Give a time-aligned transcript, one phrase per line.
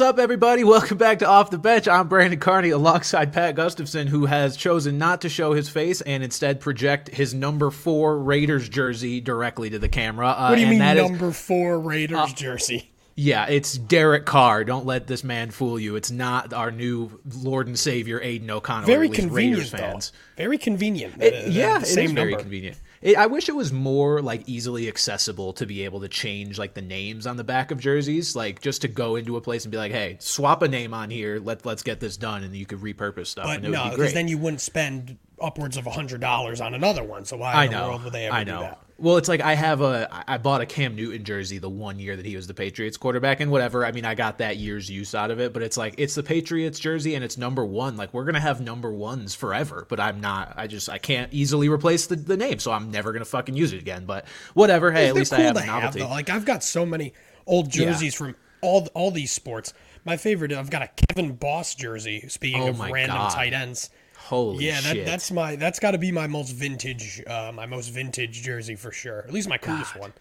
[0.00, 0.64] What's up, everybody?
[0.64, 1.86] Welcome back to Off the Bench.
[1.86, 6.22] I'm Brandon Carney alongside Pat Gustafson, who has chosen not to show his face and
[6.24, 10.28] instead project his number four Raiders jersey directly to the camera.
[10.30, 12.90] Uh, What do you and mean that is- number four Raiders jersey?
[13.14, 14.64] yeah, it's Derek Carr.
[14.64, 15.96] Don't let this man fool you.
[15.96, 18.86] It's not our new Lord and Savior Aidan O'Connell.
[18.86, 19.76] Very or at least convenient, Raiders though.
[19.76, 20.12] fans.
[20.38, 21.22] Very convenient.
[21.22, 22.42] It- Uh, yeah, it same very number.
[22.44, 22.78] convenient.
[23.02, 26.74] It, I wish it was more like easily accessible to be able to change like
[26.74, 29.72] the names on the back of jerseys, like just to go into a place and
[29.72, 31.40] be like, "Hey, swap a name on here.
[31.42, 33.46] Let let's get this done," and you could repurpose stuff.
[33.46, 37.02] But and it no, because then you wouldn't spend upwards of hundred dollars on another
[37.02, 37.24] one.
[37.24, 38.82] So why I in the world would they ever I do that?
[39.00, 42.16] Well, it's like I have a I bought a Cam Newton jersey the one year
[42.16, 43.86] that he was the Patriots quarterback and whatever.
[43.86, 46.22] I mean, I got that year's use out of it, but it's like it's the
[46.22, 47.96] Patriots jersey and it's number 1.
[47.96, 51.32] Like we're going to have number 1s forever, but I'm not I just I can't
[51.32, 54.26] easily replace the, the name, so I'm never going to fucking use it again, but
[54.52, 54.92] whatever.
[54.92, 56.00] Hey, at least cool I have a novelty.
[56.00, 56.08] though.
[56.08, 57.14] Like I've got so many
[57.46, 57.86] old Yeah.
[57.86, 59.72] jerseys from all all these sports.
[60.04, 62.26] My favorite, I've got a Kevin Boss jersey.
[62.28, 63.32] Speaking Oh of random God.
[63.32, 63.88] tight ends,
[64.30, 67.88] Holy yeah, that, that's my that's got to be my most vintage, uh, my most
[67.88, 69.24] vintage jersey for sure.
[69.26, 70.12] At least my coolest one.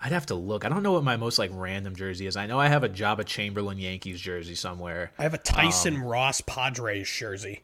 [0.00, 0.64] I'd have to look.
[0.64, 2.34] I don't know what my most like random jersey is.
[2.34, 5.12] I know I have a Joba Chamberlain Yankees jersey somewhere.
[5.18, 7.60] I have a Tyson Um, Ross Padres jersey.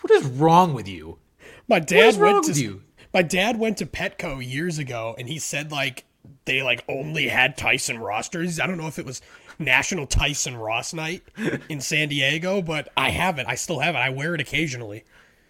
[0.00, 1.18] What is wrong with you?
[1.66, 2.82] My dad is wrong went to you?
[3.12, 6.04] my dad went to Petco years ago, and he said like
[6.44, 8.60] they like only had Tyson Ross jerseys.
[8.60, 9.22] I don't know if it was
[9.58, 11.22] National Tyson Ross Night
[11.68, 13.46] in San Diego, but I have it.
[13.48, 13.98] I still have it.
[13.98, 15.02] I wear it occasionally.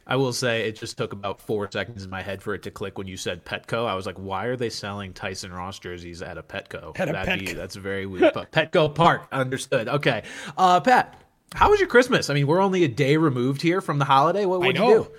[0.08, 2.70] I will say it just took about four seconds in my head for it to
[2.70, 3.86] click when you said Petco.
[3.86, 6.98] I was like, why are they selling Tyson Ross jerseys at a Petco?
[6.98, 8.32] At a That'd Be, that's very weird.
[8.32, 9.86] But Petco Park, understood.
[9.86, 10.22] Okay.
[10.56, 11.22] Uh, Pat,
[11.54, 12.30] how was your Christmas?
[12.30, 14.46] I mean, we're only a day removed here from the holiday.
[14.46, 15.04] What would you know.
[15.04, 15.10] do?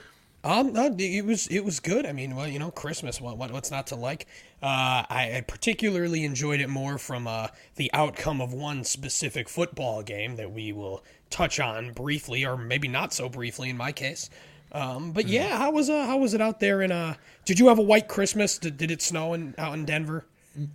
[0.42, 2.06] Um, no, it was it was good.
[2.06, 3.20] I mean, well, you know, Christmas.
[3.20, 4.26] What, what what's not to like?
[4.64, 10.02] Uh, I, I particularly enjoyed it more from uh, the outcome of one specific football
[10.02, 14.30] game that we will touch on briefly, or maybe not so briefly in my case.
[14.72, 16.81] Um, but yeah, how was uh, how was it out there?
[16.81, 17.16] In uh,
[17.46, 18.57] did you have a white Christmas?
[18.57, 20.25] Did, did it snow in out in Denver?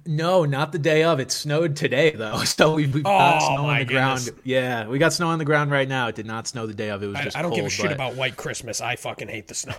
[0.06, 1.20] No, not the day of.
[1.20, 4.30] It snowed today though, so we, we got Oh, snow on the ground.
[4.42, 6.08] Yeah, we got snow on the ground right now.
[6.08, 7.02] It did not snow the day of.
[7.02, 7.58] It was I, just I don't cold.
[7.58, 8.80] give a shit but- about white Christmas.
[8.80, 9.74] I fucking hate the snow.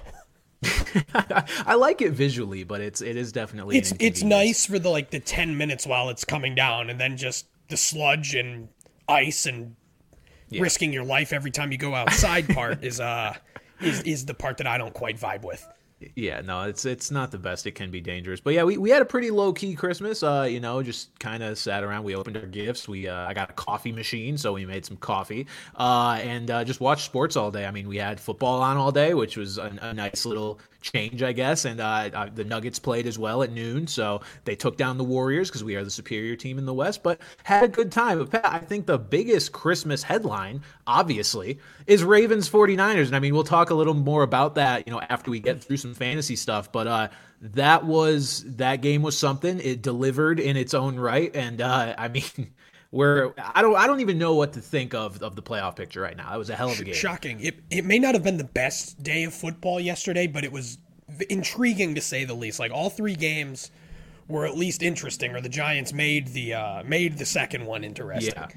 [1.13, 3.77] I like it visually, but it's it is definitely.
[3.77, 7.17] it's it's nice for the like the 10 minutes while it's coming down and then
[7.17, 8.69] just the sludge and
[9.07, 9.75] ice and
[10.51, 13.33] risking your life every time you go outside part is uh
[13.81, 15.67] is is the part that I don't quite vibe with.
[16.15, 17.65] Yeah, no, it's it's not the best.
[17.65, 20.23] It can be dangerous, but yeah, we, we had a pretty low key Christmas.
[20.23, 22.03] Uh, you know, just kind of sat around.
[22.03, 22.85] We opened our gifts.
[22.87, 25.47] We uh, I got a coffee machine, so we made some coffee.
[25.73, 27.65] Uh, and uh, just watched sports all day.
[27.65, 31.23] I mean, we had football on all day, which was a, a nice little change,
[31.23, 31.63] I guess.
[31.63, 35.03] And uh, uh, the Nuggets played as well at noon, so they took down the
[35.03, 37.03] Warriors because we are the superior team in the West.
[37.03, 38.19] But had a good time.
[38.19, 43.07] But Pat, I think the biggest Christmas headline, obviously, is Ravens 49ers.
[43.07, 45.63] And I mean, we'll talk a little more about that, you know, after we get
[45.63, 46.71] through some fantasy stuff.
[46.71, 47.07] But uh,
[47.41, 49.59] that was that game was something.
[49.59, 52.51] It delivered in its own right, and uh, I mean.
[52.91, 55.99] We're I don't I don't even know what to think of of the playoff picture
[55.99, 56.33] right now.
[56.33, 56.93] It was a hell of a game.
[56.93, 57.41] Shocking.
[57.41, 60.77] It it may not have been the best day of football yesterday, but it was
[61.29, 62.57] intriguing to say the least.
[62.57, 63.69] Like all three games
[64.29, 68.33] were at least interesting or the Giants made the uh made the second one interesting.
[68.33, 68.47] Yeah.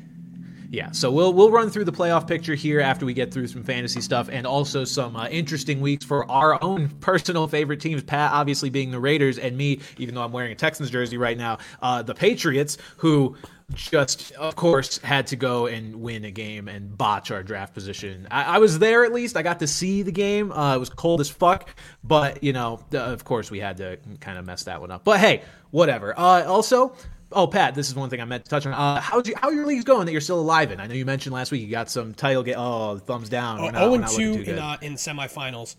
[0.71, 3.63] Yeah, so we'll we'll run through the playoff picture here after we get through some
[3.63, 8.03] fantasy stuff and also some uh, interesting weeks for our own personal favorite teams.
[8.03, 11.39] Pat, obviously being the Raiders, and me, even though I'm wearing a Texans jersey right
[11.39, 13.37] now, uh, the Patriots, who
[13.75, 18.29] just of course had to go and win a game and botch our draft position.
[18.31, 19.39] I, I was there at least.
[19.39, 20.53] I got to see the game.
[20.53, 21.75] Uh, it was cold as fuck,
[22.05, 25.03] but you know, of course we had to kind of mess that one up.
[25.05, 26.19] But hey, whatever.
[26.19, 26.95] Uh, also.
[27.31, 28.73] Oh, Pat, this is one thing I meant to touch on.
[28.73, 30.81] Uh, how's you, how are your leagues going that you're still alive in?
[30.81, 32.55] I know you mentioned last week you got some title game.
[32.57, 33.61] Oh, thumbs down.
[33.61, 34.59] Not- Oh we're and two too in good.
[34.59, 35.77] uh, in semifinals.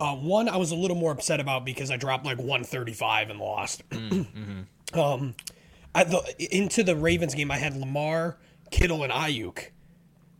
[0.00, 3.38] Uh, one I was a little more upset about because I dropped like 135 and
[3.38, 3.82] lost.
[3.90, 4.98] Mm-hmm.
[4.98, 5.34] um,
[5.94, 6.22] I, the,
[6.54, 8.38] into the Ravens game, I had Lamar,
[8.70, 9.66] Kittle, and Aiyuk.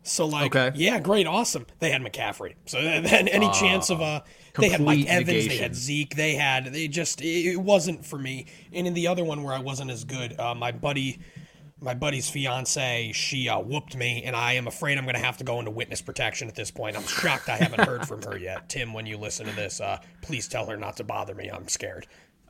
[0.08, 0.76] So like, Okay.
[0.76, 1.66] yeah, great, awesome.
[1.78, 2.54] They had McCaffrey.
[2.66, 4.22] So then any chance of uh,
[4.58, 8.18] they had Mike Evans, they had Zeke, they had they just it, it wasn't for
[8.18, 8.46] me.
[8.72, 11.18] And in the other one where I wasn't as good, uh, my buddy.
[11.80, 15.36] My buddy's fiance, she uh, whooped me, and I am afraid I'm going to have
[15.36, 16.96] to go into witness protection at this point.
[16.96, 18.68] I'm shocked I haven't heard from her yet.
[18.68, 21.48] Tim, when you listen to this, uh, please tell her not to bother me.
[21.48, 22.08] I'm scared.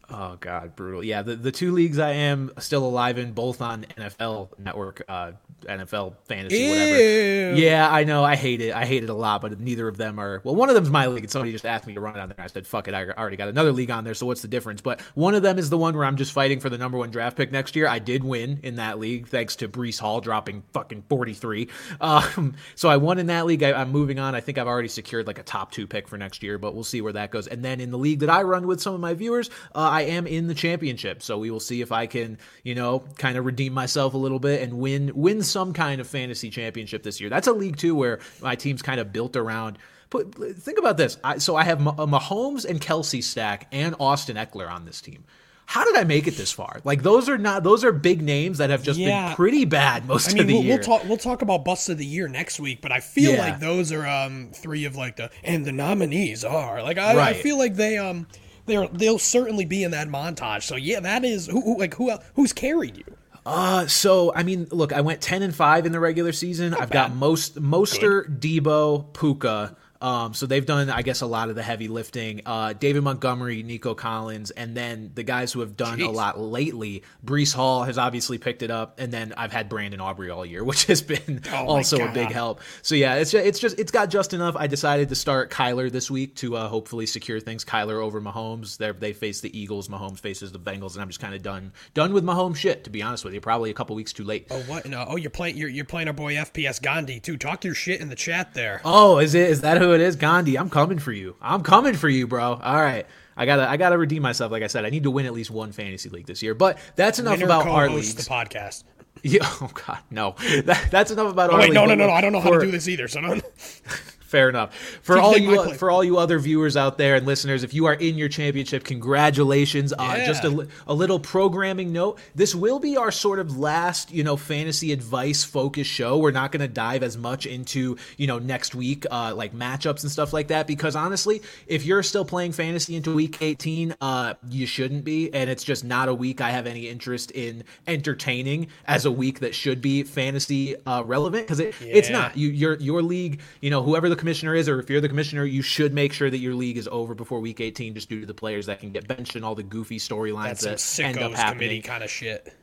[0.08, 1.04] Oh God, brutal.
[1.04, 5.32] Yeah, the, the two leagues I am still alive in, both on NFL Network, uh,
[5.62, 7.54] NFL fantasy, whatever.
[7.54, 8.24] Yeah, I know.
[8.24, 8.74] I hate it.
[8.74, 10.40] I hate it a lot, but neither of them are.
[10.44, 12.28] Well, one of them's my league, and somebody just asked me to run it on
[12.28, 12.40] there.
[12.40, 12.94] I said, fuck it.
[12.94, 14.80] I already got another league on there, so what's the difference?
[14.80, 17.10] But one of them is the one where I'm just fighting for the number one
[17.10, 17.88] draft pick next year.
[17.88, 21.68] I did win in that league, thanks to Breece Hall dropping fucking 43.
[22.00, 23.62] Um, so I won in that league.
[23.62, 24.34] I, I'm moving on.
[24.34, 26.84] I think I've already secured like a top two pick for next year, but we'll
[26.84, 27.46] see where that goes.
[27.46, 30.02] And then in the league that I run with some of my viewers, uh, I
[30.02, 31.22] am in the championship.
[31.22, 34.38] So we will see if I can, you know, kind of redeem myself a little
[34.38, 37.30] bit and win win some kind of fantasy championship this year.
[37.30, 39.78] That's a league too where my team's kind of built around.
[40.10, 41.18] But think about this.
[41.22, 45.24] I, so I have a Mahomes and Kelce stack and Austin Ekeler on this team.
[45.66, 46.80] How did I make it this far?
[46.82, 49.28] Like those are not those are big names that have just yeah.
[49.28, 50.76] been pretty bad most I mean, of the we'll, year.
[50.76, 53.40] We'll talk we'll talk about bust of the year next week, but I feel yeah.
[53.40, 57.36] like those are um three of like the and the nominees are like I, right.
[57.36, 58.26] I feel like they um
[58.64, 60.62] they they'll certainly be in that montage.
[60.62, 63.17] So yeah, that is who, who like who who's carried you.
[63.46, 66.70] Uh, so I mean, look, I went ten and five in the regular season.
[66.70, 67.08] Not I've bad.
[67.08, 69.76] got most Mostert, Debo, Puka.
[70.00, 72.42] Um, so they've done, I guess, a lot of the heavy lifting.
[72.46, 76.06] Uh, David Montgomery, Nico Collins, and then the guys who have done Jeez.
[76.06, 77.02] a lot lately.
[77.24, 80.62] Breece Hall has obviously picked it up, and then I've had Brandon Aubrey all year,
[80.68, 82.60] which has been oh also a big help.
[82.82, 84.56] So yeah, it's just, it's just it's got just enough.
[84.56, 87.64] I decided to start Kyler this week to uh, hopefully secure things.
[87.64, 88.76] Kyler over Mahomes.
[88.76, 89.88] They they face the Eagles.
[89.88, 92.84] Mahomes faces the Bengals, and I'm just kind of done done with Mahomes shit.
[92.84, 94.46] To be honest with you, probably a couple weeks too late.
[94.50, 94.86] Oh what?
[94.86, 95.04] No.
[95.08, 97.36] Oh, you're playing you're, you're playing our boy FPS Gandhi too.
[97.36, 98.80] Talk your shit in the chat there.
[98.84, 99.50] Oh, is it?
[99.50, 100.16] Is that who it is?
[100.16, 100.56] Gandhi.
[100.56, 101.34] I'm I'm coming for you.
[101.40, 102.60] I'm coming for you, bro.
[102.62, 103.06] All right.
[103.38, 104.52] I gotta I gotta redeem myself.
[104.52, 106.54] Like I said, I need to win at least one fantasy league this year.
[106.54, 108.14] But that's enough Winner about our leagues.
[108.14, 108.84] The podcast.
[109.24, 109.40] Yeah.
[109.42, 110.36] Oh God, no.
[110.66, 111.58] That, that's enough about oh, our.
[111.58, 112.12] Wait, league, no, no, no, no.
[112.12, 113.08] I don't know for, how to do this either.
[113.08, 113.40] So no.
[114.28, 114.74] Fair enough.
[115.00, 117.94] For all you for all you other viewers out there and listeners, if you are
[117.94, 119.94] in your championship, congratulations.
[119.98, 120.04] Yeah.
[120.04, 124.22] Uh, just a, a little programming note: this will be our sort of last, you
[124.22, 126.18] know, fantasy advice focused show.
[126.18, 130.02] We're not going to dive as much into, you know, next week, uh, like matchups
[130.02, 134.34] and stuff like that, because honestly, if you're still playing fantasy into week 18, uh,
[134.50, 138.66] you shouldn't be, and it's just not a week I have any interest in entertaining
[138.84, 141.92] as a week that should be fantasy uh, relevant because it, yeah.
[141.94, 142.36] it's not.
[142.36, 145.44] You your your league, you know, whoever the commissioner is, or if you're the commissioner,
[145.44, 148.26] you should make sure that your league is over before week 18, just due to
[148.26, 151.68] the players that can get benched and all the goofy storylines that end up happening.
[151.68, 152.54] Committee kind of shit.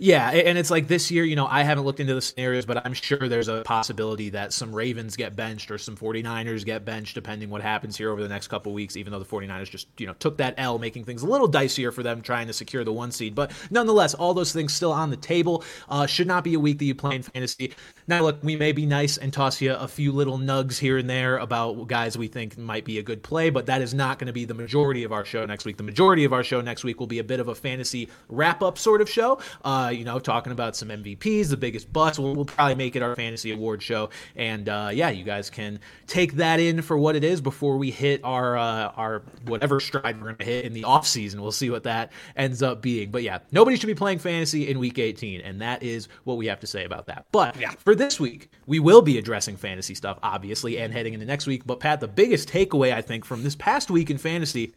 [0.00, 2.86] Yeah, and it's like this year, you know, I haven't looked into the scenarios, but
[2.86, 7.16] I'm sure there's a possibility that some Ravens get benched or some 49ers get benched,
[7.16, 10.06] depending what happens here over the next couple weeks, even though the 49ers just, you
[10.06, 12.92] know, took that L, making things a little dicier for them trying to secure the
[12.92, 13.34] one seed.
[13.34, 15.64] But nonetheless, all those things still on the table.
[15.88, 17.74] Uh, should not be a week that you play in fantasy.
[18.08, 21.10] Now, look, we may be nice and toss you a few little nugs here and
[21.10, 24.28] there about guys we think might be a good play, but that is not going
[24.28, 25.76] to be the majority of our show next week.
[25.76, 28.62] The majority of our show next week will be a bit of a fantasy wrap
[28.62, 29.40] up sort of show.
[29.62, 32.18] Uh, you know, talking about some MVPs, the biggest bust.
[32.18, 35.78] We'll, we'll probably make it our fantasy award show, and uh, yeah, you guys can
[36.06, 40.16] take that in for what it is before we hit our uh, our whatever stride
[40.16, 41.42] we're going to hit in the off season.
[41.42, 43.10] We'll see what that ends up being.
[43.10, 46.46] But yeah, nobody should be playing fantasy in week 18, and that is what we
[46.46, 47.26] have to say about that.
[47.32, 47.72] But yeah.
[47.72, 51.66] for this week, we will be addressing fantasy stuff, obviously, and heading into next week.
[51.66, 54.72] But Pat, the biggest takeaway I think from this past week in fantasy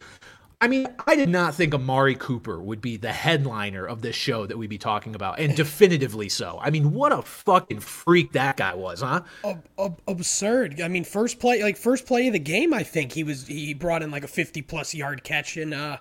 [0.62, 4.46] I mean, I did not think Amari Cooper would be the headliner of this show
[4.46, 6.56] that we'd be talking about, and definitively so.
[6.62, 9.22] I mean, what a fucking freak that guy was, huh?
[9.44, 10.80] Ab- ab- absurd.
[10.80, 13.74] I mean, first play, like first play of the game, I think he was he
[13.74, 15.96] brought in like a fifty plus yard catch, and uh,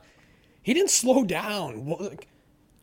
[0.62, 1.98] he didn't slow down.
[2.00, 2.27] Like,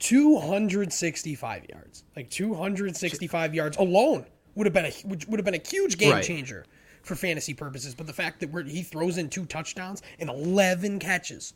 [0.00, 4.26] 265 yards, like 265 yards alone
[4.58, 6.24] would have been a would have been a huge game right.
[6.24, 6.66] changer
[7.02, 7.94] for fantasy purposes.
[7.94, 11.54] But the fact that he throws in two touchdowns and 11 catches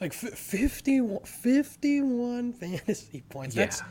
[0.00, 3.54] like 51, 51 fantasy points.
[3.54, 3.66] Yeah.
[3.66, 3.82] That's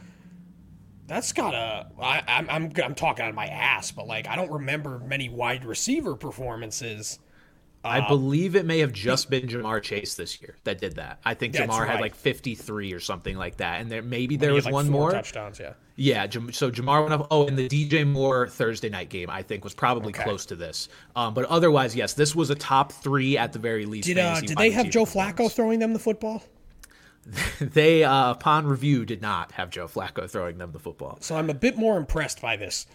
[1.07, 1.87] that's gotta.
[1.99, 5.29] I, I'm I'm I'm talking out of my ass, but like I don't remember many
[5.29, 7.19] wide receiver performances.
[7.83, 11.19] I uh, believe it may have just been Ja'Marr Chase this year that did that.
[11.23, 11.89] I think right.
[11.89, 15.11] had like 53 or something like that, and there maybe there was like one more
[15.11, 15.59] touchdowns.
[15.59, 17.27] Yeah, yeah, so Ja'Marr went up.
[17.31, 20.23] Oh, and the DJ Moore Thursday night game, I think, was probably okay.
[20.23, 20.89] close to this.
[21.15, 24.07] Um, but otherwise, yes, this was a top three at the very least.
[24.07, 26.43] Did uh, did they have Joe Flacco throwing them the football?
[27.61, 31.17] they, uh, upon review, did not have Joe Flacco throwing them the football.
[31.21, 32.87] So I'm a bit more impressed by this.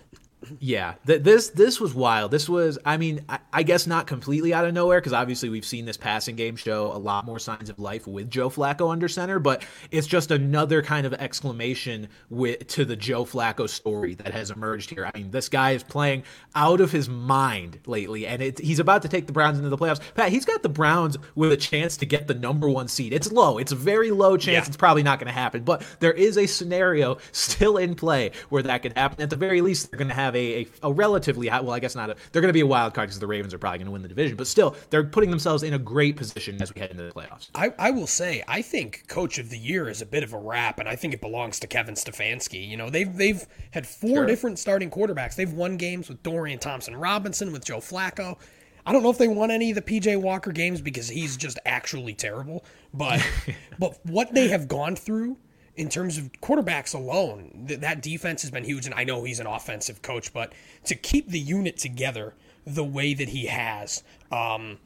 [0.60, 2.30] Yeah, th- this this was wild.
[2.30, 5.64] This was, I mean, I, I guess not completely out of nowhere because obviously we've
[5.64, 9.08] seen this passing game show a lot more signs of life with Joe Flacco under
[9.08, 14.32] center, but it's just another kind of exclamation with to the Joe Flacco story that
[14.32, 15.10] has emerged here.
[15.12, 16.24] I mean, this guy is playing
[16.54, 19.78] out of his mind lately, and it, he's about to take the Browns into the
[19.78, 20.00] playoffs.
[20.14, 23.12] Pat, he's got the Browns with a chance to get the number one seed.
[23.12, 23.58] It's low.
[23.58, 24.66] It's a very low chance.
[24.66, 24.68] Yeah.
[24.68, 28.62] It's probably not going to happen, but there is a scenario still in play where
[28.62, 29.22] that could happen.
[29.22, 31.80] At the very least, they're going to have a, a, a relatively high, well, I
[31.80, 32.10] guess not.
[32.10, 33.92] A, they're going to be a wild card because the Ravens are probably going to
[33.92, 36.90] win the division, but still, they're putting themselves in a great position as we head
[36.90, 37.48] into the playoffs.
[37.54, 40.38] I, I will say, I think Coach of the Year is a bit of a
[40.38, 42.68] wrap, and I think it belongs to Kevin Stefanski.
[42.68, 44.26] You know, they've they've had four sure.
[44.26, 45.36] different starting quarterbacks.
[45.36, 48.38] They've won games with Dorian Thompson Robinson, with Joe Flacco.
[48.86, 51.58] I don't know if they won any of the PJ Walker games because he's just
[51.64, 52.64] actually terrible.
[52.92, 53.26] But
[53.78, 55.38] but what they have gone through
[55.76, 58.86] in terms of quarterbacks alone, th- that defense has been huge.
[58.86, 60.52] And I know he's an offensive coach, but
[60.84, 62.34] to keep the unit together
[62.66, 64.02] the way that he has
[64.32, 64.78] um,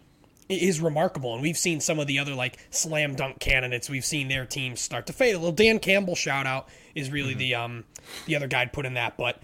[0.48, 1.34] is remarkable.
[1.34, 3.90] And we've seen some of the other like slam dunk candidates.
[3.90, 5.34] We've seen their teams start to fade.
[5.34, 7.38] A little Dan Campbell shout out is really mm-hmm.
[7.38, 7.84] the um,
[8.26, 9.40] the other guy put in that, but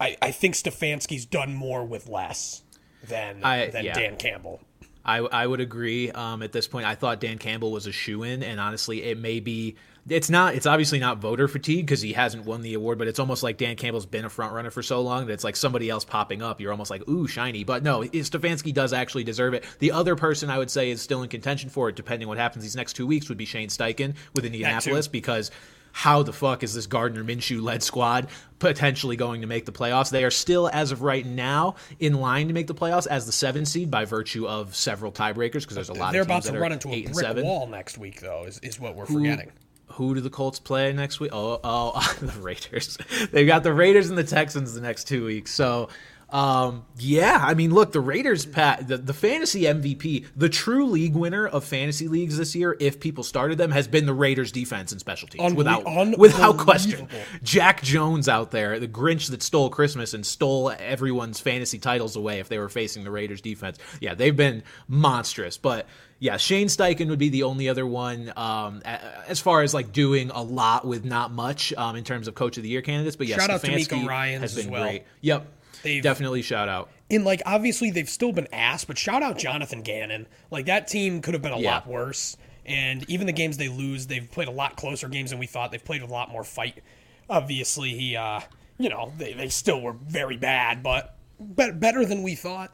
[0.00, 2.62] I, I think Stefanski's done more with less
[3.06, 3.94] than I, than yeah.
[3.94, 4.60] Dan Campbell.
[5.04, 6.10] I, I would agree.
[6.10, 9.18] Um, at this point, I thought Dan Campbell was a shoe in, and honestly, it
[9.18, 9.76] may be.
[10.08, 10.54] It's not.
[10.54, 13.56] It's obviously not voter fatigue because he hasn't won the award, but it's almost like
[13.56, 16.42] Dan Campbell's been a front runner for so long that it's like somebody else popping
[16.42, 16.60] up.
[16.60, 17.64] You're almost like, ooh, shiny.
[17.64, 19.64] But no, Stefanski does actually deserve it.
[19.80, 22.62] The other person I would say is still in contention for it, depending what happens
[22.62, 25.50] these next two weeks, would be Shane Steichen with Indianapolis because
[25.90, 30.10] how the fuck is this Gardner Minshew led squad potentially going to make the playoffs?
[30.10, 33.32] They are still, as of right now, in line to make the playoffs as the
[33.32, 35.94] seven seed by virtue of several tiebreakers because there's a lot.
[35.94, 36.14] Of the side.
[36.14, 38.44] They're about to run into a brick wall next week, though.
[38.44, 39.46] Is, is what we're forgetting.
[39.46, 39.65] Who
[40.14, 41.30] do the Colts play next week?
[41.32, 42.98] Oh, oh, the Raiders.
[43.30, 45.52] They've got the Raiders and the Texans the next two weeks.
[45.52, 45.88] So
[46.28, 51.14] um, yeah, I mean, look, the Raiders, Pat, the, the fantasy MVP, the true league
[51.14, 54.90] winner of fantasy leagues this year, if people started them, has been the Raiders defense
[54.90, 57.08] and special teams Unbe- without without question.
[57.44, 62.40] Jack Jones out there, the Grinch that stole Christmas and stole everyone's fantasy titles away
[62.40, 63.78] if they were facing the Raiders defense.
[64.00, 65.86] Yeah, they've been monstrous, but
[66.18, 70.30] yeah, Shane Steichen would be the only other one um, as far as like doing
[70.30, 73.16] a lot with not much um, in terms of coach of the year candidates.
[73.16, 74.82] But yeah, shout Stefanski out to Miko has been well.
[74.82, 75.04] great.
[75.20, 75.46] Yep,
[75.82, 76.90] They've definitely shout out.
[77.08, 80.26] In like obviously they've still been ass, but shout out Jonathan Gannon.
[80.50, 81.74] Like that team could have been a yeah.
[81.74, 82.36] lot worse.
[82.64, 85.70] And even the games they lose, they've played a lot closer games than we thought.
[85.70, 86.82] They've played a lot more fight.
[87.30, 88.40] Obviously, he, uh,
[88.76, 92.72] you know, they, they still were very bad, but better than we thought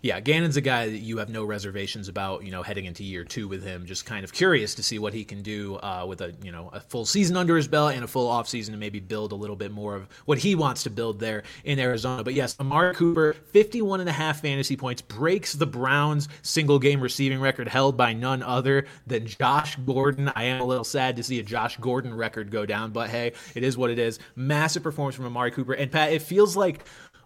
[0.00, 3.24] yeah, Gannon's a guy that you have no reservations about, you know, heading into year
[3.24, 3.84] two with him.
[3.84, 6.70] Just kind of curious to see what he can do uh, with a, you know,
[6.72, 9.56] a full season under his belt and a full offseason to maybe build a little
[9.56, 12.22] bit more of what he wants to build there in Arizona.
[12.22, 17.00] But yes, Amari Cooper, 51 and a half fantasy points, breaks the Browns single game
[17.00, 20.30] receiving record held by none other than Josh Gordon.
[20.36, 23.32] I am a little sad to see a Josh Gordon record go down, but hey,
[23.56, 24.20] it is what it is.
[24.36, 25.72] Massive performance from Amari Cooper.
[25.72, 26.84] And Pat, it feels like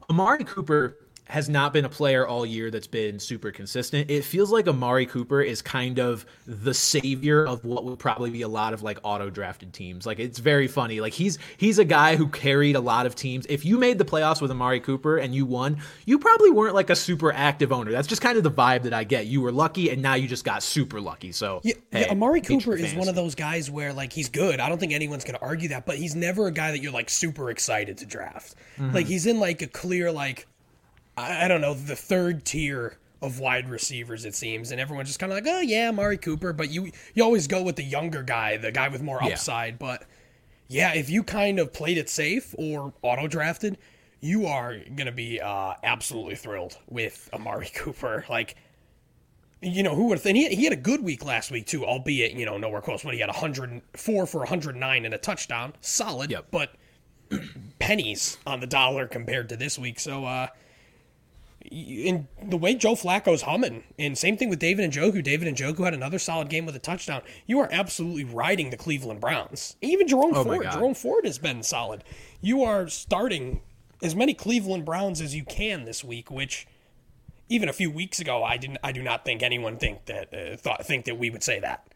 [0.09, 0.97] Amari Cooper
[1.33, 4.11] has not been a player all year that's been super consistent.
[4.11, 8.43] It feels like Amari Cooper is kind of the savior of what would probably be
[8.43, 10.05] a lot of like auto drafted teams.
[10.05, 11.01] Like it's very funny.
[11.01, 13.47] Like he's he's a guy who carried a lot of teams.
[13.49, 16.91] If you made the playoffs with Amari Cooper and you won, you probably weren't like
[16.91, 17.93] a super active owner.
[17.93, 19.25] That's just kind of the vibe that I get.
[19.25, 21.33] You were lucky and now you just got super lucky.
[21.33, 24.61] So yeah, hey, yeah Amari Cooper is one of those guys where like he's good.
[24.61, 27.09] I don't think anyone's gonna argue that, but he's never a guy that you're like
[27.09, 28.55] super excited to draft.
[28.77, 28.95] Mm-hmm.
[28.95, 30.47] Like he's in like a clear like
[31.17, 35.21] I, I don't know, the third tier of wide receivers, it seems, and everyone's just
[35.21, 38.23] kind of like, oh yeah, Mari Cooper, but you you always go with the younger
[38.23, 39.75] guy, the guy with more upside.
[39.75, 39.79] Yeah.
[39.79, 40.05] But
[40.69, 43.79] yeah, if you kind of played it safe or auto drafted,
[44.21, 48.25] you are gonna be uh, absolutely thrilled with Amari Cooper.
[48.29, 48.57] Like,
[49.61, 52.33] you know, who would think he, he had a good week last week too, albeit
[52.33, 53.05] you know nowhere close.
[53.05, 56.47] When he had 104 for 109 and a touchdown, solid, yep.
[56.51, 56.75] but
[57.79, 60.01] pennies on the dollar compared to this week.
[60.01, 60.25] So.
[60.25, 60.49] uh
[61.71, 65.23] in the way Joe Flacco's humming, and same thing with David Njoku.
[65.23, 67.23] David Njoku had another solid game with a touchdown.
[67.47, 69.77] You are absolutely riding the Cleveland Browns.
[69.81, 70.67] Even Jerome oh Ford.
[70.71, 72.05] Jerome Ford has been solid.
[72.41, 73.63] You are starting
[74.03, 76.67] as many Cleveland Browns as you can this week, which
[77.49, 78.79] even a few weeks ago I didn't.
[78.83, 81.87] I do not think anyone think that uh, thought think that we would say that.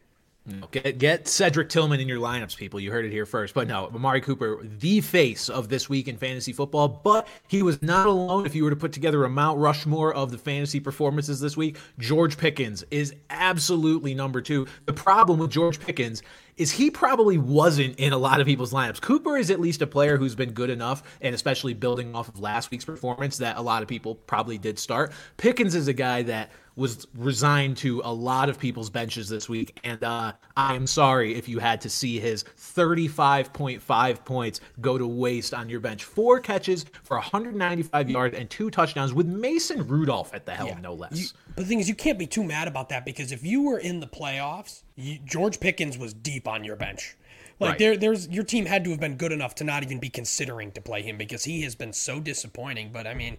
[0.48, 0.70] Mm.
[0.70, 2.78] Get, get Cedric Tillman in your lineups, people.
[2.78, 3.54] You heard it here first.
[3.54, 6.88] But no, Amari Cooper, the face of this week in fantasy football.
[6.88, 8.46] But he was not alone.
[8.46, 11.76] If you were to put together a Mount Rushmore of the fantasy performances this week,
[11.98, 14.66] George Pickens is absolutely number two.
[14.84, 16.22] The problem with George Pickens
[16.56, 19.00] is he probably wasn't in a lot of people's lineups.
[19.00, 22.40] Cooper is at least a player who's been good enough, and especially building off of
[22.40, 25.12] last week's performance, that a lot of people probably did start.
[25.36, 29.78] Pickens is a guy that was resigned to a lot of people's benches this week.
[29.82, 35.06] And uh, I am sorry if you had to see his 35.5 points go to
[35.06, 36.04] waste on your bench.
[36.04, 40.80] Four catches for 195 yards and two touchdowns with Mason Rudolph at the helm, yeah.
[40.80, 41.18] no less.
[41.18, 43.62] You, but the thing is, you can't be too mad about that because if you
[43.62, 47.16] were in the playoffs, you, George Pickens was deep on your bench.
[47.58, 47.78] Like right.
[47.78, 50.72] there, there's your team had to have been good enough to not even be considering
[50.72, 52.90] to play him because he has been so disappointing.
[52.92, 53.38] But I mean,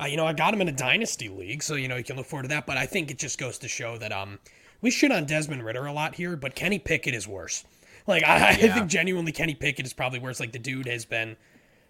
[0.00, 2.16] uh, you know, I got him in a dynasty league, so you know you can
[2.16, 2.66] look forward to that.
[2.66, 4.38] But I think it just goes to show that um,
[4.80, 7.64] we shit on Desmond Ridder a lot here, but Kenny Pickett is worse.
[8.06, 8.66] Like I, yeah.
[8.66, 10.38] I think genuinely Kenny Pickett is probably worse.
[10.40, 11.36] Like the dude has been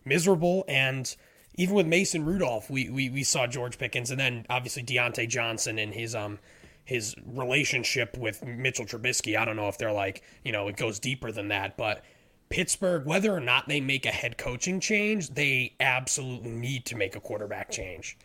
[0.04, 1.14] miserable, and
[1.56, 5.78] even with Mason Rudolph, we we, we saw George Pickens, and then obviously Diontae Johnson
[5.78, 6.38] and his um
[6.84, 9.36] his relationship with Mitchell Trubisky.
[9.36, 12.02] I don't know if they're like you know it goes deeper than that, but
[12.50, 17.14] Pittsburgh, whether or not they make a head coaching change, they absolutely need to make
[17.16, 18.16] a quarterback change.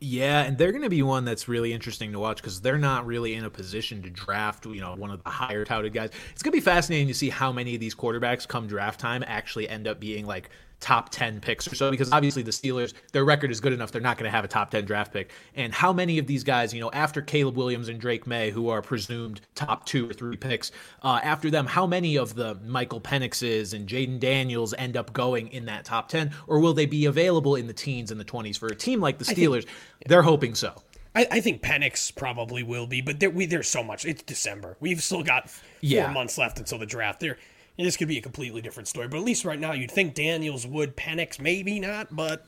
[0.00, 3.04] Yeah, and they're going to be one that's really interesting to watch because they're not
[3.04, 6.10] really in a position to draft, you know, one of the higher touted guys.
[6.32, 9.24] It's going to be fascinating to see how many of these quarterbacks come draft time
[9.26, 13.24] actually end up being like top 10 picks or so because obviously the Steelers their
[13.24, 15.74] record is good enough they're not going to have a top 10 draft pick and
[15.74, 18.80] how many of these guys you know after Caleb Williams and Drake Maye, who are
[18.80, 20.70] presumed top 2 or 3 picks
[21.02, 25.48] uh, after them how many of the Michael Penixes and Jayden Daniels end up going
[25.48, 28.56] in that top 10 or will they be available in the teens and the 20s
[28.56, 30.74] for a team like the Steelers think, they're hoping so
[31.14, 34.04] I, I, think Penix probably will be, but there, we, there's so much.
[34.04, 34.76] It's December.
[34.78, 36.12] We've still got four yeah.
[36.12, 37.18] months left until the draft.
[37.18, 37.38] There,
[37.86, 40.66] this could be a completely different story, but at least right now you'd think Daniels
[40.66, 42.46] would, Penix maybe not, but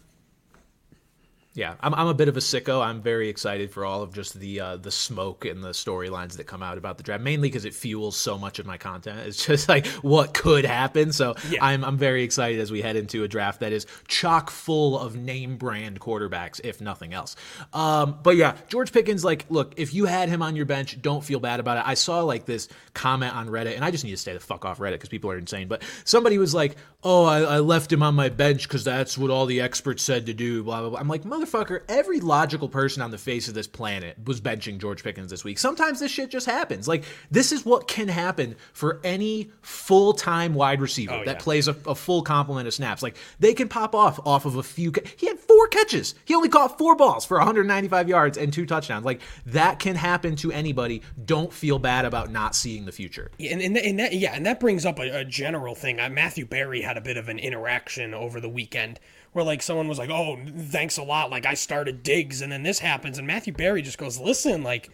[1.61, 2.83] yeah, I'm, I'm a bit of a sicko.
[2.83, 6.45] I'm very excited for all of just the uh, the smoke and the storylines that
[6.45, 9.21] come out about the draft, mainly because it fuels so much of my content.
[9.31, 11.13] It's just like what could happen.
[11.13, 11.63] So yeah.
[11.63, 15.17] I'm I'm very excited as we head into a draft that is chock full of
[15.17, 17.37] name brand quarterbacks, if nothing else.
[17.75, 21.23] Um, but yeah, George Pickens, like, look, if you had him on your bench, don't
[21.23, 21.85] feel bad about it.
[21.87, 24.65] I saw like this comment on Reddit, and I just need to stay the fuck
[24.65, 25.69] off Reddit because people are insane.
[25.69, 29.31] But somebody was like, "Oh, I, I left him on my bench because that's what
[29.31, 30.99] all the experts said to do." Blah blah blah.
[30.99, 31.50] I'm like, motherfucker,
[31.89, 35.59] every logical person on the face of this planet was benching George Pickens this week.
[35.59, 36.89] Sometimes this shit just happens.
[36.89, 41.43] Like, this is what can happen for any full time wide receiver oh, that yeah.
[41.43, 43.03] plays a, a, full complement of snaps.
[43.03, 44.93] Like, they can pop off off of a few.
[45.17, 46.15] He had four catches.
[46.25, 49.05] He only caught four balls for 195 yards and two touchdowns.
[49.05, 51.03] Like, that can happen to anybody.
[51.25, 53.31] Don't feel bad about not seeing the future.
[53.39, 56.01] Yeah, and, and, and that, yeah, and that brings up a, a general thing.
[56.01, 59.01] Uh, Matthew Berry had a bit of an interaction over the weekend
[59.33, 62.63] where like someone was like, "Oh, thanks a lot." Like I started Diggs, and then
[62.63, 64.91] this happens, and Matthew Berry just goes, "Listen, like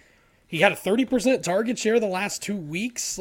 [0.46, 3.18] he had a thirty percent target share the last two weeks.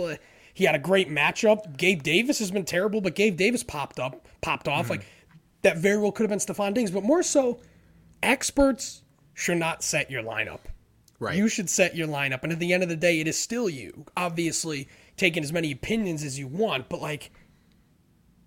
[0.53, 1.77] he had a great matchup.
[1.77, 4.83] Gabe Davis has been terrible, but Gabe Davis popped up, popped off.
[4.83, 4.91] Mm-hmm.
[4.91, 5.05] Like
[5.61, 7.59] that very well could have been Stefon Diggs, but more so,
[8.21, 9.01] experts
[9.33, 10.61] should not set your lineup.
[11.17, 11.37] Right.
[11.37, 13.69] You should set your lineup, and at the end of the day, it is still
[13.69, 14.05] you.
[14.17, 17.31] Obviously, taking as many opinions as you want, but like,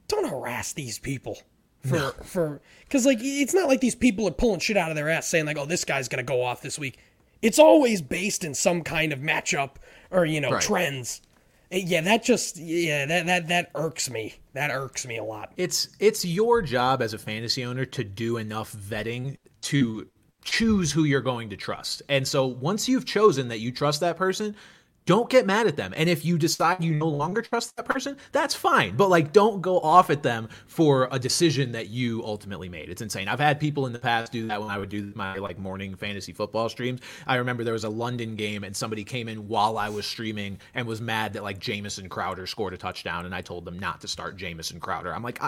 [0.07, 1.39] don't harass these people
[1.85, 2.11] for no.
[2.23, 5.27] for because like it's not like these people are pulling shit out of their ass
[5.29, 6.99] saying like oh this guy's gonna go off this week.
[7.41, 9.77] It's always based in some kind of matchup
[10.11, 10.62] or you know right.
[10.62, 11.23] trends.
[11.71, 14.35] Eh, yeah that just yeah that that that irks me.
[14.55, 15.53] That irks me a lot.
[15.57, 20.09] It's it's your job as a fantasy owner to do enough vetting to
[20.43, 22.03] choose who you're going to trust.
[22.09, 24.57] And so once you've chosen that you trust that person
[25.09, 25.94] don't get mad at them.
[25.97, 28.94] And if you decide you no longer trust that person, that's fine.
[28.94, 32.90] But like, don't go off at them for a decision that you ultimately made.
[32.90, 33.27] It's insane.
[33.27, 35.94] I've had people in the past do that when I would do my like morning
[35.94, 37.01] fantasy football streams.
[37.27, 40.59] I remember there was a London game and somebody came in while I was streaming
[40.75, 44.03] and was mad that like Jamison Crowder scored a touchdown and I told them not
[44.03, 45.14] to start Jamison Crowder.
[45.14, 45.40] I'm like,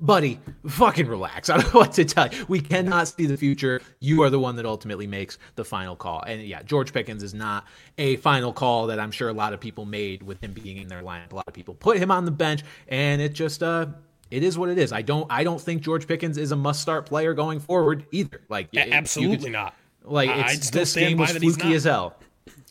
[0.00, 1.50] buddy, fucking relax.
[1.50, 2.44] I don't know what to tell you.
[2.48, 3.80] We cannot see the future.
[4.00, 6.22] You are the one that ultimately makes the final call.
[6.22, 7.66] And yeah, George Pickens is not
[7.98, 10.88] a final call that I'm sure a lot of people made with him being in
[10.88, 11.32] their lineup.
[11.32, 13.86] A lot of people put him on the bench, and it just uh
[14.30, 14.92] it is what it is.
[14.92, 18.40] I don't I don't think George Pickens is a must start player going forward either.
[18.48, 19.74] Like it, absolutely could, not.
[20.04, 22.16] Like it's this game was fluky as hell.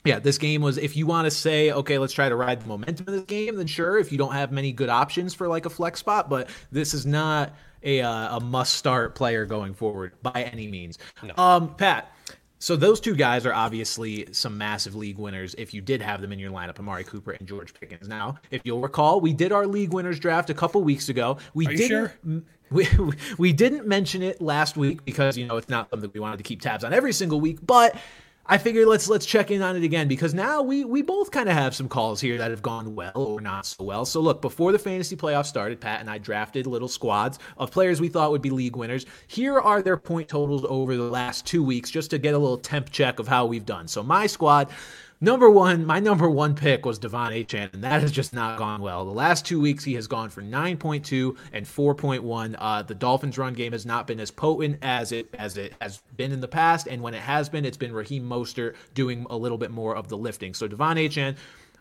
[0.05, 0.77] Yeah, this game was.
[0.77, 3.55] If you want to say, okay, let's try to ride the momentum of this game,
[3.55, 3.97] then sure.
[3.97, 7.05] If you don't have many good options for like a flex spot, but this is
[7.05, 10.99] not a uh, a must start player going forward by any means.
[11.23, 11.33] No.
[11.37, 12.13] Um, Pat,
[12.59, 16.33] so those two guys are obviously some massive league winners if you did have them
[16.33, 18.07] in your lineup, Amari Cooper and George Pickens.
[18.07, 21.37] Now, if you'll recall, we did our league winners draft a couple weeks ago.
[21.53, 22.13] We didn't sure?
[22.69, 22.87] we,
[23.37, 26.43] we didn't mention it last week because you know it's not something we wanted to
[26.43, 27.95] keep tabs on every single week, but
[28.51, 31.47] I figured let's let's check in on it again because now we we both kind
[31.47, 34.05] of have some calls here that have gone well or not so well.
[34.05, 38.01] So look, before the fantasy playoffs started, Pat and I drafted little squads of players
[38.01, 39.05] we thought would be league winners.
[39.27, 42.57] Here are their point totals over the last two weeks, just to get a little
[42.57, 43.87] temp check of how we've done.
[43.87, 44.69] So my squad
[45.21, 48.81] Number one, my number one pick was De'Von Achane, and that has just not gone
[48.81, 49.03] well.
[49.03, 52.55] The last two weeks, he has gone for 9.2 and 4.1.
[52.57, 56.01] Uh, the Dolphins' run game has not been as potent as it as it has
[56.15, 59.35] been in the past, and when it has been, it's been Raheem Mostert doing a
[59.35, 60.53] little bit more of the lifting.
[60.53, 61.35] So De'Von Achane,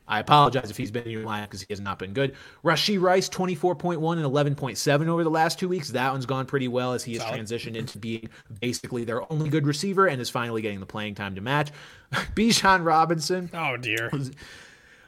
[0.09, 2.35] I apologize if he's been in your lineup because he has not been good.
[2.65, 5.91] Rashee Rice, 24.1 and 11.7 over the last two weeks.
[5.91, 7.41] That one's gone pretty well as he has Solid.
[7.41, 8.29] transitioned into being
[8.61, 11.71] basically their only good receiver and is finally getting the playing time to match.
[12.13, 13.51] Bijan Robinson.
[13.53, 14.11] Oh, dear.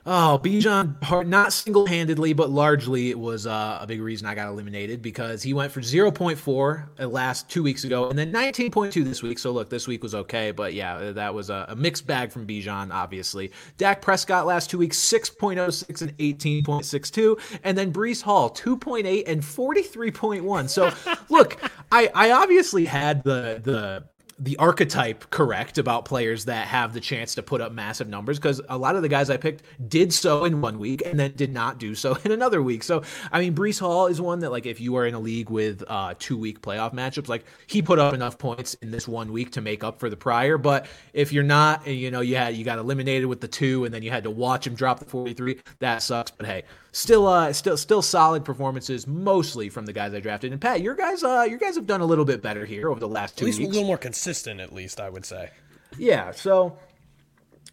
[0.07, 4.49] Oh, Bijan, not single handedly, but largely it was uh, a big reason I got
[4.49, 9.39] eliminated because he went for 0.4 last two weeks ago and then 19.2 this week.
[9.39, 12.47] So, look, this week was okay, but yeah, that was a, a mixed bag from
[12.47, 13.53] Bijan, obviously.
[13.77, 17.61] Dak Prescott last two weeks, 6.06 and 18.62.
[17.63, 20.69] And then Breece Hall, 2.8 and 43.1.
[20.71, 20.91] So,
[21.29, 21.59] look,
[21.93, 24.05] I, I obviously had the, the,
[24.41, 28.59] the archetype correct about players that have the chance to put up massive numbers because
[28.71, 31.53] a lot of the guys I picked did so in one week and then did
[31.53, 32.83] not do so in another week.
[32.83, 35.51] So I mean, Breece Hall is one that like if you are in a league
[35.51, 39.31] with uh, two week playoff matchups, like he put up enough points in this one
[39.31, 40.57] week to make up for the prior.
[40.57, 43.93] But if you're not, you know, you had you got eliminated with the two and
[43.93, 46.31] then you had to watch him drop the 43, that sucks.
[46.31, 50.53] But hey, still uh still still solid performances mostly from the guys I drafted.
[50.53, 53.01] And Pat, your guys uh your guys have done a little bit better here over
[53.01, 53.71] the last two at least weeks.
[53.71, 55.51] a little more consistent at least, I would say.
[55.99, 56.79] Yeah, so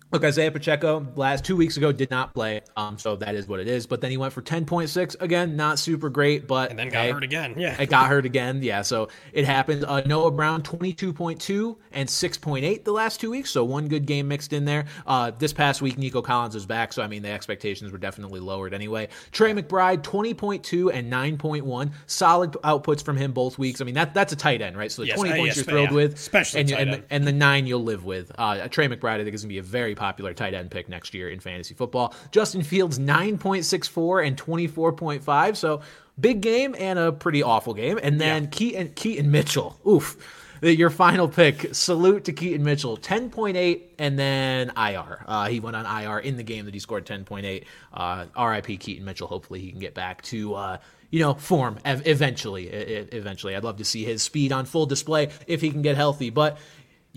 [0.10, 3.60] Look, Isaiah Pacheco last two weeks ago did not play, um, so that is what
[3.60, 3.86] it is.
[3.86, 6.88] But then he went for ten point six again, not super great, but and then
[6.88, 7.56] got hey, hurt again.
[7.58, 8.64] Yeah, it got hurt again.
[8.64, 9.84] Yeah, so it happened.
[9.84, 13.52] Uh, Noah Brown twenty two point two and six point eight the last two weeks,
[13.52, 14.86] so one good game mixed in there.
[15.06, 18.40] Uh, this past week, Nico Collins is back, so I mean the expectations were definitely
[18.40, 19.10] lowered anyway.
[19.34, 23.82] Trey McBride twenty point two and nine point one, solid outputs from him both weeks.
[23.82, 24.90] I mean that that's a tight end, right?
[24.90, 25.96] So the yes, twenty uh, points yes, you're thrilled yeah.
[25.96, 28.32] with, especially and, and, and, the nine you'll live with.
[28.38, 31.14] Uh, Trey McBride, I think is gonna be a very popular tight end pick next
[31.14, 32.14] year in fantasy football.
[32.32, 35.56] Justin Fields 9.64 and 24.5.
[35.58, 35.82] So
[36.20, 38.00] big game and a pretty awful game.
[38.02, 38.50] And then yeah.
[38.50, 39.80] Keaton, Keaton Mitchell.
[39.86, 40.18] Oof.
[40.62, 41.76] Your final pick.
[41.76, 42.98] Salute to Keaton Mitchell.
[42.98, 45.24] 10.8 and then IR.
[45.28, 47.64] Uh, he went on IR in the game that he scored 10.8.
[47.94, 49.28] Uh, RIP Keaton Mitchell.
[49.28, 50.56] Hopefully he can get back to.
[50.56, 50.78] Uh,
[51.10, 52.68] you know, form eventually.
[52.68, 56.30] Eventually, I'd love to see his speed on full display if he can get healthy.
[56.30, 56.58] But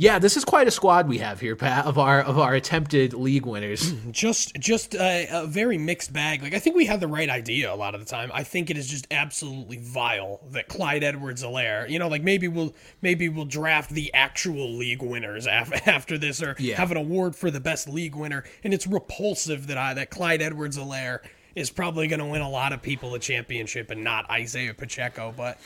[0.00, 3.12] yeah, this is quite a squad we have here, Pat, of our of our attempted
[3.12, 3.90] league winners.
[3.90, 6.42] Hmm, just just a, a, very mixed bag.
[6.42, 8.30] Like I think we had the right idea a lot of the time.
[8.32, 12.74] I think it is just absolutely vile that Clyde Edwards-Helaire, you know, like maybe we'll
[13.02, 16.76] maybe we'll draft the actual league winners after, after this or yeah.
[16.76, 18.44] have an award for the best league winner.
[18.64, 21.18] And it's repulsive that I that Clyde Edwards-Helaire
[21.54, 25.34] is probably going to win a lot of people a championship and not Isaiah Pacheco,
[25.36, 25.58] but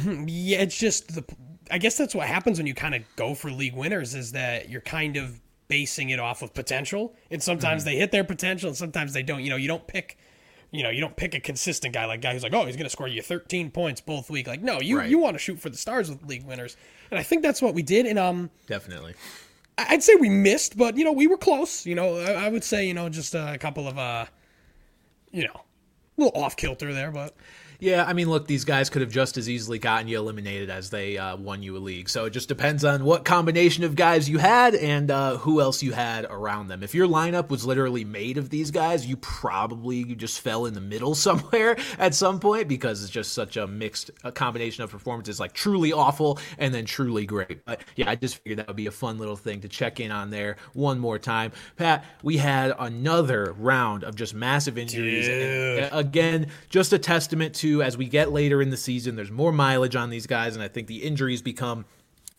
[0.00, 1.22] hmm, yeah, it's just the
[1.70, 4.68] I guess that's what happens when you kind of go for league winners is that
[4.68, 7.90] you're kind of basing it off of potential, and sometimes mm-hmm.
[7.90, 9.42] they hit their potential, and sometimes they don't.
[9.42, 10.18] You know, you don't pick.
[10.72, 12.86] You know, you don't pick a consistent guy like guy who's like, oh, he's going
[12.86, 14.48] to score you 13 points both week.
[14.48, 15.08] Like, no, you right.
[15.08, 16.76] you want to shoot for the stars with league winners,
[17.10, 18.06] and I think that's what we did.
[18.06, 19.14] And um, definitely,
[19.78, 21.86] I'd say we missed, but you know, we were close.
[21.86, 24.26] You know, I, I would say you know just a couple of uh,
[25.32, 25.60] you know,
[26.18, 27.34] a little off kilter there, but
[27.80, 30.90] yeah, I mean, look, these guys could have just as easily gotten you eliminated as
[30.90, 32.08] they uh, won you a league.
[32.08, 35.82] So it just depends on what combination of guys you had and uh, who else
[35.82, 36.82] you had around them.
[36.82, 40.80] If your lineup was literally made of these guys, you probably just fell in the
[40.80, 45.38] middle somewhere at some point because it's just such a mixed a combination of performances,
[45.40, 47.64] like truly awful and then truly great.
[47.64, 50.10] But yeah, I just figured that would be a fun little thing to check in
[50.10, 51.52] on there one more time.
[51.76, 55.28] Pat, we had another round of just massive injuries.
[55.28, 59.16] And, again, just a testament to as we get later in the season.
[59.16, 61.84] There's more mileage on these guys, and I think the injuries become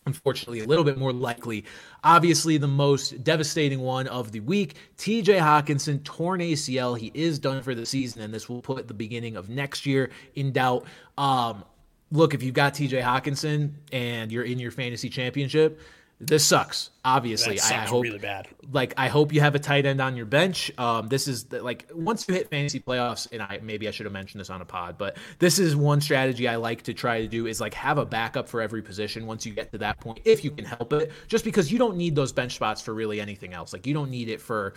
[0.06, 1.64] unfortunately a little bit more likely.
[2.02, 6.98] Obviously, the most devastating one of the week, TJ Hockenson, torn ACL.
[6.98, 10.10] He is done for the season, and this will put the beginning of next year
[10.34, 10.86] in doubt.
[11.16, 11.64] Um,
[12.10, 15.80] look, if you've got TJ Hockenson and you're in your fantasy championship,
[16.20, 16.90] this sucks.
[17.04, 18.48] Obviously, sucks I, I, hope really bad.
[18.72, 20.72] Like I hope you have a tight end on your bench.
[20.76, 24.06] Um, this is the, like once you hit fantasy playoffs, and I maybe I should
[24.06, 27.20] have mentioned this on a pod, but this is one strategy I like to try
[27.20, 30.00] to do is like have a backup for every position once you get to that
[30.00, 31.12] point, if you can help it.
[31.28, 33.72] Just because you don't need those bench spots for really anything else.
[33.72, 34.74] Like you don't need it for,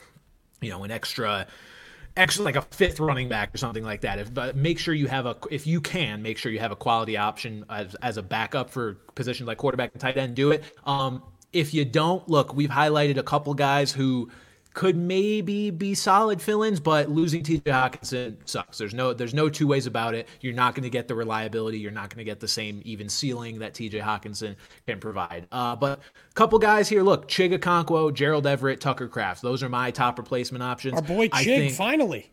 [0.62, 1.48] you know, an extra
[2.18, 4.20] actually like a fifth running back or something like that.
[4.20, 6.76] If, but make sure you have a, if you can, make sure you have a
[6.76, 10.36] quality option as, as a backup for positions like quarterback and tight end.
[10.36, 10.64] Do it.
[10.86, 14.30] Um, if you don't, look, we've highlighted a couple guys who
[14.74, 18.78] could maybe be solid fill-ins, but losing TJ Hockenson sucks.
[18.78, 20.28] There's no there's no two ways about it.
[20.40, 21.80] You're not going to get the reliability.
[21.80, 24.56] You're not going to get the same even ceiling that TJ Hockenson
[24.88, 25.48] can provide.
[25.52, 27.04] Uh, but a couple guys here.
[27.04, 29.42] Look, Chig Okonkwo, Gerald Everett, Tucker Kraft.
[29.42, 30.96] Those are my top replacement options.
[30.96, 32.32] Our boy Chig think, finally.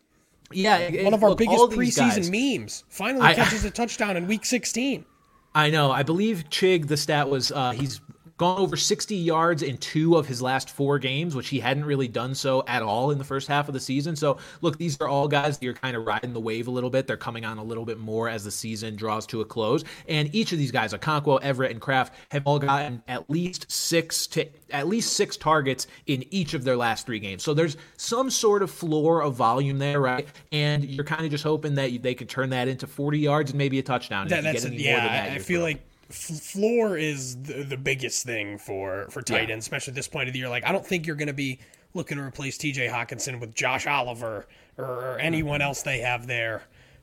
[0.51, 2.85] Yeah, one of our look, biggest preseason guys, memes.
[2.89, 5.05] Finally I, catches a touchdown in Week 16.
[5.55, 5.91] I know.
[5.91, 6.87] I believe Chig.
[6.87, 8.01] The stat was uh, he's
[8.39, 12.09] gone over 60 yards in two of his last four games, which he hadn't really
[12.09, 14.15] done so at all in the first half of the season.
[14.17, 16.89] So, look, these are all guys that you're kind of riding the wave a little
[16.89, 17.07] bit.
[17.07, 19.85] They're coming on a little bit more as the season draws to a close.
[20.07, 24.27] And each of these guys, Okonkwo, Everett, and Kraft, have all gotten at least six
[24.29, 27.43] to at least six targets in each of their last three games.
[27.43, 30.29] So there's some sort of floor of volume there, right?
[30.53, 33.59] And you're kind of just hoping that they could turn that into 40 yards and
[33.59, 34.29] maybe a touchdown.
[34.29, 39.23] That, that's a, yeah, I feel like floor is the, the biggest thing for for
[39.23, 39.55] tight yeah.
[39.55, 40.49] ends, especially at this point of the year.
[40.49, 41.61] Like, I don't think you're going to be
[41.95, 42.89] looking to replace T.J.
[42.89, 46.63] Hockenson with Josh Oliver or, or anyone else they have there,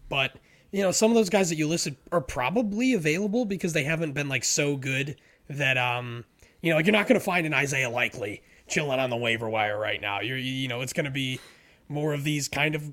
[0.10, 0.36] but
[0.72, 4.12] you know, some of those guys that you listed are probably available because they haven't
[4.12, 5.15] been like so good
[5.48, 6.26] that um,
[6.62, 9.50] you know, like you're not going to find an Isaiah Likely chilling on the waiver
[9.50, 10.22] wire right now.
[10.22, 11.39] You're, you know, it's going to be
[11.88, 12.91] more of these kind of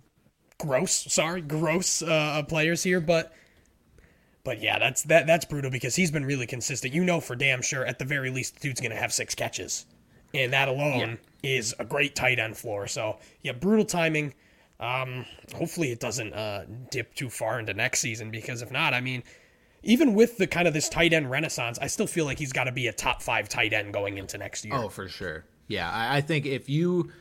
[0.58, 3.32] gross, sorry, gross uh, players here, but
[4.44, 6.92] but yeah, that's that that's brutal because he's been really consistent.
[6.94, 9.86] You know for damn sure at the very least the dude's gonna have six catches.
[10.34, 11.50] And that alone yeah.
[11.56, 12.86] is a great tight end floor.
[12.86, 14.34] So yeah, brutal timing.
[14.80, 19.00] Um, hopefully it doesn't uh, dip too far into next season because if not, I
[19.00, 19.22] mean,
[19.84, 22.64] even with the kind of this tight end renaissance, I still feel like he's got
[22.64, 24.74] to be a top five tight end going into next year.
[24.74, 25.44] Oh, for sure.
[25.68, 27.12] Yeah, I, I think if you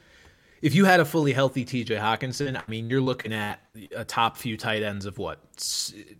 [0.61, 3.59] if you had a fully healthy TJ Hockenson, I mean, you're looking at
[3.95, 5.39] a top few tight ends of what?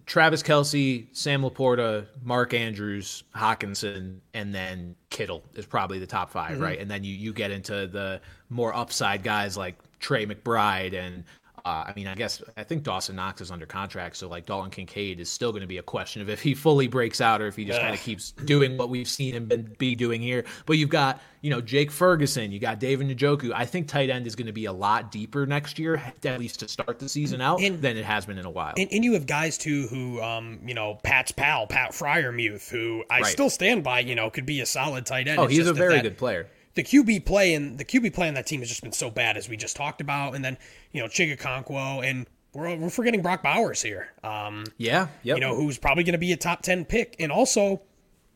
[0.06, 6.52] Travis Kelce, Sam LaPorta, Mark Andrews, Hockenson, and then Kittle is probably the top 5
[6.52, 6.64] mm-hmm.
[6.64, 6.80] right?
[6.80, 11.24] And then you, you get into the more upside guys like Trey McBride and
[11.66, 14.72] uh, I mean, I guess I think Dawson Knox is under contract, so like Dalton
[14.72, 17.48] Kincaid is still going to be a question of if he fully breaks out or
[17.48, 20.44] if he just kind of keeps doing what we've seen him be doing here.
[20.66, 23.52] But you've got you know Jake Ferguson, you got David Njoku.
[23.54, 26.62] I think tight end is going to be a lot deeper next year, at least
[26.62, 28.74] to start the season out, and, than it has been in a while.
[28.78, 33.04] And, and you have guys too who, um, you know, Pat's pal Pat Freiermuth, who
[33.10, 33.26] I right.
[33.26, 35.40] still stand by, you know, could be a solid tight end.
[35.40, 38.28] Oh, it's he's a very that, good player the QB play and the QB play
[38.28, 40.58] on that team has just been so bad as we just talked about, and then
[40.92, 44.10] you know Chig Okonkwo and we're we're forgetting Brock Bowers here.
[44.24, 45.38] Um, yeah, yep.
[45.38, 47.82] you know who's probably going to be a top ten pick, and also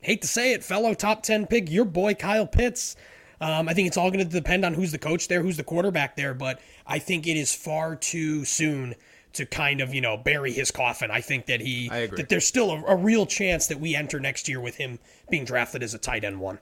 [0.02, 2.96] hate to say it, fellow top ten pick, your boy Kyle Pitts.
[3.42, 5.64] Um, I think it's all going to depend on who's the coach there, who's the
[5.64, 8.96] quarterback there, but I think it is far too soon
[9.34, 11.12] to kind of you know bury his coffin.
[11.12, 14.48] I think that he that there's still a, a real chance that we enter next
[14.48, 16.60] year with him being drafted as a tight end one.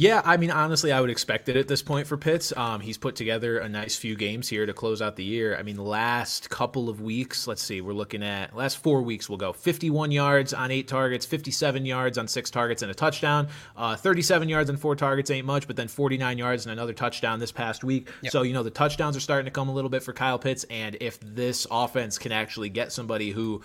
[0.00, 2.56] Yeah, I mean, honestly, I would expect it at this point for Pitts.
[2.56, 5.54] Um, he's put together a nice few games here to close out the year.
[5.58, 9.28] I mean, the last couple of weeks, let's see, we're looking at last four weeks.
[9.28, 13.48] We'll go 51 yards on eight targets, 57 yards on six targets and a touchdown,
[13.76, 17.38] uh, 37 yards on four targets ain't much, but then 49 yards and another touchdown
[17.38, 18.08] this past week.
[18.22, 18.32] Yep.
[18.32, 20.64] So you know the touchdowns are starting to come a little bit for Kyle Pitts,
[20.70, 23.60] and if this offense can actually get somebody who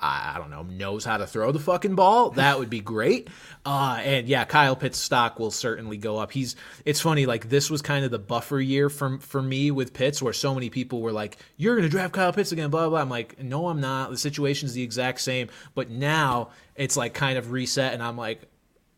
[0.00, 3.28] I don't know, knows how to throw the fucking ball, that would be great.
[3.64, 6.32] Uh, and yeah, Kyle Pitts stock will certainly go up.
[6.32, 6.54] He's
[6.84, 10.20] it's funny, like this was kind of the buffer year for for me with Pitts,
[10.20, 12.90] where so many people were like, You're gonna draft Kyle Pitts again, blah blah.
[12.90, 13.00] blah.
[13.00, 14.10] I'm like, No, I'm not.
[14.10, 15.48] The situation's the exact same.
[15.74, 18.42] But now it's like kind of reset, and I'm like,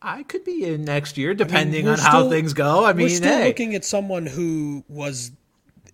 [0.03, 2.85] I could be in next year, depending I mean, on still, how things go.
[2.85, 3.47] I mean, we're still hey.
[3.47, 5.31] looking at someone who was,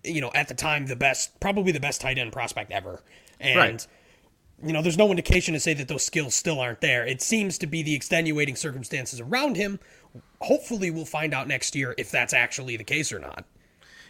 [0.03, 3.03] you know, at the time the best, probably the best tight end prospect ever,
[3.39, 3.55] and.
[3.55, 3.87] Right
[4.65, 7.05] you know, there's no indication to say that those skills still aren't there.
[7.05, 9.79] It seems to be the extenuating circumstances around him.
[10.41, 13.45] Hopefully, we'll find out next year if that's actually the case or not.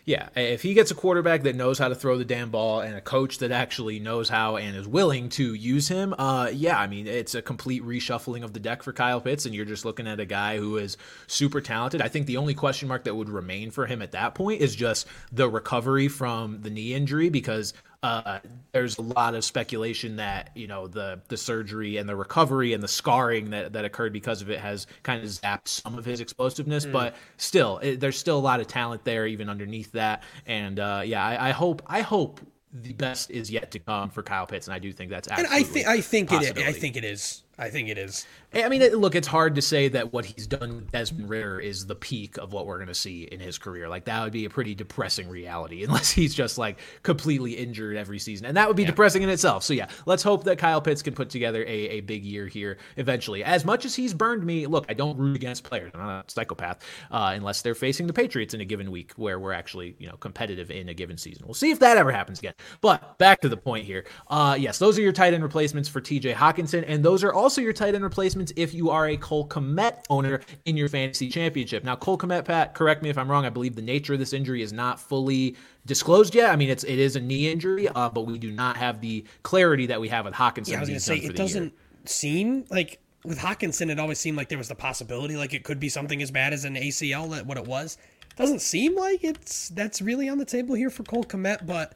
[0.06, 2.96] Yeah, if he gets a quarterback that knows how to throw the damn ball and
[2.96, 6.86] a coach that actually knows how and is willing to use him, uh, yeah, I
[6.86, 10.06] mean, it's a complete reshuffling of the deck for Kyle Pitts, and you're just looking
[10.06, 12.04] at a guy who is super talented.
[12.04, 14.76] I think the only question mark that would remain for him at that point is
[14.76, 17.74] just the recovery from the knee injury because
[18.06, 18.40] uh,
[18.72, 22.84] there's a lot of speculation that you know the the surgery and the recovery and
[22.84, 26.20] the scarring that, that occurred because of it has kind of zapped some of his
[26.22, 26.86] explosiveness.
[26.86, 26.92] Mm.
[26.92, 30.22] But still, it, there's still a lot of talent there even underneath that.
[30.46, 32.42] And uh, yeah, I, I, hope I hope
[32.72, 35.58] the best is yet to come for Kyle Pitts, and I do think that's absolutely.
[35.58, 37.44] And I think I think it is, I think it is.
[37.58, 38.26] I think it is.
[38.54, 41.86] I mean, look, it's hard to say that what he's done with Desmond Ridder is
[41.86, 43.88] the peak of what we're going to see in his career.
[43.90, 48.20] Like that would be a pretty depressing reality, unless he's just like completely injured every
[48.20, 48.90] season, and that would be yeah.
[48.90, 49.64] depressing in itself.
[49.64, 52.78] So yeah, let's hope that Kyle Pitts can put together a, a big year here
[52.98, 53.44] eventually.
[53.44, 55.92] As much as he's burned me, look, I don't root against players.
[55.94, 59.40] I'm not a psychopath uh, unless they're facing the Patriots in a given week where
[59.40, 61.46] we're actually you know competitive in a given season.
[61.46, 62.54] We'll see if that ever happens again.
[62.82, 64.06] But back to the point here.
[64.28, 66.34] Uh, yes, those are your tight end replacements for T.J.
[66.34, 70.04] Hockenson, and those are also your tight end replacements if you are a Cole Kmet
[70.10, 71.84] owner in your fantasy championship.
[71.84, 73.46] Now, Cole Kmet, Pat, correct me if I'm wrong.
[73.46, 75.56] I believe the nature of this injury is not fully
[75.86, 76.50] disclosed yet.
[76.50, 79.24] I mean, it's it is a knee injury, uh, but we do not have the
[79.44, 80.70] clarity that we have with Hockenson.
[80.70, 81.72] Yeah, I was going to say it doesn't year.
[82.06, 83.92] seem like with Hockenson.
[83.92, 86.52] It always seemed like there was the possibility, like it could be something as bad
[86.52, 87.30] as an ACL.
[87.30, 88.00] That what it was
[88.38, 91.94] doesn't seem like it's that's really on the table here for Cole Kmet, but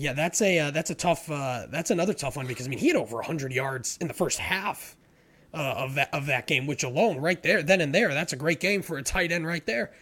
[0.00, 2.78] yeah, that's a uh, that's a tough uh, that's another tough one because I mean
[2.78, 4.96] he had over 100 yards in the first half
[5.52, 8.36] uh, of that of that game, which alone right there, then and there, that's a
[8.36, 9.92] great game for a tight end right there.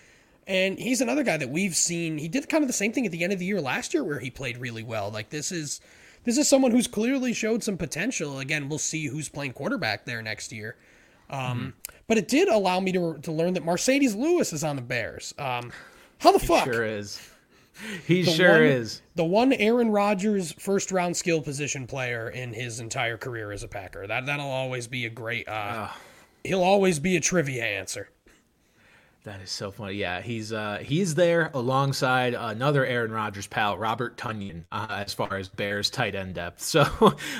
[0.47, 2.17] And he's another guy that we've seen.
[2.17, 4.05] He did kind of the same thing at the end of the year last year,
[4.05, 5.11] where he played really well.
[5.11, 5.81] Like this is
[6.25, 8.39] this is someone who's clearly showed some potential.
[8.39, 10.77] Again, we'll see who's playing quarterback there next year.
[11.29, 11.69] Um, mm-hmm.
[12.07, 15.35] But it did allow me to to learn that Marcedes Lewis is on the Bears.
[15.39, 15.73] Um,
[16.19, 16.65] how the fuck?
[16.65, 17.21] Sure is.
[18.07, 19.03] He the sure one, is.
[19.15, 23.69] The one Aaron Rodgers first round skill position player in his entire career as a
[23.69, 24.07] Packer.
[24.07, 25.89] That that'll always be a great uh,
[26.45, 28.09] he'll always be a trivia answer.
[29.25, 29.95] That is so funny.
[29.95, 35.35] Yeah, he's uh, he's there alongside another Aaron Rodgers pal, Robert Tonyan, uh, as far
[35.35, 36.63] as Bears tight end depth.
[36.69, 36.85] So,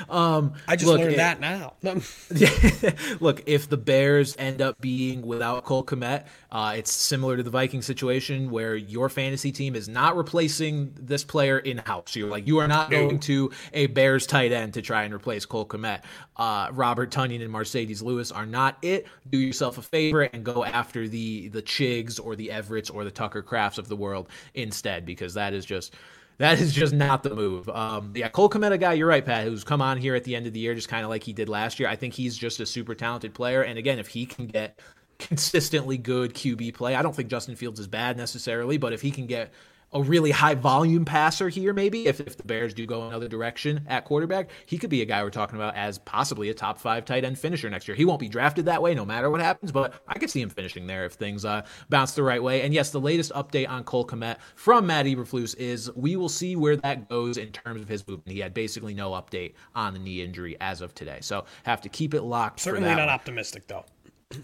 [0.09, 1.73] um, I just look, learned it, that now.
[3.19, 7.51] look, if the Bears end up being without Cole Kmet, uh, it's similar to the
[7.51, 12.15] Viking situation where your fantasy team is not replacing this player in house.
[12.15, 15.45] You're like you are not going to a Bears tight end to try and replace
[15.45, 16.01] Cole Kmet.
[16.35, 19.07] Uh, Robert Tonyan and Marcedes Lewis are not it.
[19.29, 23.11] Do yourself a favor and go after the the Chigs or the Everetts or the
[23.11, 25.95] Tucker Krafts of the world instead, because that is just
[26.39, 27.67] that is just not the move.
[27.69, 30.47] Um, yeah, Cole Kmet, guy, you're right, Pat, who's come on here at the end
[30.47, 31.89] of the year, just kind of like he did last year.
[31.89, 33.61] I think he's just a super talented player.
[33.61, 34.79] And again, if he can get
[35.19, 39.11] consistently good QB play, I don't think Justin Fields is bad necessarily, but if he
[39.11, 39.51] can get
[39.91, 43.85] a really high volume passer here, maybe if, if the Bears do go another direction
[43.87, 47.05] at quarterback, he could be a guy we're talking about as possibly a top five
[47.05, 47.95] tight end finisher next year.
[47.95, 50.49] He won't be drafted that way no matter what happens, but I could see him
[50.49, 52.61] finishing there if things uh, bounce the right way.
[52.61, 56.55] And yes, the latest update on Cole Kmet from Matt Eberflus is we will see
[56.55, 58.31] where that goes in terms of his movement.
[58.31, 61.89] He had basically no update on the knee injury as of today, so have to
[61.89, 62.59] keep it locked.
[62.59, 63.09] Certainly not one.
[63.09, 63.85] optimistic though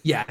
[0.01, 0.23] yeah,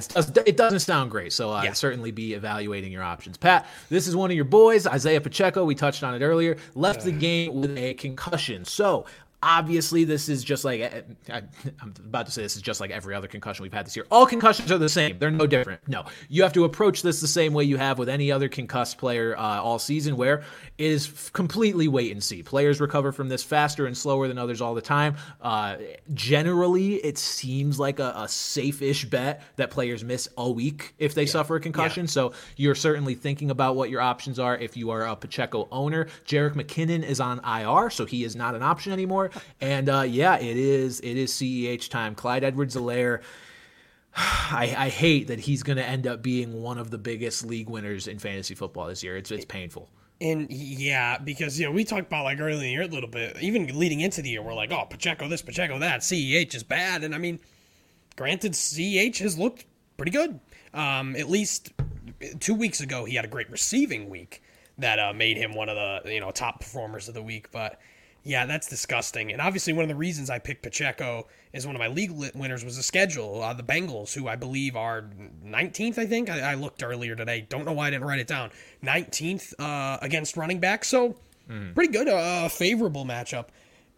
[0.47, 1.33] it doesn't sound great.
[1.33, 1.73] So uh, yeah.
[1.75, 3.37] certainly be evaluating your options.
[3.37, 5.64] Pat, this is one of your boys, Isaiah Pacheco.
[5.64, 6.57] We touched on it earlier.
[6.75, 8.64] Left the game with a concussion.
[8.64, 9.07] So
[9.47, 13.29] Obviously, this is just like I'm about to say this is just like every other
[13.29, 14.07] concussion we've had this year.
[14.11, 15.87] All concussions are the same; they're no different.
[15.87, 18.97] No, you have to approach this the same way you have with any other concussed
[18.97, 20.45] player uh, all season, where
[20.79, 22.43] it is completely wait and see.
[22.43, 25.17] Players recover from this faster and slower than others all the time.
[25.43, 25.77] Uh,
[26.15, 31.25] generally, it seems like a, a safe-ish bet that players miss a week if they
[31.25, 31.31] yeah.
[31.31, 32.05] suffer a concussion.
[32.05, 32.11] Yeah.
[32.11, 36.07] So you're certainly thinking about what your options are if you are a Pacheco owner.
[36.25, 40.37] Jerick McKinnon is on IR, so he is not an option anymore and uh, yeah,
[40.38, 42.14] it is it is CEH time.
[42.14, 43.23] Clyde Edwards-Helaire.
[44.16, 47.68] I, I hate that he's going to end up being one of the biggest league
[47.68, 49.16] winners in fantasy football this year.
[49.16, 49.90] It's it's painful.
[50.20, 53.09] And yeah, because you know we talked about like early in the year a little
[53.09, 56.62] bit, even leading into the year, we're like, oh Pacheco this, Pacheco that, CEH is
[56.62, 57.40] bad, and I mean,
[58.16, 59.66] granted, CEH has looked
[59.97, 60.38] pretty good.
[60.73, 61.73] Um, at least
[62.40, 64.42] two weeks ago, he had a great receiving week
[64.79, 67.81] that uh, made him one of the you know top performers of the week, but
[68.25, 69.33] yeah, that's disgusting.
[69.33, 72.65] And obviously, one of the reasons I picked Pacheco as one of my league winners
[72.65, 73.43] was the schedule.
[73.43, 75.11] Uh, the Bengals, who I believe are
[75.45, 76.31] 19th, I think.
[76.31, 77.47] I, I, looked earlier today.
[77.47, 78.51] Don't know why I didn't write it down.
[78.83, 80.87] 19th uh, against running back.
[80.87, 81.17] So,
[81.51, 81.75] mm.
[81.75, 82.09] pretty good.
[82.09, 83.47] Uh, favorable matchup.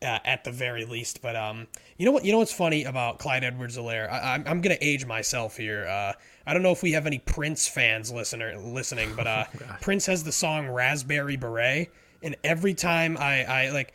[0.03, 1.23] Uh, at the very least.
[1.23, 2.23] But um, you know what?
[2.23, 4.13] You know what's funny about Clyde Edwards-Helaire?
[4.13, 5.87] I, am I'm gonna age myself here.
[5.87, 6.13] Uh,
[6.47, 10.05] I don't know if we have any Prince fans listener listening, but uh, oh, Prince
[10.05, 11.91] has the song Raspberry Beret,
[12.23, 13.95] and every time I I like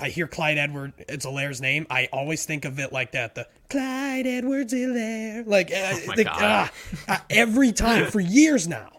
[0.00, 0.94] I hear Clyde Edwards
[1.26, 3.34] Helaire's name, I always think of it like that.
[3.34, 5.46] The Clyde Edwards Helaire.
[5.46, 6.68] Like, uh, oh the, uh,
[7.08, 8.90] uh, every time for years now.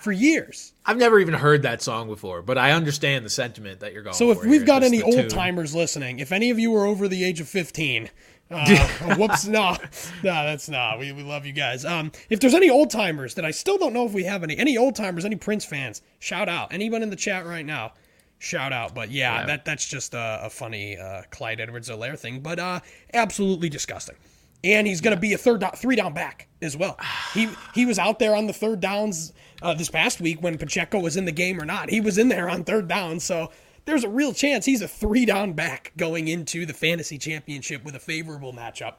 [0.00, 0.72] For years.
[0.84, 4.14] I've never even heard that song before, but I understand the sentiment that you're going
[4.14, 7.06] So if we've here, got any old timers listening, if any of you are over
[7.06, 8.10] the age of 15,
[8.50, 9.76] uh, whoops, no,
[10.24, 10.98] no, that's not.
[10.98, 11.84] We, we love you guys.
[11.84, 14.58] Um, if there's any old timers that I still don't know if we have any,
[14.58, 16.72] any old timers, any Prince fans, shout out.
[16.72, 17.92] Anyone in the chat right now,
[18.42, 18.94] shout out.
[18.94, 19.46] But yeah, yeah.
[19.46, 22.80] that that's just a, a funny uh, Clyde Edwards-Helaire thing, but uh,
[23.14, 24.16] absolutely disgusting.
[24.64, 26.98] and he's going to be a third down, three down back as well.
[27.34, 31.00] He he was out there on the third downs uh, this past week when Pacheco
[31.00, 31.88] was in the game or not.
[31.88, 33.50] He was in there on third down, so
[33.86, 37.94] there's a real chance he's a three down back going into the fantasy championship with
[37.94, 38.96] a favorable matchup.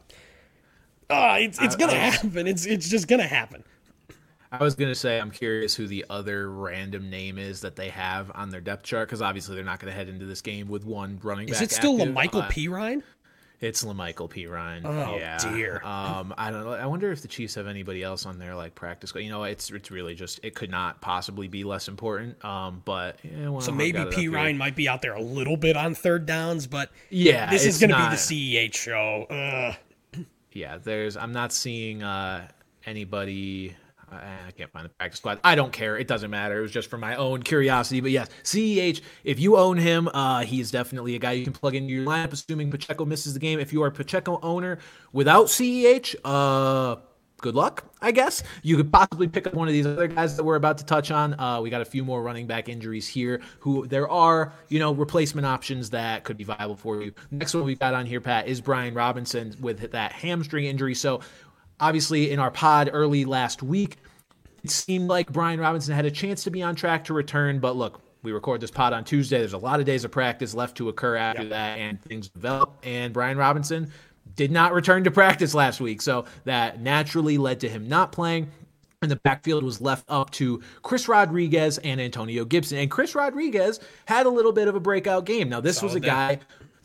[1.12, 2.48] Uh, it's it's gonna happen.
[2.48, 3.64] It's it's just gonna happen.
[4.54, 8.32] I was gonna say I'm curious who the other random name is that they have
[8.36, 10.86] on their depth chart because obviously they're not going to head into this game with
[10.86, 11.56] one running back.
[11.56, 12.14] Is it still active.
[12.14, 13.02] Michael Uh, Perine?
[13.62, 14.82] It's La'Mical Perine.
[14.84, 15.38] Oh, yeah.
[15.38, 15.82] dear.
[15.86, 16.68] Um, I don't.
[16.68, 19.14] I wonder if the Chiefs have anybody else on their like practice.
[19.16, 22.44] You know, it's it's really just it could not possibly be less important.
[22.44, 25.96] Um, but yeah, well, So maybe Perine might be out there a little bit on
[25.96, 29.26] third downs, but Yeah, this is going to not- be the CEH show.
[29.30, 30.26] Ugh.
[30.52, 31.16] yeah, there's.
[31.16, 32.48] I'm not seeing uh,
[32.86, 33.76] anybody.
[34.16, 35.40] I can't find the practice squad.
[35.44, 35.98] I don't care.
[35.98, 36.60] It doesn't matter.
[36.60, 38.02] It was just for my own curiosity.
[38.02, 39.02] But yes, CEH.
[39.24, 42.06] If you own him, uh, he is definitely a guy you can plug into your
[42.06, 42.34] lineup.
[42.34, 43.60] Assuming Pacheco misses the game.
[43.60, 44.80] If you are a Pacheco owner
[45.12, 46.98] without CEH, uh,
[47.44, 47.84] good luck.
[48.02, 50.78] I guess you could possibly pick up one of these other guys that we're about
[50.80, 51.40] to touch on.
[51.40, 53.42] Uh, we got a few more running back injuries here.
[53.60, 57.14] Who there are, you know, replacement options that could be viable for you.
[57.32, 60.96] Next one we've got on here, Pat, is Brian Robinson with that hamstring injury.
[60.96, 61.20] So
[61.80, 63.98] obviously in our pod early last week,
[64.64, 67.76] it seemed like Brian Robinson had a chance to be on track to return, but
[67.76, 69.40] look, we record this pod on Tuesday.
[69.40, 72.78] There's a lot of days of practice left to occur after that, and things develop.
[72.84, 73.92] And Brian Robinson
[74.36, 78.50] did not return to practice last week, so that naturally led to him not playing.
[79.02, 82.78] And the backfield was left up to Chris Rodriguez and Antonio Gibson.
[82.78, 85.50] And Chris Rodriguez had a little bit of a breakout game.
[85.50, 86.40] Now, this was a Solid guy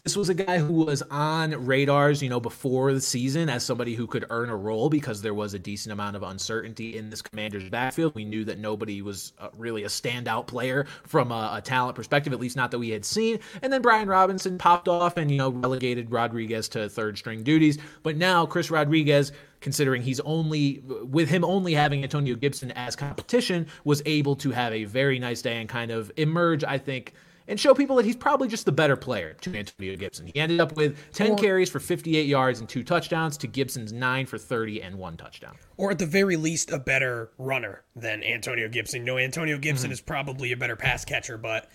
[0.09, 3.95] this was a guy who was on radars, you know, before the season as somebody
[3.95, 7.21] who could earn a role because there was a decent amount of uncertainty in this
[7.21, 8.15] commander's backfield.
[8.15, 12.33] We knew that nobody was uh, really a standout player from a, a talent perspective,
[12.33, 13.39] at least not that we had seen.
[13.61, 17.77] And then Brian Robinson popped off and, you know, relegated Rodriguez to third string duties.
[18.03, 23.67] But now Chris Rodriguez, considering he's only, with him only having Antonio Gibson as competition,
[23.85, 27.13] was able to have a very nice day and kind of emerge, I think
[27.49, 30.26] and show people that he's probably just the better player to Antonio Gibson.
[30.26, 34.26] He ended up with 10 carries for 58 yards and two touchdowns to Gibson's 9
[34.26, 35.57] for 30 and one touchdown.
[35.76, 39.05] Or at the very least, a better runner than Antonio Gibson.
[39.05, 39.92] No, Antonio Gibson Mm-hmm.
[39.94, 41.68] is probably a better pass catcher, but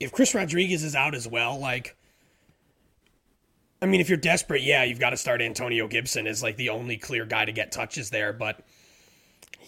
[0.00, 1.96] if Chris Rodriguez is out as well, like,
[3.82, 6.68] I mean, if you're desperate, yeah, you've got to start Antonio Gibson as like the
[6.70, 8.60] only clear guy to get touches there, but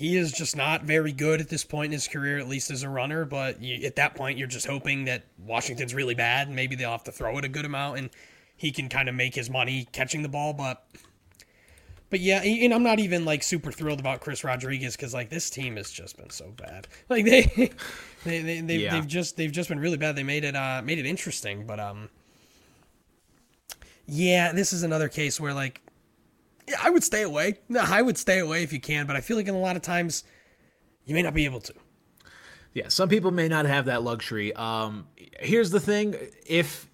[0.01, 2.82] he is just not very good at this point in his career, at least as
[2.82, 3.26] a runner.
[3.26, 6.46] But you, at that point, you're just hoping that Washington's really bad.
[6.46, 8.11] and Maybe they'll have to throw it a good amount, and
[8.57, 10.55] he can kind of make his money catching the ball.
[10.55, 10.82] But,
[12.09, 15.51] but yeah, and I'm not even like super thrilled about Chris Rodriguez because like this
[15.51, 16.88] team has just been so bad.
[17.11, 17.42] Like they,
[18.24, 18.94] they, they they've, Yeah.
[18.94, 20.16] they've just they've just been really bad.
[20.16, 22.09] They made it uh made it interesting, but um.
[24.07, 25.82] Yeah, this is another case where like
[26.71, 27.59] yeah, I would stay away.
[27.68, 29.77] No, I would stay away if you can, but I feel like in a lot
[29.77, 30.25] of times
[31.05, 31.75] you may not be able to.
[32.73, 34.53] Yeah, some people may not have that luxury.
[34.55, 35.09] Um,
[35.41, 36.14] here's the thing:
[36.47, 36.89] if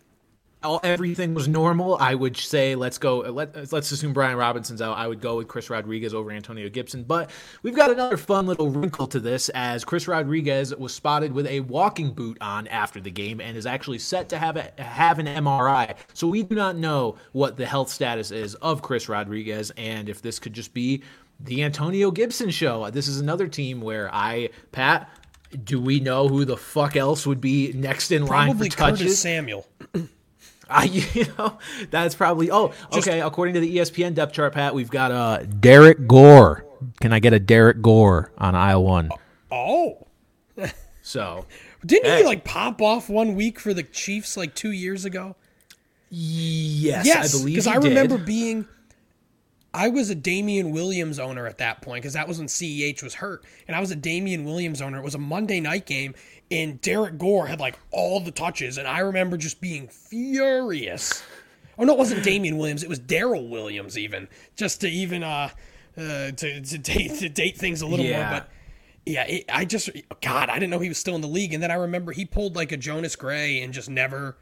[0.63, 3.19] all, everything was normal, I would say let's go.
[3.19, 4.97] Let, let's assume Brian Robinson's out.
[4.97, 7.05] I would go with Chris Rodriguez over Antonio Gibson.
[7.05, 7.31] But
[7.63, 11.61] we've got another fun little wrinkle to this, as Chris Rodriguez was spotted with a
[11.61, 15.27] walking boot on after the game and is actually set to have a, have an
[15.27, 15.97] MRI.
[16.15, 20.23] So we do not know what the health status is of Chris Rodriguez, and if
[20.23, 21.03] this could just be
[21.39, 22.91] the Antonio Gibson show.
[22.91, 25.11] This is another team where I, Pat.
[25.63, 28.99] Do we know who the fuck else would be next in line Probably for touches?
[29.01, 29.67] Curtis Samuel.
[30.71, 31.59] I, you know,
[31.91, 32.51] that's probably.
[32.51, 33.21] Oh, okay.
[33.21, 36.65] According to the ESPN depth chart, Pat, we've got uh Derrick Gore.
[37.01, 39.11] Can I get a Derrick Gore on aisle one?
[39.51, 40.07] Oh,
[41.03, 41.47] So,
[41.85, 42.19] didn't Hey.
[42.19, 45.37] he like pop off one week for the Chiefs like two years ago?
[46.11, 48.27] yes, Yes, I believe because he I remember did.
[48.27, 48.67] being.
[49.77, 53.13] I was a Damien Williams owner at that point because that was when CEH was
[53.13, 54.99] hurt, and I was a Damien Williams owner.
[54.99, 56.15] It was a Monday night game,
[56.51, 61.23] and Derrick Gore had like all the touches, and I remember just being furious.
[61.79, 65.51] Oh no, it wasn't Damien Williams; it was Darrel Williams, even just to even uh,
[65.99, 68.31] uh to, to date to date things a little Yeah.
[68.31, 68.41] more.
[68.41, 68.49] But
[69.05, 69.91] yeah, it, I just
[70.23, 72.25] God, I didn't know he was still in the league, and then I remember he
[72.25, 74.39] pulled like a Jonas Gray and just never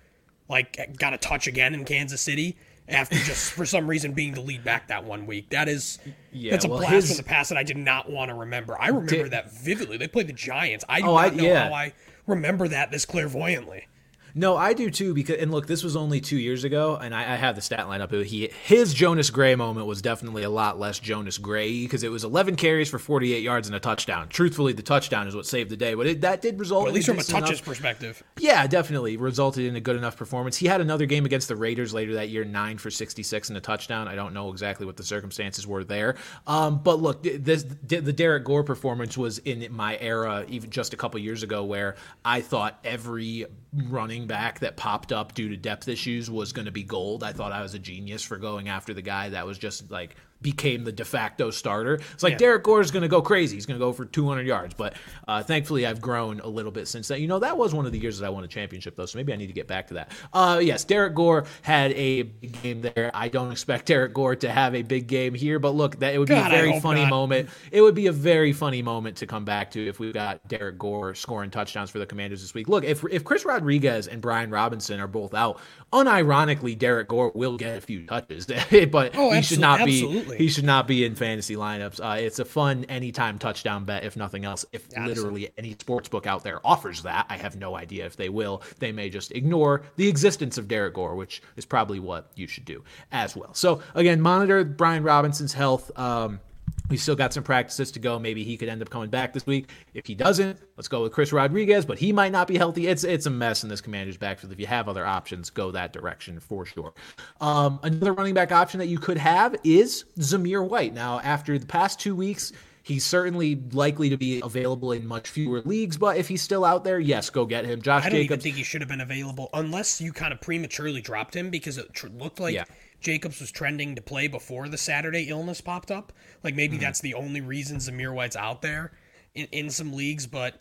[0.49, 2.57] like got a touch again in Kansas City
[2.89, 5.49] after just for some reason being the lead back that one week.
[5.51, 5.99] That is
[6.33, 8.35] Yeah, that's a well, blast his- from the past that I did not want to
[8.35, 8.79] remember.
[8.81, 9.97] I remember Did- that vividly.
[9.97, 10.85] They played the Giants.
[10.89, 11.69] I do Oh, not I- know yeah.
[11.69, 11.93] how I
[12.27, 13.87] remember that this clairvoyantly.
[14.35, 15.15] No, I do too.
[15.15, 17.89] Because and look, this was only two years ago, and I, I have the stat
[17.89, 18.13] line up.
[18.13, 22.25] He his Jonas Gray moment was definitely a lot less Jonas Gray because it was
[22.25, 24.29] 11 carries for 48 yards and a touchdown.
[24.29, 26.83] Truthfully, the touchdown is what saved the day, but it, that did result.
[26.83, 28.23] Well, at least from a touches enough, perspective.
[28.39, 30.57] Yeah, definitely resulted in a good enough performance.
[30.57, 33.61] He had another game against the Raiders later that year, nine for 66 and a
[33.61, 34.09] touchdown.
[34.09, 36.17] I don't know exactly what the circumstances were there,
[36.47, 40.97] um, but look, this the Derrick Gore performance was in my era, even just a
[40.97, 43.47] couple years ago, where I thought every
[43.89, 47.25] running back that popped up due to depth issues was going to be gold.
[47.25, 50.17] I thought I was a genius for going after the guy that was just like
[50.45, 51.95] became the de facto starter.
[52.13, 52.59] It's like yeah.
[52.59, 53.57] Gore is going to go crazy.
[53.57, 54.75] He's going to go for 200 yards.
[54.75, 54.95] But
[55.27, 57.21] uh, thankfully, I've grown a little bit since then.
[57.21, 59.07] You know, that was one of the years that I won a championship, though.
[59.07, 60.13] So maybe I need to get back to that.
[60.33, 63.11] Uh, yes, Derrick Gore had a big game there.
[63.15, 66.19] I don't expect Derrick Gore to have a big game here, but look, that it
[66.19, 67.11] would be God, a very funny not.
[67.11, 67.49] moment.
[67.73, 70.79] It would be a very funny moment to come back to if we got Derrick
[70.79, 72.69] Gore scoring touchdowns for the Commanders this week.
[72.69, 75.59] Look, if if Chris Rodriguez and Brian Robinson are both out,
[75.91, 78.47] unironically, Derrick Gore will get a few touches,
[78.91, 80.34] but oh, he should not absolutely.
[80.39, 82.01] He should not be in fantasy lineups.
[82.01, 84.65] Uh, it's a fun anytime touchdown bet, if nothing else.
[84.73, 85.15] If absolutely.
[85.15, 88.63] literally any sports book out there offers that, I have no idea if they will.
[88.79, 92.65] They may just ignore the existence of Derrick Gore, which is probably what you should
[92.65, 93.55] do as well.
[93.55, 95.91] So again, monitor Brian Robinson's health.
[95.99, 96.41] Um,
[96.89, 98.19] we still got some practices to go.
[98.19, 99.71] Maybe he could end up coming back this week.
[99.95, 102.89] If he doesn't, let's go with Chris Rodriguez, but he might not be healthy.
[102.89, 104.53] It's it's a mess in this commander's backfield.
[104.53, 106.93] If you have other options, go that direction for sure.
[107.41, 110.93] Um, another running back option that you could have is Zamir White.
[110.93, 112.53] Now, after the past two weeks,
[112.85, 116.85] He's certainly likely to be available in much fewer leagues, but if he's still out
[116.85, 117.81] there, yes, go get him.
[117.81, 118.25] Josh I don't Jacobs.
[118.25, 121.79] even think he should have been available unless you kind of prematurely dropped him because
[121.79, 122.65] it looked like yeah.
[123.05, 126.13] Jacobs was trending to play before the Saturday illness popped up.
[126.43, 126.85] Like maybe mm-hmm.
[126.85, 128.93] that's the only reason Zamir White's out there
[129.35, 130.27] in, in some leagues.
[130.27, 130.59] But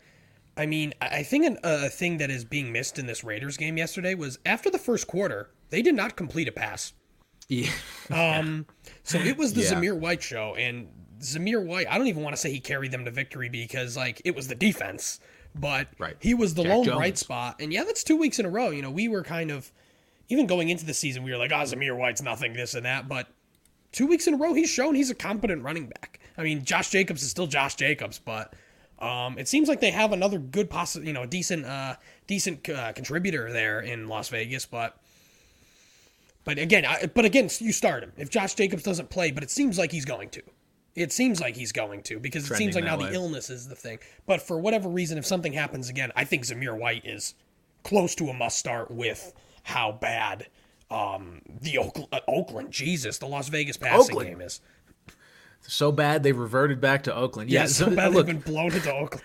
[0.56, 3.76] I mean, I think an, a thing that is being missed in this Raiders game
[3.76, 6.92] yesterday was after the first quarter, they did not complete a pass.
[7.48, 7.70] Yeah.
[8.10, 8.66] um.
[9.02, 9.72] So it was the yeah.
[9.72, 10.88] Zamir White show, and
[11.20, 11.86] Zamir White.
[11.90, 14.48] I don't even want to say he carried them to victory because like it was
[14.48, 15.20] the defense,
[15.54, 16.16] but right.
[16.20, 16.96] he was the Jack lone Jones.
[16.96, 17.56] bright spot.
[17.60, 18.70] And yeah, that's two weeks in a row.
[18.70, 19.72] You know, we were kind of
[20.28, 23.08] even going into the season, we were like, oh, Zamir White's nothing, this and that.
[23.08, 23.28] But
[23.92, 26.20] two weeks in a row, he's shown he's a competent running back.
[26.36, 28.54] I mean, Josh Jacobs is still Josh Jacobs, but
[28.98, 31.96] um, it seems like they have another good, possi- you know, decent, uh,
[32.26, 34.66] decent uh, contributor there in Las Vegas.
[34.66, 34.96] But,
[36.44, 39.50] but again, I, but again, you start him if Josh Jacobs doesn't play, but it
[39.50, 40.42] seems like he's going to.
[40.94, 43.10] It seems like he's going to because Trending it seems like now way.
[43.10, 43.98] the illness is the thing.
[44.26, 47.34] But for whatever reason, if something happens again, I think Zamir White is
[47.82, 49.32] close to a must start with
[49.64, 50.46] how bad
[50.90, 54.28] um, the Oakland, uh, Oakland, Jesus, the Las Vegas passing Oakland.
[54.28, 54.60] game is.
[55.66, 57.50] So bad they reverted back to Oakland.
[57.50, 59.24] Yeah, yeah so bad look, they've been blown into Oakland.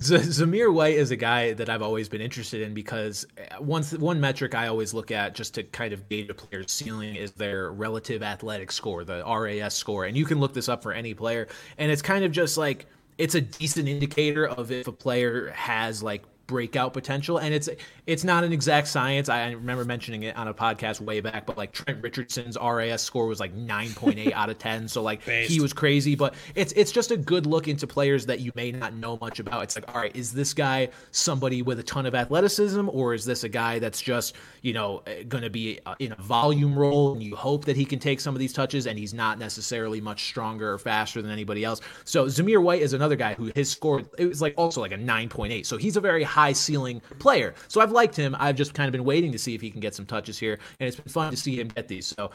[0.00, 3.26] Z- Zamir White is a guy that I've always been interested in because
[3.60, 6.70] once one one metric I always look at just to kind of gauge a player's
[6.70, 10.82] ceiling is their relative athletic score, the RAS score, and you can look this up
[10.82, 12.86] for any player, and it's kind of just like
[13.18, 17.38] it's a decent indicator of if a player has like breakout potential.
[17.38, 17.68] And it's
[18.06, 19.28] it's not an exact science.
[19.28, 23.26] I remember mentioning it on a podcast way back but like trent richardson's ras score
[23.26, 25.50] was like 9.8 out of 10 so like Based.
[25.50, 26.16] he was crazy.
[26.16, 29.38] But it's it's just a good look into players that you may not know much
[29.38, 29.62] about.
[29.62, 33.24] It's like all right is this guy somebody with a ton of athleticism or is
[33.24, 37.12] this a guy that's just you know going to be uh, in a volume role
[37.12, 40.00] and you hope that he can take some of these touches and he's not necessarily
[40.00, 41.80] much stronger or faster than anybody else?
[42.04, 44.96] So zamir white is another guy who his score it was like also like a
[44.96, 47.54] 9.8 so he's a very high high ceiling player.
[47.68, 48.34] So I've liked him.
[48.38, 50.58] I've just kind of been waiting to see if he can get some touches here,
[50.78, 52.06] and it's been fun to see him get these.
[52.06, 52.30] So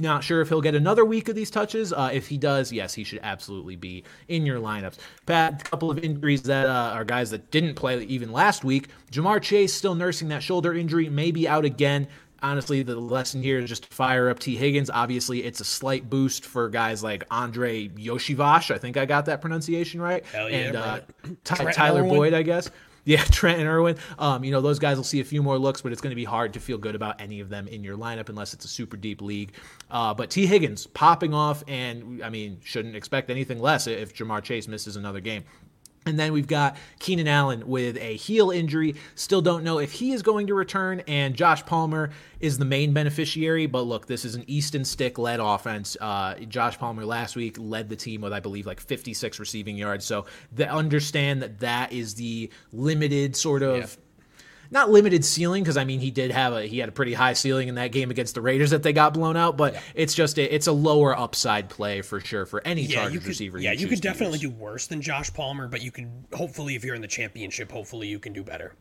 [0.00, 1.92] not sure if he'll get another week of these touches.
[1.92, 4.96] Uh, if he does, yes, he should absolutely be in your lineups.
[5.26, 8.88] Pat, a couple of injuries that uh, are guys that didn't play even last week.
[9.12, 12.08] Ja'Marr Chase still nursing that shoulder injury, may be out again
[12.42, 14.90] honestly, the lesson here is just to fire up Tee Higgins.
[14.90, 18.74] Obviously, it's a slight boost for guys like Andrei Iosivas.
[18.74, 20.24] I think I got that pronunciation right.
[20.26, 21.00] Hell yeah, and uh,
[21.44, 22.70] Ty- Tyler Boyd, I guess.
[23.06, 23.96] Yeah, Trenton Irwin.
[24.18, 26.16] Um, you know, those guys will see a few more looks, but it's going to
[26.16, 28.68] be hard to feel good about any of them in your lineup unless it's a
[28.68, 29.52] super deep league.
[29.90, 34.42] Uh, but Tee Higgins popping off, and I mean, shouldn't expect anything less if Ja'Marr
[34.42, 35.44] Chase misses another game.
[36.06, 38.94] And then we've got Keenan Allen with a heel injury.
[39.16, 41.02] Still don't know if he is going to return.
[41.08, 43.66] And Josh Palmer is the main beneficiary.
[43.66, 45.96] But look, this is an Easton Stick led offense.
[46.00, 50.04] Uh, Josh Palmer last week led the team with, I believe, like 56 receiving yards.
[50.04, 53.76] So they understand that that is the limited sort of.
[53.76, 54.02] Yeah
[54.70, 57.32] not limited ceiling because I mean he did have a he had a pretty high
[57.32, 59.80] ceiling in that game against the Raiders that they got blown out, but yeah.
[59.94, 63.58] it's just a, it's a lower upside play for sure for any yeah, could, receiver.
[63.58, 66.84] Yeah, you, you could definitely do worse than Josh Palmer, but you can hopefully if
[66.84, 68.74] you're in the championship, hopefully you can do better.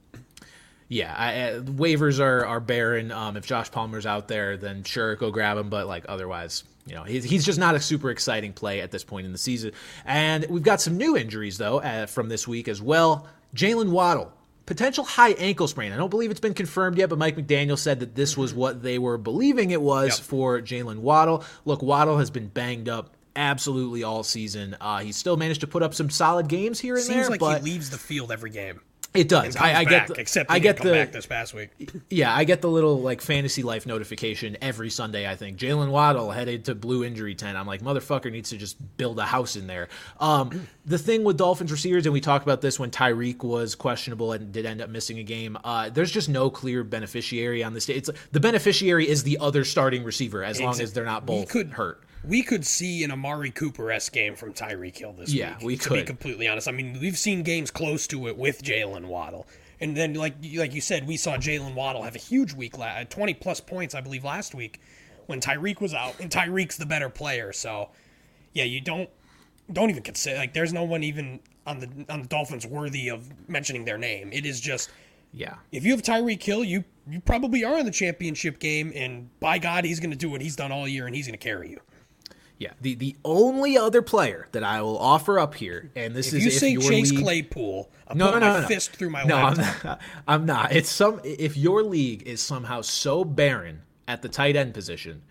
[0.87, 3.11] yeah, I, uh, waivers are are barren.
[3.11, 5.69] Um, if Josh Palmer's out there, then sure, go grab him.
[5.69, 9.03] But like otherwise, you know, he's, he's just not a super exciting play at this
[9.03, 9.71] point in the season.
[10.05, 13.27] And we've got some new injuries though uh, from this week as well.
[13.55, 14.31] Jalen Waddle,
[14.65, 15.91] potential high ankle sprain.
[15.91, 18.81] I don't believe it's been confirmed yet, but Mike McDaniel said that this was what
[18.81, 20.25] they were believing it was yep.
[20.25, 21.43] for Jalen Waddle.
[21.65, 24.75] Look, Waddle has been banged up absolutely all season.
[24.79, 27.23] Uh, he still managed to put up some solid games here and Seems there.
[27.25, 28.81] Seems like but he leaves the field every game.
[29.15, 29.55] It does.
[29.55, 31.71] I, I get the, except I get the back this past week.
[32.09, 35.29] Yeah, I get the little like fantasy life notification every Sunday.
[35.29, 37.57] I think Jalen Waddle headed to blue injury tent.
[37.57, 39.89] I'm like, motherfucker needs to just build a house in there.
[40.19, 44.33] Um, the thing with Dolphins receivers, and we talked about this when Tyreek was questionable
[44.33, 45.57] and did end up missing a game.
[45.63, 47.89] Uh, there's just no clear beneficiary on this.
[47.89, 51.71] It's the beneficiary is the other starting receiver as long as they're not both could,
[51.71, 55.65] hurt we could see an Amari Cooper s game from Tyreek Hill this yeah, week.
[55.65, 55.95] we to could.
[55.95, 56.67] be completely honest.
[56.67, 59.47] I mean, we've seen games close to it with Jalen Waddle,
[59.79, 63.03] and then like like you said, we saw Jalen Waddle have a huge week, uh,
[63.05, 64.79] twenty plus points, I believe, last week
[65.27, 67.51] when Tyreek was out, and Tyreek's the better player.
[67.51, 67.89] So,
[68.53, 69.09] yeah, you don't
[69.71, 73.29] don't even consider like there's no one even on the on the Dolphins worthy of
[73.49, 74.31] mentioning their name.
[74.31, 74.89] It is just
[75.33, 75.55] yeah.
[75.71, 79.57] If you have Tyreek Hill, you you probably are in the championship game, and by
[79.59, 81.69] God, he's going to do what he's done all year, and he's going to carry
[81.69, 81.79] you.
[82.57, 86.35] Yeah, the the only other player that I will offer up here, and this is
[86.35, 88.67] if is you if say Chase league, Claypool, I'm no, no, no, my no.
[88.67, 89.67] fist through my no, laptop.
[89.67, 90.71] I'm not, I'm not.
[90.71, 95.21] It's some if your league is somehow so barren at the tight end position,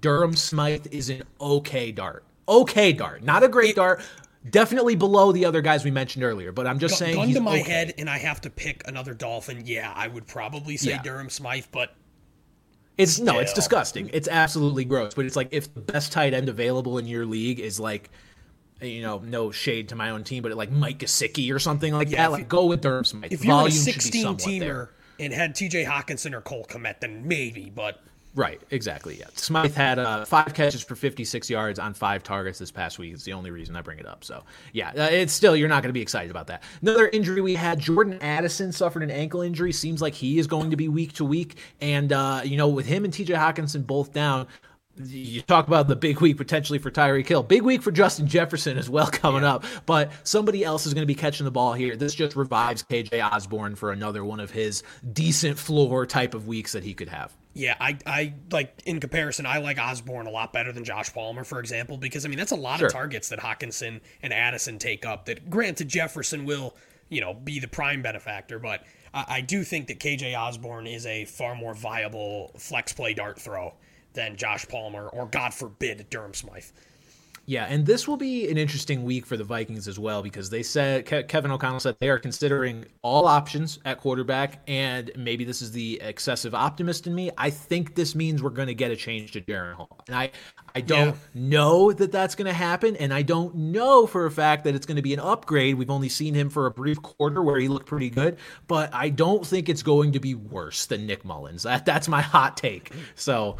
[0.00, 2.24] Durham Smythe is an okay dart.
[2.48, 4.02] Okay dart, not a great it, dart.
[4.50, 7.14] Definitely below the other guys we mentioned earlier, but I'm just saying.
[7.14, 7.70] Gun to my okay.
[7.70, 9.62] head, and I have to pick another Dolphin.
[9.64, 11.02] Yeah, I would probably say yeah.
[11.02, 11.94] Durham Smythe, but
[12.98, 14.10] it's no, it's disgusting.
[14.12, 15.14] It's absolutely gross.
[15.14, 18.10] But it's like if the best tight end available in your league is like,
[18.80, 22.10] you know, no shade to my own team, but like Mike Gesicki or something like
[22.10, 23.32] yeah, that, like you, go with Durham Smythe.
[23.32, 24.90] If you're a 16 teamer there.
[25.18, 25.84] and had T.J.
[25.84, 27.72] Hockenson or Cole Kmet, then maybe.
[27.74, 28.00] But
[28.34, 29.18] Right, exactly.
[29.18, 33.12] Yeah, Smythe had uh, five catches for 56 yards on five targets this past week.
[33.12, 34.24] It's the only reason I bring it up.
[34.24, 36.62] So, yeah, uh, it's still you're not going to be excited about that.
[36.80, 39.70] Another injury we had: Jordan Addison suffered an ankle injury.
[39.70, 42.86] Seems like he is going to be week to week, and uh, you know, with
[42.86, 43.34] him and T.J.
[43.34, 44.46] Hockenson both down,
[44.96, 47.42] you talk about the big week potentially for Tyreek Hill.
[47.42, 49.56] Big week for Justin Jefferson as well coming yeah.
[49.56, 49.64] up.
[49.84, 51.96] But somebody else is going to be catching the ball here.
[51.96, 56.72] This just revives KJ Osborn for another one of his decent floor type of weeks
[56.72, 57.34] that he could have.
[57.54, 61.44] Yeah, I, I like in comparison, I like Osborn a lot better than Josh Palmer,
[61.44, 62.86] for example, because I mean that's a lot sure.
[62.86, 65.26] of targets that Hockenson and Addison take up.
[65.26, 66.74] That granted Jefferson will,
[67.10, 71.04] you know, be the prime benefactor, but I, I do think that KJ Osborn is
[71.04, 73.74] a far more viable flex play dart throw
[74.14, 76.64] than Josh Palmer or God forbid Durham Smythe.
[77.44, 80.62] Yeah, and this will be an interesting week for the Vikings as well because they
[80.62, 85.60] said Ke- Kevin O'Connell said they are considering all options at quarterback, and maybe this
[85.60, 87.30] is the excessive optimist in me.
[87.36, 90.30] I think this means we're going to get a change to Jaren Hall, and I
[90.74, 91.14] I don't yeah.
[91.34, 94.86] know that that's going to happen, and I don't know for a fact that it's
[94.86, 95.74] going to be an upgrade.
[95.74, 98.38] We've only seen him for a brief quarter where he looked pretty good,
[98.68, 101.64] but I don't think it's going to be worse than Nick Mullens.
[101.64, 102.92] That that's my hot take.
[103.16, 103.56] So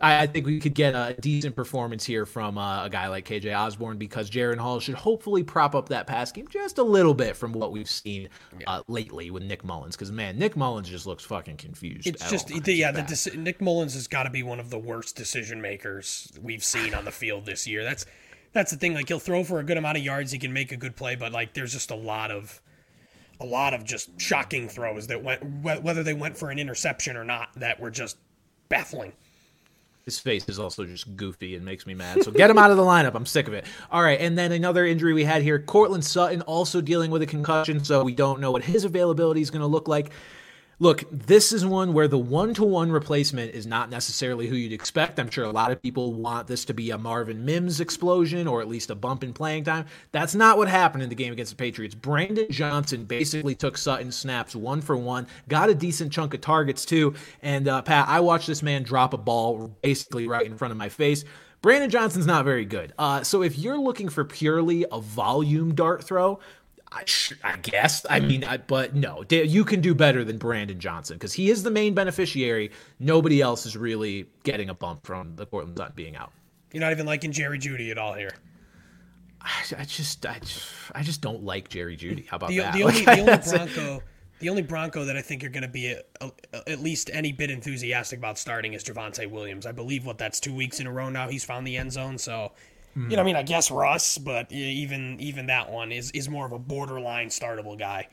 [0.00, 3.26] I, I, think we could get a decent performance here from uh, a guy like
[3.26, 7.14] KJ Osborn because Jaren Hall should hopefully prop up that pass game just a little
[7.14, 8.28] bit from what we've seen
[8.66, 9.96] uh, lately with Nick Mullens.
[9.96, 12.06] Because man, Nick Mullens just looks fucking confused.
[12.06, 15.16] It's just yeah, the deci- Nick Mullens has got to be one of the worst
[15.16, 17.82] decision makers we've seen on the field this year.
[17.82, 18.04] That's
[18.52, 18.94] that's the thing.
[18.94, 21.14] Like he'll throw for a good amount of yards, he can make a good play,
[21.14, 22.60] but like there's just a lot of
[23.40, 27.24] a lot of just shocking throws that went whether they went for an interception or
[27.24, 28.18] not that were just
[28.68, 29.12] baffling.
[30.06, 32.22] His face is also just goofy and makes me mad.
[32.22, 33.16] So get him out of the lineup.
[33.16, 33.64] I'm sick of it.
[33.90, 37.26] All right, and then another injury we had here: Courtland Sutton also dealing with a
[37.26, 40.12] concussion, so we don't know what his availability is going to look like.
[40.78, 44.74] Look, this is one where the one to one replacement is not necessarily who you'd
[44.74, 45.18] expect.
[45.18, 48.60] I'm sure a lot of people want this to be a Marvin Mims explosion or
[48.60, 49.86] at least a bump in playing time.
[50.12, 51.94] That's not what happened in the game against the Patriots.
[51.94, 56.84] Brandon Johnson basically took Sutton snaps one for one, got a decent chunk of targets
[56.84, 57.14] too.
[57.40, 60.78] And uh, Pat, I watched this man drop a ball basically right in front of
[60.78, 61.24] my face.
[61.62, 62.92] Brandon Johnson's not very good.
[62.98, 66.38] Uh, so if you're looking for purely a volume dart throw,
[66.92, 67.04] I,
[67.42, 68.06] I, guess.
[68.06, 68.26] I hmm.
[68.28, 71.70] mean, I, but no, you can do better than Brandon Johnson because he is the
[71.70, 72.70] main beneficiary.
[73.00, 76.32] Nobody else is really getting a bump from the Courtland Sutton being out.
[76.72, 78.32] You're not even liking Jerry Jeudy at all here.
[79.40, 80.40] I, I just, I,
[80.94, 82.26] I just don't like Jerry Jeudy.
[82.26, 82.74] How about the, that?
[82.74, 84.02] The only, the only Bronco,
[84.38, 87.32] the only Bronco that I think you're going to be a, a, at least any
[87.32, 89.66] bit enthusiastic about starting is Javonte Williams.
[89.66, 91.28] I believe what that's two weeks in a row now.
[91.28, 92.52] He's found the end zone, so
[92.96, 93.10] Mm.
[93.10, 96.46] You know, I mean, I guess Russ, but even even that one is is more
[96.46, 98.08] of a borderline startable guy.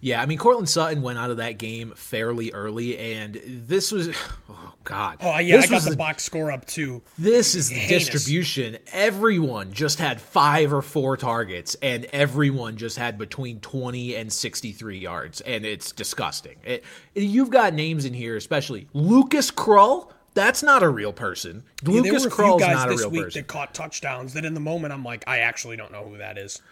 [0.00, 4.10] Yeah, I mean Courtland Sutton went out of that game fairly early, and this was
[4.48, 5.18] oh god.
[5.20, 7.02] Oh yeah, this I got the, the box score up too.
[7.18, 8.08] This is the Heinous.
[8.08, 8.78] distribution.
[8.92, 14.98] Everyone just had five or four targets, and everyone just had between twenty and sixty-three
[14.98, 16.56] yards, and it's disgusting.
[16.64, 16.84] It,
[17.14, 20.12] you've got names in here, especially Lucas Krull.
[20.34, 21.64] That's not a real person.
[21.82, 23.42] Yeah, there Lucas were a few guys not a this real week person.
[23.42, 24.34] that caught touchdowns.
[24.34, 26.62] That in the moment I'm like, I actually don't know who that is.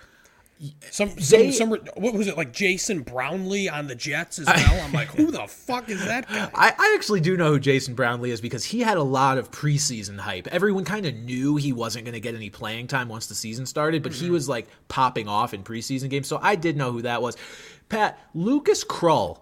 [0.91, 4.85] Some They- some, some what was it like Jason Brownlee on the Jets as well?
[4.85, 6.51] I'm like, who the fuck is that guy?
[6.55, 9.51] I, I actually do know who Jason Brownlee is because he had a lot of
[9.51, 10.47] preseason hype.
[10.47, 13.67] Everyone kind of knew he wasn't going to get any playing time once the season
[13.67, 14.33] started, but he mm-hmm.
[14.33, 16.27] was like popping off in preseason games.
[16.27, 17.37] So I did know who that was.
[17.91, 19.41] Pat Lucas Krull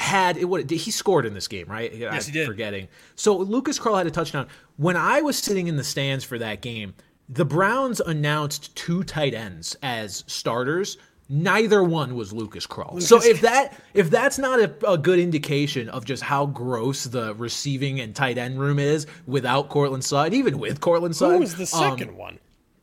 [0.00, 0.46] had it.
[0.46, 1.92] What he scored in this game, right?
[1.92, 2.46] Yes, he did.
[2.46, 2.88] Forgetting.
[3.16, 4.48] So Lucas Krull had a touchdown.
[4.76, 6.94] When I was sitting in the stands for that game,
[7.28, 10.96] the Browns announced two tight ends as starters.
[11.28, 13.00] Neither one was Lucas Krull.
[13.00, 17.34] so if that if that's not a, a good indication of just how gross the
[17.34, 21.54] receiving and tight end room is without Courtland Sutton, even with Courtland Sutton, Who was
[21.54, 22.38] the um, second one?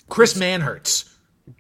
[0.07, 1.09] Chris Manhertz.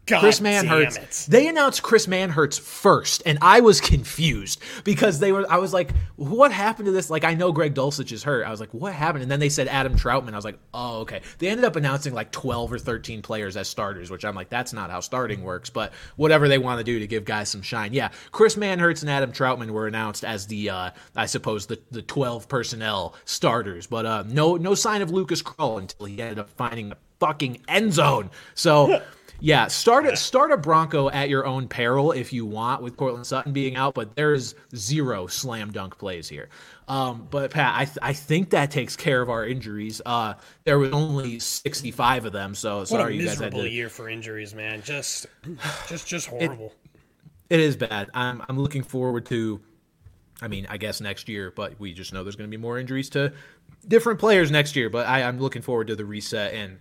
[0.05, 1.25] God Chris damn Manhertz.
[1.27, 5.45] They announced Chris Manhertz first, and I was confused because they were.
[5.49, 8.45] I was like, "What happened to this?" Like, I know Greg Dulcich is hurt.
[8.45, 10.33] I was like, "What happened?" And then they said Adam Trautman.
[10.33, 13.67] I was like, "Oh, okay." They ended up announcing like twelve or thirteen players as
[13.69, 16.99] starters, which I'm like, "That's not how starting works." But whatever they want to do
[16.99, 18.09] to give guys some shine, yeah.
[18.31, 22.49] Chris Manhertz and Adam Trautman were announced as the, uh, I suppose, the the twelve
[22.49, 26.89] personnel starters, but uh, no no sign of Lucas Krull until he ended up finding
[26.89, 28.31] the fucking end zone.
[28.53, 29.01] So.
[29.39, 33.25] Yeah, start a, start a Bronco at your own peril if you want with Courtland
[33.27, 36.49] Sutton being out, but there's zero slam dunk plays here.
[36.87, 40.01] Um, but Pat, I, th- I think that takes care of our injuries.
[40.05, 40.33] Uh,
[40.63, 43.69] there was only 65 of them, so What sorry you guys had miserable to.
[43.69, 44.81] year for injuries, man.
[44.81, 45.27] Just,
[45.87, 46.73] just, just horrible.
[47.49, 48.09] It is bad.
[48.13, 49.61] I'm I'm looking forward to.
[50.41, 52.77] I mean, I guess next year, but we just know there's going to be more
[52.77, 53.33] injuries to
[53.87, 54.89] different players next year.
[54.89, 56.77] But I, I'm looking forward to the reset and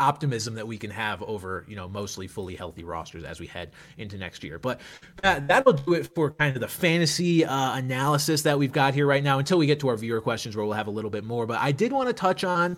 [0.00, 3.70] optimism that we can have over you know mostly fully healthy rosters as we head
[3.98, 4.58] into next year.
[4.58, 4.80] But
[5.22, 9.06] uh, that'll do it for kind of the fantasy uh, analysis that we've got here
[9.06, 9.38] right now.
[9.38, 11.58] Until we get to our viewer questions where we'll have a little bit more but
[11.60, 12.76] i did want to touch on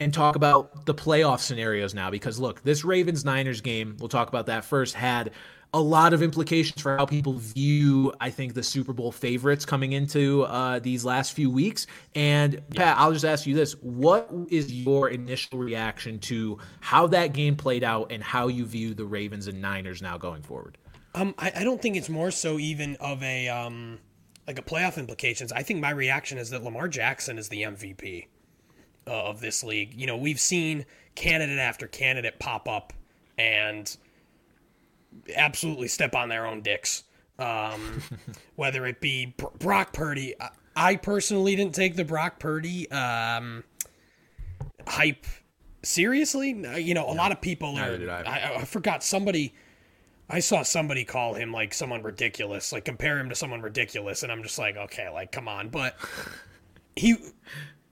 [0.00, 4.28] and talk about the playoff scenarios now because look this ravens niners game we'll talk
[4.28, 5.30] about that first had
[5.74, 9.92] a lot of implications for how people view, I think, the Super Bowl favorites coming
[9.92, 11.88] into uh, these last few weeks.
[12.14, 17.32] And Pat, I'll just ask you this: What is your initial reaction to how that
[17.32, 20.78] game played out and how you view the Ravens and Niners now going forward?
[21.12, 23.98] Um, I, I don't think it's more so even of a um,
[24.46, 25.50] like a playoff implications.
[25.50, 28.28] I think my reaction is that Lamar Jackson is the MVP
[29.08, 29.92] uh, of this league.
[29.94, 32.92] You know, we've seen candidate after candidate pop up
[33.36, 33.96] and
[35.34, 37.04] absolutely step on their own dicks.
[37.38, 38.02] Um,
[38.56, 43.64] whether it be Bro- Brock Purdy, I, I personally didn't take the Brock Purdy um,
[44.86, 45.26] hype
[45.82, 46.50] seriously.
[46.80, 47.98] You know, a lot of people are.
[47.98, 48.22] Did I.
[48.22, 49.54] I, I forgot somebody.
[50.28, 54.32] I saw somebody call him like someone ridiculous, like compare him to someone ridiculous, and
[54.32, 55.68] I'm just like, okay, like come on.
[55.68, 55.96] But
[56.96, 57.16] he,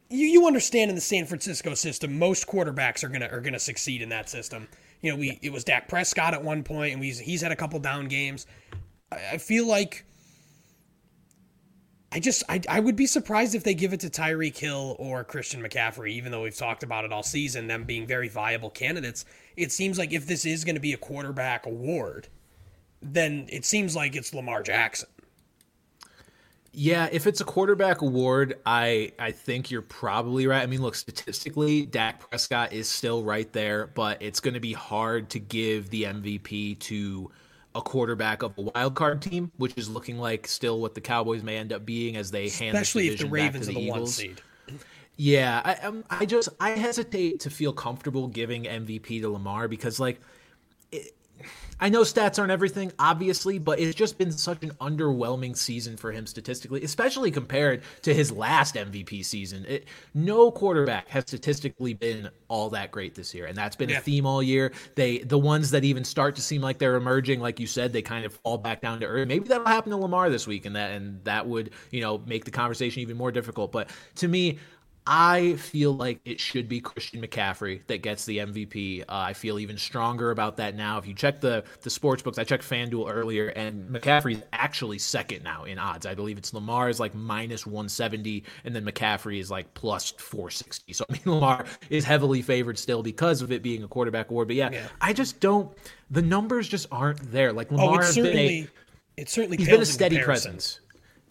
[0.09, 4.03] you, you understand in the San Francisco system, most quarterbacks are gonna are gonna succeed
[4.03, 4.69] in that system.
[5.03, 7.57] You know, we it was Dak Prescott at one point, and we, he's had a
[7.57, 8.47] couple down games.
[9.11, 10.05] I, I feel like.
[12.15, 15.25] I just I, I would be surprised if they give it to Tyreek Hill or
[15.25, 19.25] Christian McCaffrey, even though we've talked about it all season, them being very viable candidates.
[19.57, 22.29] It seems like if this is going to be a quarterback award,
[23.01, 25.09] then it seems like it's Lamar Jackson.
[26.75, 30.63] Yeah, if it's a quarterback award, I I think you're probably right.
[30.63, 34.73] I mean, look, statistically, Dak Prescott is still right there, but it's going to be
[34.73, 37.31] hard to give the MVP to
[37.75, 41.43] a quarterback of a wild card team, which is looking like still what the Cowboys
[41.43, 43.75] may end up being as they hand Especially if the division back Ravens to are
[43.75, 44.41] the the one seed.
[45.17, 50.01] Yeah, I um, I just I hesitate to feel comfortable giving MVP to Lamar because
[50.01, 50.21] like
[50.91, 51.15] it,
[51.83, 56.13] I know stats aren't everything, obviously, but it's just been such an underwhelming season for
[56.13, 59.67] him statistically, especially compared to his last MVP season.
[59.69, 63.99] It, no quarterback has statistically been all that great this year, and that's been Yeah.
[63.99, 64.71] a theme all year.
[64.95, 68.03] They the ones that even start to seem like they're emerging, like you said, they
[68.03, 69.27] kind of fall back down to earth.
[69.27, 72.45] Maybe that'll happen to Lamar this week, and that and that would you know make
[72.45, 73.73] the conversation even more difficult.
[73.73, 74.61] But to me.
[75.07, 79.03] I feel like it should be Christian McCaffrey that gets the MVP.
[79.03, 80.99] Uh, I feel even stronger about that now.
[80.99, 85.43] If you check the the sports books, I checked FanDuel earlier, and McCaffrey's actually second
[85.43, 86.07] now in odds.
[86.07, 90.93] I believe it's Lamar is like minus 170, and then McCaffrey is like plus 460.
[90.93, 94.49] So I mean, Lamar is heavily favored still because of it being a quarterback award.
[94.49, 94.87] But yeah, Yeah.
[95.01, 95.77] I just don't.
[96.11, 97.53] The numbers just aren't there.
[97.53, 98.69] Like Oh, Lamar it's has been a certainly
[99.17, 100.81] it certainly he's been a steady presence.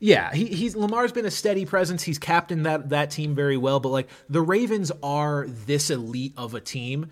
[0.04, 2.02] Yeah, he, he's Lamar's been a steady presence.
[2.02, 6.56] He's captained that that team very well, but like the Ravens are this elite of
[6.56, 7.12] a team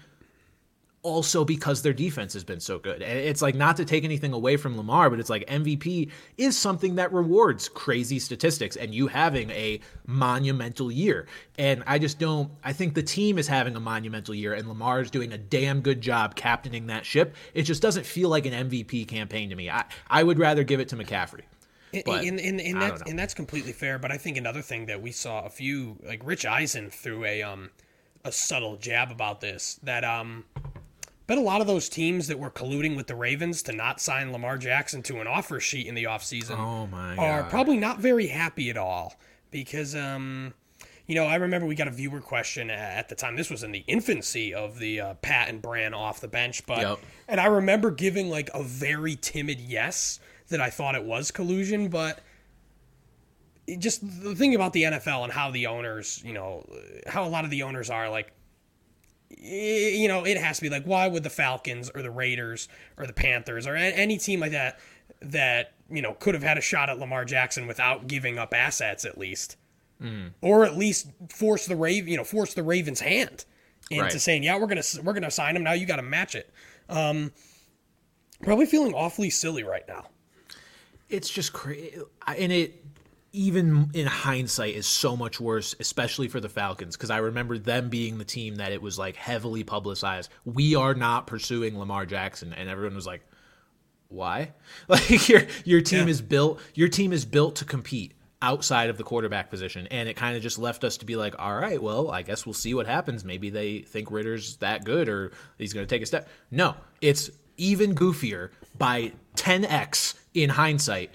[1.03, 3.03] also because their defense has been so good.
[3.03, 6.09] And it's like not to take anything away from Lamar, but it's like MVP
[6.39, 11.27] is something that rewards crazy statistics and you having a monumental year.
[11.59, 14.99] And I just don't I think the team is having a monumental year and Lamar
[15.01, 17.35] is doing a damn good job captaining that ship.
[17.53, 19.69] It just doesn't feel like an MVP campaign to me.
[19.69, 21.43] I, I would rather give it to McCaffrey.
[22.05, 23.97] But, and, and, and, that's, and that's completely fair.
[23.97, 27.41] But I think another thing that we saw a few like Rich Eisen threw a
[27.41, 27.71] um
[28.23, 30.45] a subtle jab about this that um
[31.25, 34.31] bet a lot of those teams that were colluding with the Ravens to not sign
[34.31, 36.87] Lamar Jackson to an offer sheet in the offseason oh
[37.17, 39.15] are probably not very happy at all
[39.51, 40.53] because um
[41.09, 43.35] you know, I remember we got a viewer question at the time.
[43.35, 46.81] This was in the infancy of the uh, Pat and Bran off the bench, but
[46.81, 46.99] yep.
[47.27, 50.19] and I remember giving like a very timid yes
[50.49, 52.19] that I thought it was collusion, but
[53.77, 56.67] just the thing about the NFL and how the owners, you know,
[57.07, 58.33] how a lot of the owners are like
[59.41, 63.05] you know, it has to be like, why would the Falcons or the Raiders or
[63.05, 64.79] the Panthers or any team like that
[65.21, 69.05] that you know could have had a shot at Lamar Jackson without giving up assets
[69.05, 69.57] at least,
[70.01, 70.31] mm.
[70.41, 73.45] or at least force the Raven, you know, force the Ravens' hand
[73.91, 74.11] into right.
[74.13, 75.73] saying, yeah, we're gonna we're gonna sign him now.
[75.73, 76.51] You got to match it.
[76.89, 77.31] Um,
[78.41, 80.07] probably feeling awfully silly right now.
[81.09, 82.85] It's just crazy, and it
[83.31, 87.89] even in hindsight is so much worse especially for the falcons because i remember them
[87.89, 90.31] being the team that it was like heavily publicized.
[90.45, 92.53] We are not pursuing lamar jackson.
[92.53, 93.21] And everyone was like
[94.07, 94.53] why?
[94.87, 96.11] Like your your team yeah.
[96.11, 99.85] is built your team is built to compete outside of the quarterback position.
[99.91, 102.45] And it kind of just left us to be like all right well i guess
[102.47, 103.23] we'll see what happens.
[103.23, 106.27] Maybe they think Ridder's that good or he's going to take a step.
[106.49, 111.11] No it's even goofier by 10x in hindsight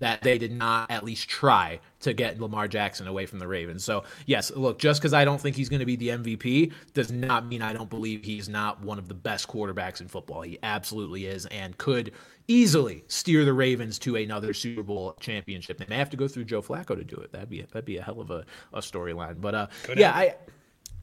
[0.00, 3.84] that they did not at least try to get Lamar Jackson away from the Ravens.
[3.84, 7.12] So, yes, look, just because I don't think he's going to be the MVP does
[7.12, 10.42] not mean I don't believe he's not one of the best quarterbacks in football.
[10.42, 12.12] He absolutely is and could
[12.48, 15.78] easily steer the Ravens to another Super Bowl championship.
[15.78, 17.32] They may have to go through Joe Flacco to do it.
[17.32, 19.40] That'd be that'd be a hell of a, a storyline.
[19.40, 20.34] But uh, yeah, I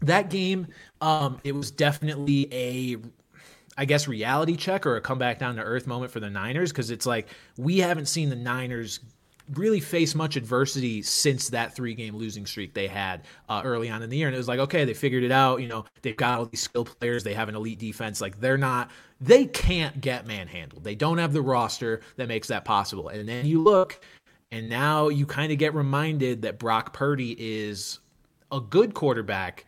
[0.02, 0.68] that game,
[1.00, 2.98] um, it was definitely a
[3.82, 6.72] I guess, reality check or a come back down to earth moment for the Niners
[6.72, 9.00] because it's like we haven't seen the Niners
[9.56, 14.04] really face much adversity since that three game losing streak they had uh, early on
[14.04, 14.28] in the year.
[14.28, 15.62] And it was like, okay, they figured it out.
[15.62, 18.22] You know, they've got all these skill players, they have an elite defense.
[18.22, 20.84] Like, they're not, they can't get manhandled.
[20.84, 23.10] They don't have the roster that makes that possible.
[23.10, 24.00] And then you look,
[24.52, 28.00] and now you kind of get reminded that Brock Purdy is
[28.52, 29.66] a good quarterback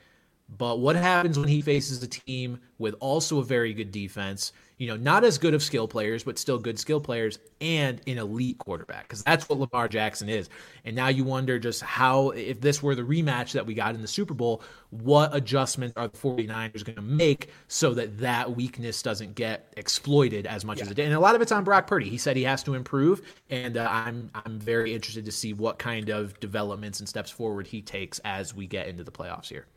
[0.57, 4.51] but what happens when he faces a team with also a very good defense?
[4.77, 8.17] You know, not as good of skill players, but still good skill players and an
[8.17, 10.49] elite quarterback, because that's what Lamar Jackson is.
[10.83, 14.01] And now you wonder just how, if this were the rematch that we got in
[14.01, 19.01] the Super Bowl, what adjustments are the 49ers going to make so that that weakness
[19.01, 20.85] doesn't get exploited as much yeah.
[20.85, 21.05] as it did?
[21.05, 22.09] And a lot of it's on Brock Purdy.
[22.09, 25.77] He said he has to improve, and uh, I'm I'm very interested to see what
[25.77, 29.67] kind of developments and steps forward he takes as we get into the playoffs here.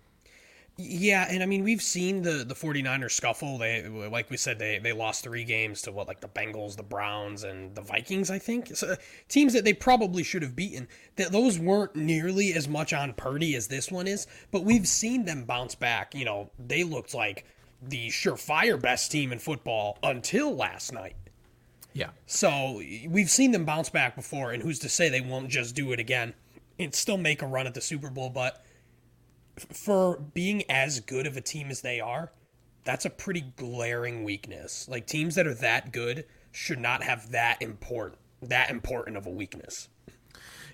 [0.79, 3.57] Yeah, and I mean we've seen the the 49ers scuffle.
[3.57, 6.83] They like we said they they lost 3 games to what like the Bengals, the
[6.83, 8.77] Browns and the Vikings, I think.
[8.77, 8.95] So,
[9.29, 10.87] teams that they probably should have beaten.
[11.17, 15.25] That those weren't nearly as much on Purdy as this one is, but we've seen
[15.25, 16.15] them bounce back.
[16.15, 17.47] You know, they looked like
[17.81, 21.17] the surefire best team in football until last night.
[21.95, 22.11] Yeah.
[22.27, 25.93] So, we've seen them bounce back before and who's to say they won't just do
[25.93, 26.35] it again
[26.79, 28.63] and still make a run at the Super Bowl, but
[29.59, 32.33] for being as good of a team as they are,
[32.85, 34.89] that's a pretty glaring weakness.
[34.89, 39.31] Like teams that are that good should not have that important that important of a
[39.31, 39.89] weakness.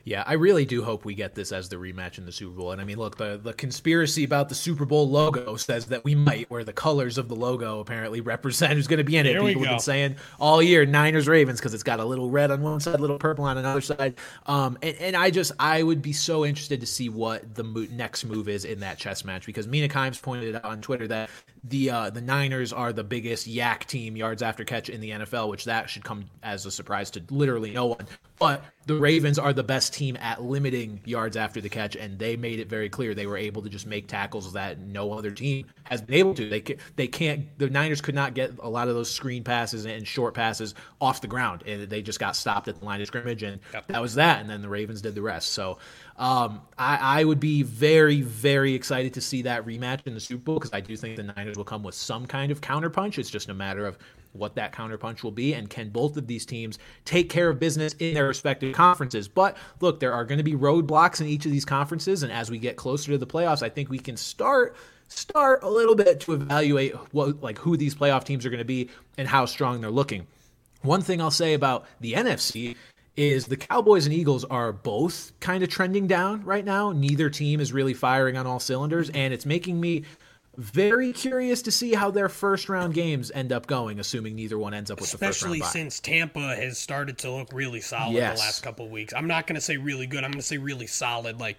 [0.05, 2.73] Yeah, I really do hope we get this as the rematch in the Super Bowl.
[2.73, 6.15] And I mean, look, the the conspiracy about the Super Bowl logo says that we
[6.15, 9.35] might, where the colors of the logo apparently represent who's going to be in it.
[9.35, 12.51] There People have been saying all year Niners Ravens because it's got a little red
[12.51, 14.17] on one side, a little purple on another side.
[14.47, 17.87] Um, and, and I just I would be so interested to see what the mo-
[17.91, 21.31] next move is in that chess match because Mina Kimes pointed out on Twitter that
[21.65, 25.49] the uh, the Niners are the biggest YAC team yards after catch in the NFL,
[25.49, 28.07] which that should come as a surprise to literally no one.
[28.39, 32.35] But the Ravens are the best team at limiting yards after the catch, and they
[32.35, 35.67] made it very clear they were able to just make tackles that no other team
[35.85, 36.49] has been able to.
[36.49, 37.57] They can, they can't.
[37.59, 41.21] The Niners could not get a lot of those screen passes and short passes off
[41.21, 43.87] the ground, and they just got stopped at the line of scrimmage, and yep.
[43.87, 44.41] that was that.
[44.41, 45.53] And then the Ravens did the rest.
[45.53, 45.79] So
[46.17, 50.43] um, I, I, would be very, very excited to see that rematch in the Super
[50.43, 53.19] Bowl because I do think the Niners will come with some kind of counterpunch.
[53.19, 53.99] It's just a matter of
[54.33, 57.95] what that counterpunch will be, and can both of these teams take care of business
[57.95, 59.29] in their respective conferences.
[59.29, 62.51] But look, there are going to be roadblocks in each of these conferences, and as
[62.51, 64.77] we get closer to the playoffs, I think we can start
[65.09, 68.65] start a little bit to evaluate what like who these playoff teams are going to
[68.65, 68.89] be
[69.19, 70.27] and how strong they're looking.
[70.83, 72.77] One thing I'll say about the NFC
[73.17, 76.93] is the Cowboys and Eagles are both kind of trending down right now.
[76.93, 80.05] Neither team is really firing on all cylinders, and it's making me
[80.57, 84.75] very curious to see how their first round games end up going, assuming neither one
[84.75, 85.55] ends up with Especially the first round.
[85.63, 88.39] Especially since Tampa has started to look really solid yes.
[88.39, 89.15] the last couple weeks.
[89.15, 90.25] I'm not going to say really good.
[90.25, 91.41] I'm going to say really solid.
[91.41, 91.59] Like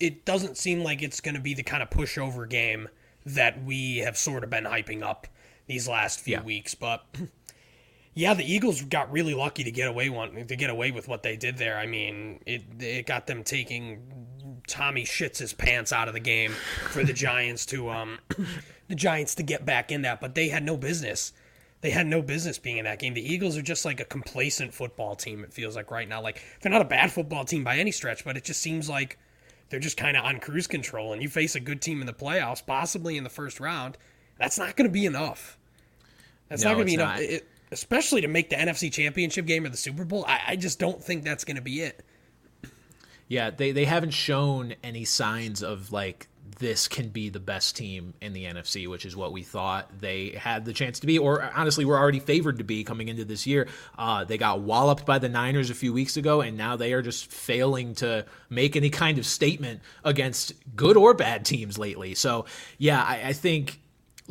[0.00, 2.88] it doesn't seem like it's going to be the kind of pushover game
[3.26, 5.28] that we have sort of been hyping up
[5.66, 6.42] these last few yeah.
[6.42, 7.04] weeks, but.
[8.14, 11.22] Yeah, the Eagles got really lucky to get away one to get away with what
[11.22, 11.78] they did there.
[11.78, 14.02] I mean, it it got them taking
[14.66, 16.52] Tommy shits his pants out of the game
[16.90, 18.18] for the Giants to um
[18.88, 21.32] the Giants to get back in that, but they had no business.
[21.80, 23.14] They had no business being in that game.
[23.14, 25.42] The Eagles are just like a complacent football team.
[25.42, 28.24] It feels like right now, like they're not a bad football team by any stretch,
[28.24, 29.18] but it just seems like
[29.68, 31.12] they're just kind of on cruise control.
[31.12, 33.96] And you face a good team in the playoffs, possibly in the first round.
[34.38, 35.58] That's not going to be enough.
[36.48, 37.20] That's no, not going to be enough.
[37.20, 40.24] It, especially to make the NFC Championship game or the Super Bowl.
[40.26, 42.04] I, I just don't think that's going to be it.
[43.28, 48.14] Yeah, they, they haven't shown any signs of like this can be the best team
[48.20, 51.42] in the NFC, which is what we thought they had the chance to be, or
[51.54, 53.68] honestly, were already favored to be coming into this year.
[53.98, 57.02] Uh, they got walloped by the Niners a few weeks ago, and now they are
[57.02, 62.14] just failing to make any kind of statement against good or bad teams lately.
[62.14, 62.44] So,
[62.78, 63.80] yeah, I, I think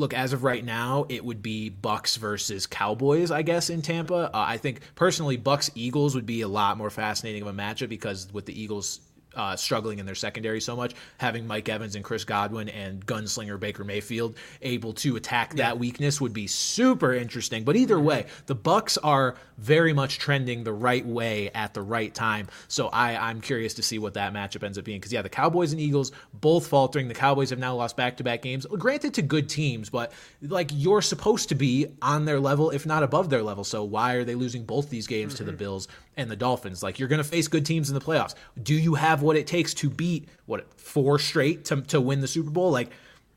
[0.01, 4.29] look as of right now it would be bucks versus cowboys i guess in tampa.
[4.33, 7.89] Uh, i think personally bucks eagles would be a lot more fascinating of a matchup
[7.89, 8.99] because with the eagles
[9.35, 13.59] uh, struggling in their secondary so much, having Mike Evans and Chris Godwin and gunslinger
[13.59, 17.63] Baker Mayfield able to attack that weakness would be super interesting.
[17.63, 22.13] But either way, the Bucks are very much trending the right way at the right
[22.13, 22.47] time.
[22.67, 24.99] So I, I'm curious to see what that matchup ends up being.
[24.99, 27.07] Because yeah, the Cowboys and Eagles both faltering.
[27.07, 28.65] The Cowboys have now lost back to back games.
[28.65, 33.03] Granted to good teams, but like you're supposed to be on their level, if not
[33.03, 33.63] above their level.
[33.63, 35.45] So why are they losing both these games mm-hmm.
[35.45, 35.61] to the.
[35.61, 35.87] Bills
[36.17, 36.81] and the Dolphins?
[36.81, 38.33] Like you're going to face good teams in the playoffs.
[38.63, 42.27] Do you have what it takes to beat what four straight to to win the
[42.27, 42.71] Super Bowl?
[42.71, 42.89] Like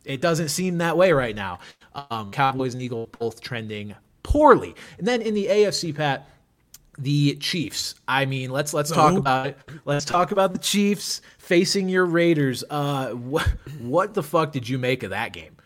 [0.04, 1.58] it doesn't seem that way right now.
[2.10, 3.94] Um, Cowboys and Eagles both trending
[4.24, 4.74] poorly.
[4.98, 6.28] And then in the AFC, Pat,
[6.98, 7.94] the Chiefs.
[8.08, 9.58] I mean, let's let's talk about it.
[9.84, 12.64] Let's talk about the Chiefs facing your Raiders.
[12.68, 13.46] Uh, what
[13.80, 15.56] what the fuck did you make of that game?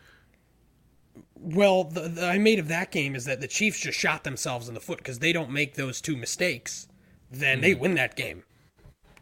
[1.41, 4.69] Well, the, the, I made of that game is that the Chiefs just shot themselves
[4.69, 6.89] in the foot because they don't make those two mistakes,
[7.31, 7.63] then mm.
[7.63, 8.43] they win that game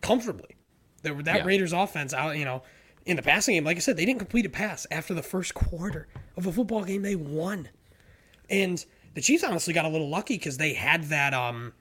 [0.00, 0.56] comfortably.
[1.02, 1.44] The, that yeah.
[1.44, 2.62] Raiders offense, out you know,
[3.04, 5.54] in the passing game, like I said, they didn't complete a pass after the first
[5.54, 7.68] quarter of a football game they won,
[8.48, 8.84] and
[9.16, 11.72] the Chiefs honestly got a little lucky because they had that um,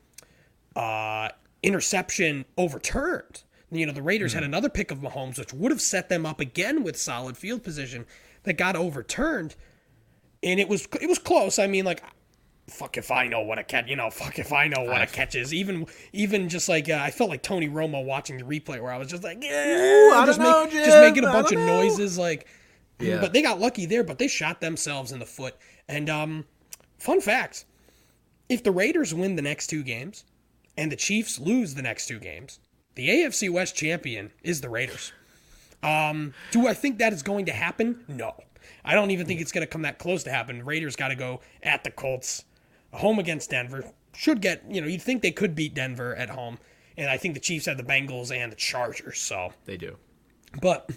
[0.74, 1.28] uh,
[1.62, 3.44] interception overturned.
[3.70, 4.38] You know, the Raiders mm-hmm.
[4.38, 7.62] had another pick of Mahomes, which would have set them up again with solid field
[7.62, 8.06] position,
[8.44, 9.56] that got overturned,
[10.42, 11.60] and it was it was close.
[11.60, 12.02] I mean, like
[12.68, 15.06] fuck if I know what a catch, you know, fuck if I know what a
[15.06, 15.54] catch is.
[15.54, 18.98] Even, even just like uh, I felt like Tony Romo watching the replay where I
[18.98, 21.82] was just like, yeah, just, make, know, just making a bunch of know.
[21.82, 22.48] noises, like.
[22.98, 23.20] Yeah.
[23.20, 25.58] But they got lucky there, but they shot themselves in the foot.
[25.90, 26.46] And um,
[27.06, 27.66] fun fact:
[28.50, 30.26] if the Raiders win the next two games,
[30.78, 32.60] and the Chiefs lose the next two games,
[32.96, 35.14] the AFC West champion is the Raiders.
[35.84, 38.04] Um, do I think that is going to happen?
[38.08, 38.34] No.
[38.84, 40.66] I don't even think it's going to come that close to happen.
[40.66, 42.46] Raiders got to go at the Colts
[42.92, 43.92] home against Denver.
[44.16, 46.58] Should get, you know, you'd think they could beat Denver at home.
[46.98, 49.20] And I think the Chiefs have the Bengals and the Chargers.
[49.20, 49.98] So they do.
[50.62, 50.90] But,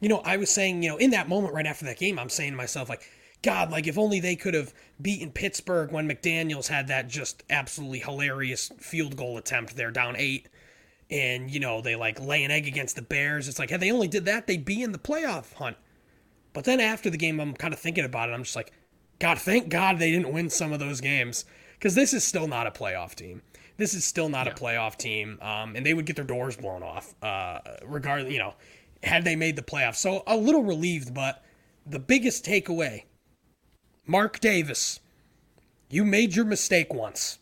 [0.00, 2.30] you know, I was saying, you know, in that moment right after that game, I'm
[2.30, 3.02] saying to myself, like,
[3.44, 8.00] God, like if only they could have beaten Pittsburgh when McDaniels had that just absolutely
[8.00, 9.76] hilarious field goal attempt.
[9.76, 10.48] They're down eight.
[11.10, 13.46] And, you know, they like lay an egg against the Bears.
[13.46, 15.76] It's like, had they only did that, they'd be in the playoff hunt.
[16.54, 18.32] But then after the game, I'm kind of thinking about it.
[18.32, 18.72] I'm just like,
[19.18, 22.66] God, thank God they didn't win some of those games because this is still not
[22.66, 23.42] a playoff team.
[23.76, 24.52] This is still not yeah.
[24.52, 28.32] a playoff team, um, and they would get their doors blown off, uh, regardless.
[28.32, 28.54] You know,
[29.02, 29.96] had they made the playoffs.
[29.96, 31.42] So a little relieved, but
[31.84, 33.04] the biggest takeaway:
[34.06, 35.00] Mark Davis,
[35.88, 37.38] you made your mistake once.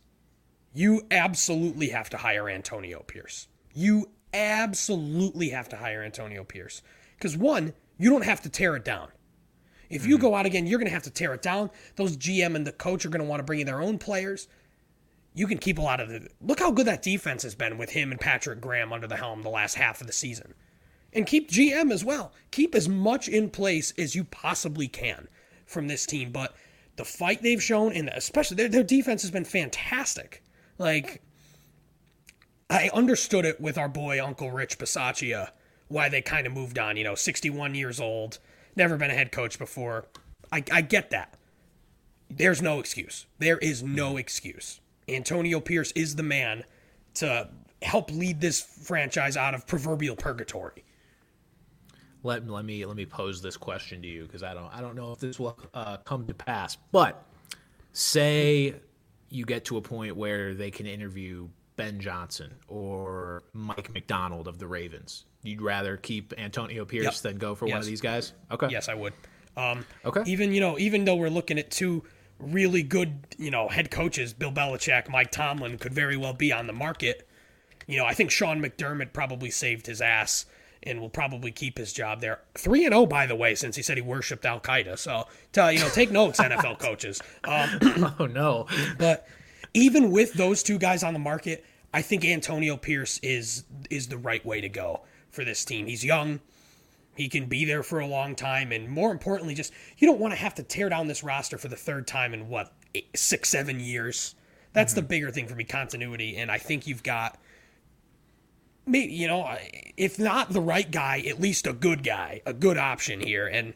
[0.72, 3.48] You absolutely have to hire Antonio Pierce.
[3.74, 6.80] You absolutely have to hire Antonio Pierce
[7.16, 9.08] because one, you don't have to tear it down.
[9.90, 10.22] If you mm-hmm.
[10.22, 11.68] go out again, you're going to have to tear it down.
[11.96, 14.46] Those GM and the coach are going to want to bring in their own players.
[15.34, 16.28] You can keep a lot of the.
[16.40, 19.42] Look how good that defense has been with him and Patrick Graham under the helm
[19.42, 20.54] the last half of the season.
[21.12, 22.32] And keep GM as well.
[22.52, 25.26] Keep as much in place as you possibly can
[25.72, 26.30] from this team.
[26.30, 26.54] But
[26.96, 30.42] the fight they've shown, and especially their, their defense has been fantastic.
[30.78, 31.22] Like,
[32.70, 35.50] I understood it with our boy Uncle Rich Bisaccia,
[35.88, 36.96] why they kind of moved on.
[36.96, 38.38] You know, 61 years old,
[38.76, 40.06] never been a head coach before.
[40.50, 41.34] I, I get that.
[42.30, 43.26] There's no excuse.
[43.38, 44.80] There is no excuse.
[45.08, 46.64] Antonio Pierce is the man
[47.14, 47.48] to
[47.82, 50.84] help lead this franchise out of proverbial purgatory.
[52.24, 54.94] Let, let me let me pose this question to you because I don't I don't
[54.94, 56.76] know if this will uh, come to pass.
[56.92, 57.24] But
[57.92, 58.74] say
[59.28, 64.58] you get to a point where they can interview Ben Johnson or Mike Macdonald of
[64.58, 65.24] the Ravens.
[65.42, 67.14] You'd rather keep Antonio Pierce yep.
[67.14, 67.72] than go for yes.
[67.72, 68.32] one of these guys?
[68.50, 68.68] Okay.
[68.70, 69.12] Yes, I would.
[69.56, 70.22] Um, okay.
[70.26, 72.04] Even you know, even though we're looking at two
[72.38, 76.66] really good, you know, head coaches, Bill Belichick, Mike Tomlin could very well be on
[76.66, 77.28] the market.
[77.86, 80.46] You know, I think Sean McDermott probably saved his ass
[80.84, 82.40] and will probably keep his job there.
[82.54, 84.98] Three and zero, oh, by the way, since he said he worshipped Al Qaeda.
[84.98, 87.20] So, to, you know, take notes, NFL coaches.
[87.44, 88.66] Um, oh no!
[88.98, 89.26] But
[89.74, 91.64] even with those two guys on the market,
[91.94, 95.86] I think Antonio Pierce is is the right way to go for this team.
[95.86, 96.40] He's young.
[97.14, 100.32] He can be there for a long time, and more importantly, just you don't want
[100.32, 103.48] to have to tear down this roster for the third time in what eight, six,
[103.50, 104.34] seven years.
[104.72, 105.00] That's mm-hmm.
[105.00, 106.36] the bigger thing for me, continuity.
[106.38, 107.38] And I think you've got
[108.86, 109.56] maybe you know,
[109.96, 113.46] if not the right guy, at least a good guy, a good option here.
[113.46, 113.74] And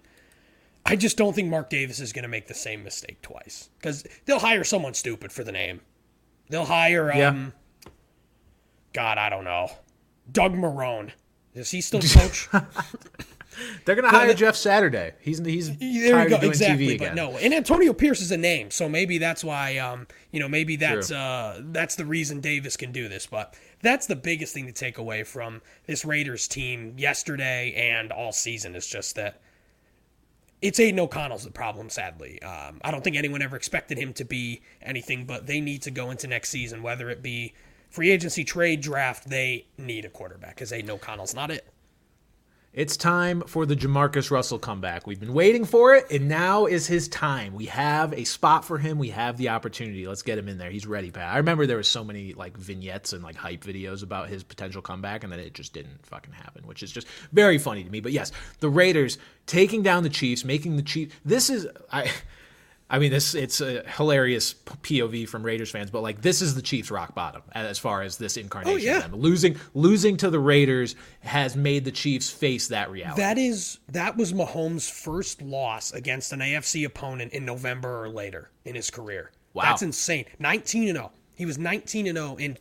[0.84, 4.04] I just don't think Mark Davis is going to make the same mistake twice because
[4.24, 5.80] they'll hire someone stupid for the name.
[6.48, 7.90] They'll hire, um, yeah.
[8.92, 9.70] God, I don't know,
[10.30, 11.11] Doug Marrone.
[11.54, 12.48] Is he still coach?
[13.84, 15.14] They're gonna hire Jeff Saturday.
[15.20, 16.98] He's he's there you go exactly.
[16.98, 19.78] but no, and Antonio Pierce is a name, so maybe that's why.
[19.78, 21.16] Um, you know, maybe that's True.
[21.16, 23.26] uh that's the reason Davis can do this.
[23.26, 28.32] But that's the biggest thing to take away from this Raiders team yesterday and all
[28.32, 29.40] season is just that
[30.62, 32.40] it's Aidan O'Connell's the problem, sadly.
[32.42, 35.90] Um, I don't think anyone ever expected him to be anything, but they need to
[35.90, 37.54] go into next season, whether it be
[37.90, 41.66] free agency, trade, draft, they need a quarterback because Aidan O'Connell's not it.
[42.77, 45.07] It's time for the JaMarcus Russell comeback.
[45.07, 47.55] We've been waiting for it, and now is his time.
[47.55, 48.99] We have a spot for him.
[48.99, 50.07] We have the opportunity.
[50.07, 50.70] Let's get him in there.
[50.70, 51.33] He's ready, Pat.
[51.33, 54.83] I remember there was so many like vignettes and like hype videos about his potential
[54.83, 58.01] comeback, and then it just didn't fucking happen, which is just very funny to me.
[58.01, 59.16] But yes, the Raiders
[59.47, 61.14] taking down the Chiefs, making the Chiefs.
[61.24, 62.11] This is I.
[62.89, 66.62] I mean, this it's a hilarious POV from Raiders fans, but like this is the
[66.62, 68.89] Chiefs' rock bottom as far as this incarnation.
[68.89, 69.09] Oh, yeah.
[69.12, 73.20] Losing losing to the Raiders has made the Chiefs face that reality.
[73.20, 78.51] That is that was Mahomes' first loss against an AFC opponent in November or later
[78.64, 79.32] in his career.
[79.53, 80.26] Wow, that's insane.
[80.39, 81.11] Nineteen and zero.
[81.12, 81.18] Oh.
[81.34, 82.57] He was nineteen and zero in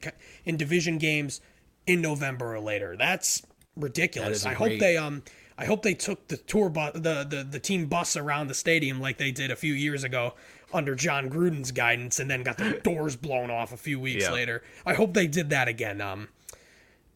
[0.45, 1.39] in division games
[1.85, 2.95] in November or later.
[2.97, 3.43] That's
[3.75, 4.43] ridiculous.
[4.43, 4.71] I great...
[4.71, 5.21] hope they um
[5.57, 8.99] I hope they took the tour bus, the, the the team bus around the stadium
[8.99, 10.33] like they did a few years ago
[10.73, 14.31] under Jon Gruden's guidance, and then got the doors blown off a few weeks yeah.
[14.31, 14.63] later.
[14.85, 16.01] I hope they did that again.
[16.01, 16.27] Um,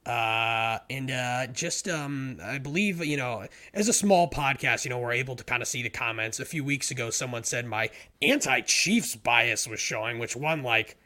[0.05, 4.99] uh, and uh, just um, I believe you know, as a small podcast, you know,
[4.99, 6.39] we're able to kind of see the comments.
[6.39, 7.89] A few weeks ago, someone said my
[8.21, 10.97] anti-Chiefs bias was showing, which one like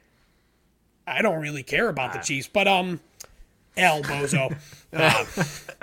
[1.07, 2.23] I don't really care about the ah.
[2.23, 2.99] Chiefs, but um
[3.77, 4.55] L bozo.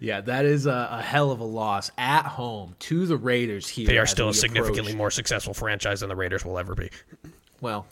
[0.00, 3.86] yeah, that is a, a, hell of a loss at home to the Raiders here.
[3.86, 6.90] They are still a significantly more successful franchise than the Raiders will ever be.
[7.60, 7.86] Well,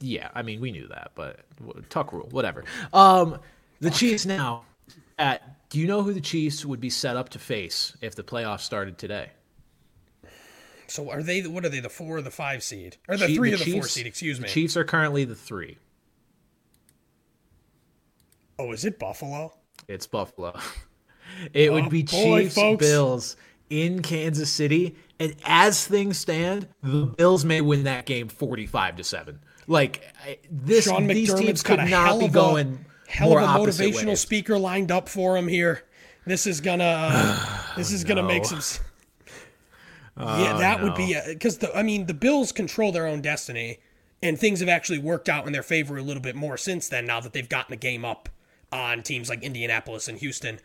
[0.00, 1.40] yeah, I mean we knew that, but
[1.90, 2.64] tuck rule, whatever.
[2.92, 3.38] Um,
[3.80, 4.64] the Chiefs now.
[5.18, 8.22] At, do you know who the Chiefs would be set up to face if the
[8.22, 9.30] playoffs started today?
[10.86, 11.42] So are they?
[11.42, 11.80] What are they?
[11.80, 12.96] The four or the five seed?
[13.08, 14.06] Or the Chief, three the or the Chiefs, four seed?
[14.06, 14.48] Excuse me.
[14.48, 15.78] Chiefs are currently the three.
[18.58, 19.54] Oh, is it Buffalo?
[19.90, 20.58] It's Buffalo.
[21.54, 22.84] It oh, would be boy, Chiefs folks.
[22.84, 23.36] Bills
[23.70, 29.04] in Kansas City, and as things stand, the Bills may win that game forty-five to
[29.04, 29.38] seven.
[29.66, 30.12] Like
[30.50, 32.84] this, these teams could not be going.
[33.06, 34.20] Hell of a motivational ways.
[34.20, 35.84] speaker lined up for him here.
[36.26, 36.84] This is gonna.
[36.84, 38.08] Uh, this is no.
[38.16, 38.60] gonna make some.
[40.18, 40.88] yeah, that no.
[40.88, 41.74] would be because the.
[41.74, 43.78] I mean, the Bills control their own destiny,
[44.22, 47.06] and things have actually worked out in their favor a little bit more since then.
[47.06, 48.28] Now that they've gotten a game up
[48.72, 50.60] on teams like Indianapolis and Houston.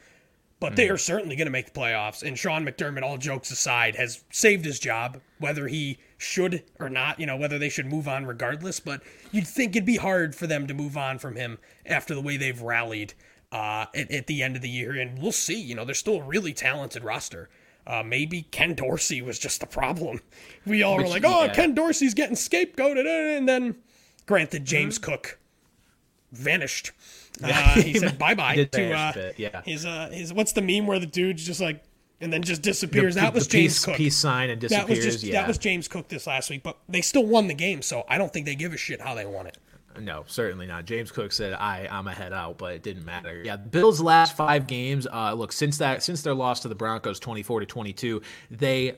[0.60, 0.76] But mm.
[0.78, 2.24] they are certainly going to make the playoffs.
[2.24, 7.20] And Sean McDermott, all jokes aside, has saved his job, whether he should or not,
[7.20, 8.80] you know, whether they should move on regardless.
[8.80, 9.02] But
[9.32, 12.38] you'd think it'd be hard for them to move on from him after the way
[12.38, 13.14] they've rallied
[13.52, 14.94] uh, at, at, the end of the year.
[14.94, 15.60] And we'll see.
[15.60, 17.50] You know, they're still a really talented roster.
[17.88, 20.22] Uh, maybe Ken Dorsey was just the problem.
[20.66, 21.54] We all Which, were like, oh, yeah.
[21.54, 23.06] Ken Dorsey's getting scapegoated.
[23.06, 23.76] And then,
[24.26, 25.12] granted, James mm-hmm.
[25.12, 25.38] Cook
[26.32, 26.92] vanished.
[27.44, 29.62] Uh, he said bye bye to uh, yeah.
[29.64, 31.84] his uh his what's the meme where the dude's just like
[32.22, 33.16] and then just disappears.
[33.16, 33.96] The- that was the James peace, Cook.
[33.96, 35.06] peace sign and that disappears.
[35.06, 35.42] was just yeah.
[35.42, 38.18] that was James Cook this last week, but they still won the game, so I
[38.18, 39.58] don't think they give a shit how they won it.
[40.00, 40.86] No, certainly not.
[40.86, 43.42] James Cook said, "I I'm a head out," but it didn't matter.
[43.44, 45.08] Yeah, Bills' last five games.
[45.12, 48.22] Uh, look, since that since their loss to the Broncos, 24 to 22,
[48.52, 48.96] they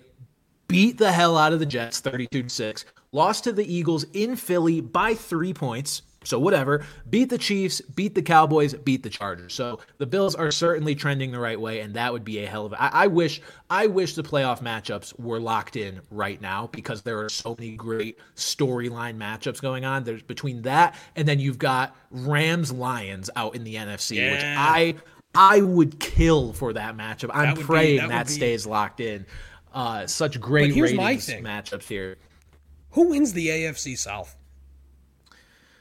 [0.68, 2.86] beat the hell out of the Jets, 32 to six.
[3.12, 6.02] Lost to the Eagles in Philly by three points.
[6.28, 6.86] So whatever.
[7.10, 9.54] Beat the Chiefs, beat the Cowboys, beat the Chargers.
[9.54, 12.66] So the Bills are certainly trending the right way, and that would be a hell
[12.66, 12.74] of.
[12.74, 17.02] A, I, I wish I wish the playoff matchups were locked in right now because
[17.02, 20.04] there are so many great storyline matchups going on.
[20.04, 24.96] There's between that and then you've got Rams Lions out in the NFC, which I
[25.36, 27.30] I would kill for that matchup.
[27.34, 29.26] I'm That would be- praying that that, would be- stays locked in.
[29.74, 32.18] Uh, such great ratings matchups here.
[32.92, 34.36] Who wins the AFC South?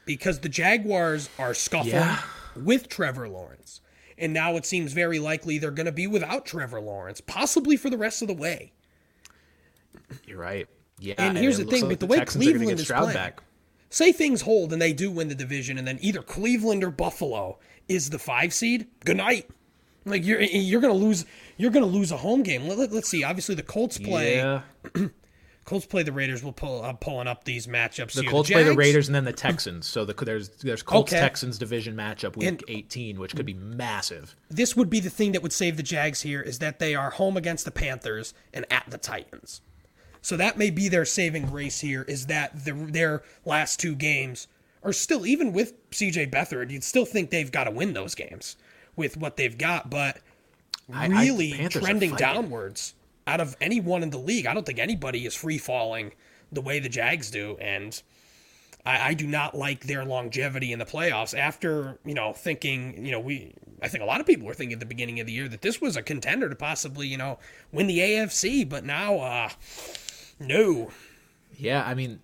[0.07, 2.21] Because the Jaguars are scuffling Yeah.
[2.55, 3.81] with Trevor Lawrence.
[4.17, 7.91] And now it seems very likely they're going to be without Trevor Lawrence, possibly for
[7.91, 8.71] the rest of the way.
[10.25, 10.67] You're right.
[10.99, 13.13] Yeah, And here's the thing, like with the way Texans Cleveland is playing.
[13.13, 13.43] back.
[13.89, 17.59] Say things hold and they do win the division, and then either Cleveland or Buffalo
[17.87, 18.87] is the five seed.
[19.05, 19.49] Good night.
[20.05, 21.25] Like you're you're gonna lose
[21.57, 22.67] you're gonna lose a home game.
[22.67, 23.23] Let, us see.
[23.23, 24.61] Obviously, the Colts play Yeah,
[25.67, 26.41] Colts play the Raiders.
[26.43, 28.13] We'll pull I'm pulling up these matchups.
[28.13, 28.31] the here.
[28.31, 29.85] Colts play the Raiders and then the Texans.
[29.85, 31.21] So the, there's there's Colts Okay.
[31.21, 34.33] Texans division matchup week And- 18, which could be massive.
[34.49, 37.09] this would be the thing that would save the Jags here is that they are
[37.11, 39.59] home against the Panthers and at the Titans.
[40.21, 44.47] So that may be their saving grace here is that the, their last two games
[44.83, 48.55] are still even with CJ Beathard, you'd still think they've got to win those games
[48.95, 50.19] with what they've got, but
[50.93, 52.93] I- I- really trending downwards
[53.27, 54.47] out of anyone in the league.
[54.47, 56.13] I don't think anybody is free falling
[56.51, 58.01] the way the Jags do, and
[58.85, 61.37] I, I do not like their longevity in the playoffs.
[61.37, 64.73] After you know thinking, you know, we I think a lot of people were thinking
[64.73, 67.37] at the beginning of the year that this was a contender to possibly you know
[67.71, 69.49] win the AFC, but now uh
[70.39, 70.89] no.
[71.59, 72.19] Yeah, I mean,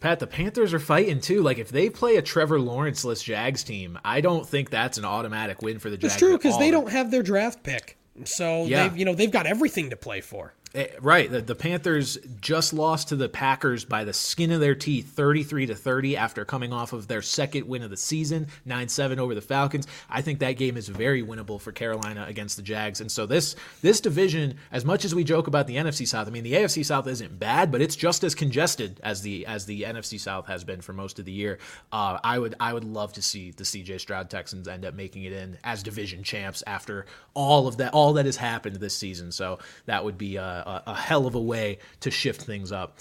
[0.00, 1.42] Pat, the Panthers are fighting too.
[1.42, 5.60] Like if they play a Trevor Lawrence-less Jags team, I don't think that's an automatic
[5.60, 6.14] win for the Jags.
[6.14, 8.88] It's true because they don't have their draft pick, so Yeah.
[8.88, 10.54] they've you know they've got everything to play for.
[10.74, 11.30] Eh, Right.
[11.30, 15.66] The, the Panthers just lost to the Packers by the skin of their teeth, 33
[15.66, 19.34] to 30, after coming off of their second win of the season, 9 7 over
[19.34, 19.86] the Falcons.
[20.10, 23.00] I think that game is very winnable for Carolina against the Jags.
[23.00, 26.30] And so this this division, as much as we joke about the NFC South, I
[26.30, 29.82] mean the AFC South isn't bad, but it's just as congested as the as the
[29.82, 31.58] NFC South has been for most of the year.
[31.92, 35.24] Uh, I would I would love to see the CJ Stroud Texans end up making
[35.24, 39.32] it in as division champs after all of that all that has happened this season.
[39.32, 42.98] So that would be a, a, a hell of a way to shift things up.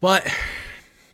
[0.00, 0.26] But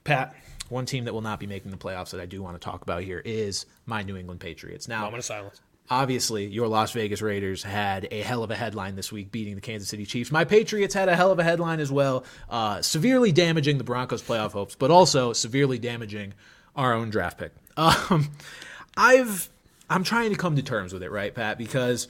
[0.04, 0.34] Pat,
[0.68, 2.82] one team that will not be making the playoffs that I do want to talk
[2.82, 4.88] about here is my New England Patriots.
[4.88, 5.60] Now, Moment of silence.
[5.90, 9.60] obviously, your Las Vegas Raiders had a hell of a headline this week, beating the
[9.60, 10.30] Kansas City Chiefs.
[10.32, 14.22] My Patriots had a hell of a headline as well, uh, severely damaging the Broncos'
[14.22, 16.34] playoff hopes, but also severely damaging
[16.74, 17.52] our own draft pick.
[17.78, 18.30] Um,
[18.96, 19.50] I've
[19.90, 21.58] I'm trying to come to terms with it, right, Pat?
[21.58, 22.08] Because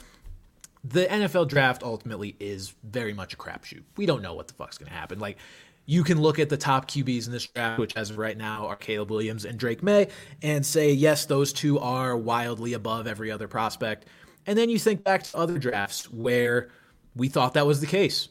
[0.88, 3.82] the NFL draft ultimately is very much a crapshoot.
[3.96, 5.18] We don't know what the fuck's going to happen.
[5.18, 5.38] Like,
[5.86, 8.66] you can look at the top QBs in this draft, which as of right now
[8.66, 10.08] are Caleb Williams and Drake Maye,
[10.42, 14.06] and say, yes, those two are wildly above every other prospect.
[14.46, 16.68] And then you think back to other drafts where
[17.14, 18.28] we thought that was the case.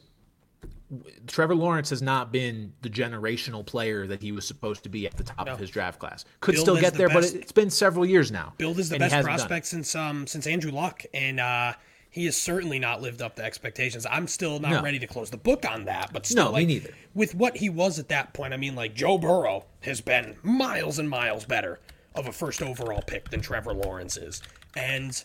[1.27, 5.17] Trevor Lawrence has not been the generational player that he was supposed to be at
[5.17, 6.25] the top of his draft class.
[6.41, 8.53] Could Billed still get the there, best- but it's been several years now.
[8.57, 9.37] Build is the best hasn't done it.
[9.39, 11.73] prospect since um since Andrew Luck, and uh,
[12.15, 14.07] he has certainly not lived up to expectations.
[14.09, 14.81] I'm still not No.
[14.81, 16.93] ready to close the book on that, but still, No, me neither.
[17.13, 20.97] With what he was at that point, I mean, like Joe Burrow has been miles
[20.97, 21.81] and miles better
[22.15, 24.41] of a first overall pick than Trevor Lawrence is,
[24.77, 25.21] and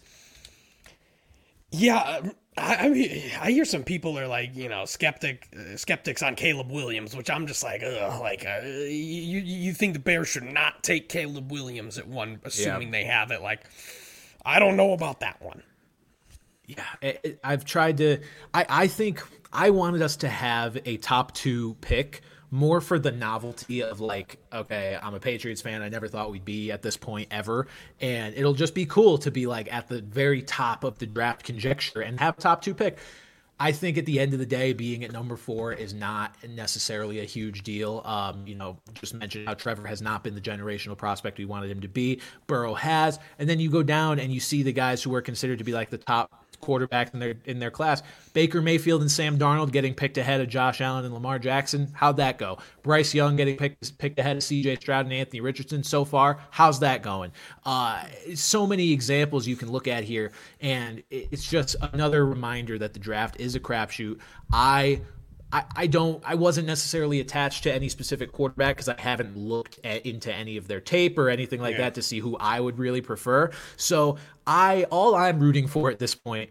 [1.71, 2.23] yeah.
[2.59, 6.35] I, I mean, I hear some people are like, you know, skeptic, uh, skeptics on
[6.35, 10.43] Caleb Williams, which I'm just like, ugh, like, uh, you you think the Bears should
[10.43, 13.41] not take Caleb Williams at one, assuming they have it?
[13.41, 13.61] Like,
[14.45, 15.63] I don't know about that one.
[16.77, 18.19] Yeah, I've tried to.
[18.55, 19.23] I, I think
[19.53, 24.39] I wanted us to have a top two pick more for the novelty of like,
[24.53, 25.83] okay, I'm a Patriots fan.
[25.83, 27.67] I never thought we'd be at this point ever,
[28.01, 31.45] and it'll just be cool to be like at the very top of the draft
[31.45, 32.99] conjecture and have top two pick.
[33.63, 37.21] I think at the end of the day, being at number four is not necessarily
[37.21, 38.01] a huge deal.
[38.07, 41.71] Um, you know, just mentioned how Trevor has not been the generational prospect we wanted
[41.71, 42.23] him to be.
[42.47, 45.59] Burrow has, and then you go down and you see the guys who are considered
[45.59, 48.03] to be like the top quarterbacks in their in their class.
[48.33, 51.89] Baker Mayfield and Sam Darnold getting picked ahead of Josh Allen and Lamar Jackson.
[51.93, 52.59] How'd that go?
[52.83, 54.77] Bryce Young getting picked picked ahead of C.J.
[54.77, 56.41] Stroud and Anthony Richardson so far.
[56.51, 57.33] How's that going?
[57.65, 58.05] Uh,
[58.35, 63.01] so many examples you can look at here, and it's just another reminder that the
[63.01, 64.19] draft is a crapshoot.
[64.53, 65.01] I
[65.53, 69.81] I, I don't I wasn't necessarily attached to any specific quarterback because I haven't looked
[69.85, 71.83] at, into any of their tape or anything like yeah.
[71.83, 73.51] that to see who I would really prefer.
[73.77, 74.17] So
[74.47, 76.51] I all I'm rooting for at this point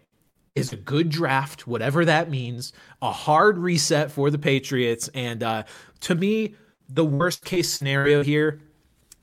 [0.56, 5.64] is a good draft, whatever that means, a hard reset for the Patriots, and uh,
[6.02, 6.56] to me,
[6.90, 8.60] the worst case scenario here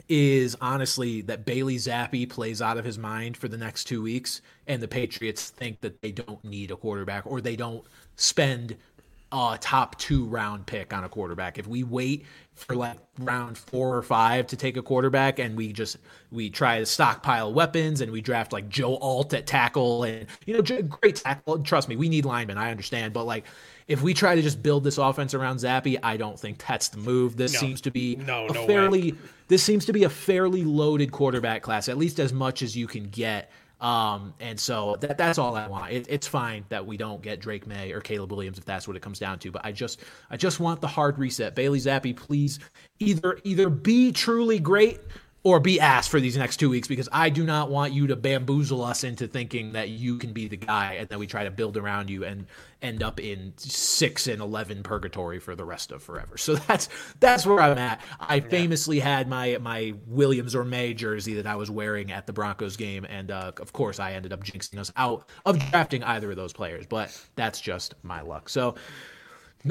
[0.08, 4.40] is honestly that Bailey Zappe plays out of his mind for the next two weeks,
[4.66, 7.84] and the Patriots think that they don't need a quarterback or they don't
[8.14, 8.76] spend
[9.32, 11.58] a top two round pick on a quarterback.
[11.58, 12.24] If we wait
[12.54, 15.98] for like round four or five to take a quarterback and we just
[16.30, 20.54] we try to stockpile weapons and we draft like Joe Alt at tackle and you
[20.54, 21.58] know great tackle.
[21.58, 22.56] Trust me, we need linemen.
[22.56, 23.44] I understand, but like
[23.88, 26.98] if we try to just build this offense around Zappe, I don't think that's the
[26.98, 27.36] move.
[27.36, 27.60] This no.
[27.60, 29.18] seems to be no, no fairly way.
[29.48, 32.86] this seems to be a fairly loaded quarterback class, at least as much as you
[32.86, 33.50] can get
[33.80, 35.92] um, and so that that's all I want.
[35.92, 38.96] It, it's fine that we don't get Drake Maye or Caleb Williams if that's what
[38.96, 39.50] it comes down to.
[39.50, 40.00] But I just
[40.30, 41.54] I just want the hard reset.
[41.54, 42.58] Bailey Zappe, please
[42.98, 45.00] either either be truly great
[45.46, 48.16] or be asked for these next two weeks because I do not want you to
[48.16, 51.52] bamboozle us into thinking that you can be the guy and then we try to
[51.52, 52.48] build around you and
[52.82, 56.36] end up in six and eleven purgatory for the rest of forever.
[56.36, 56.88] So that's
[57.20, 58.00] that's where I'm at.
[58.18, 62.32] I famously had my my Williams or Maye jersey that I was wearing at the
[62.32, 66.28] Broncos game, and uh, of course I ended up jinxing us out of drafting either
[66.28, 66.86] of those players.
[66.88, 68.48] But that's just my luck.
[68.48, 68.74] So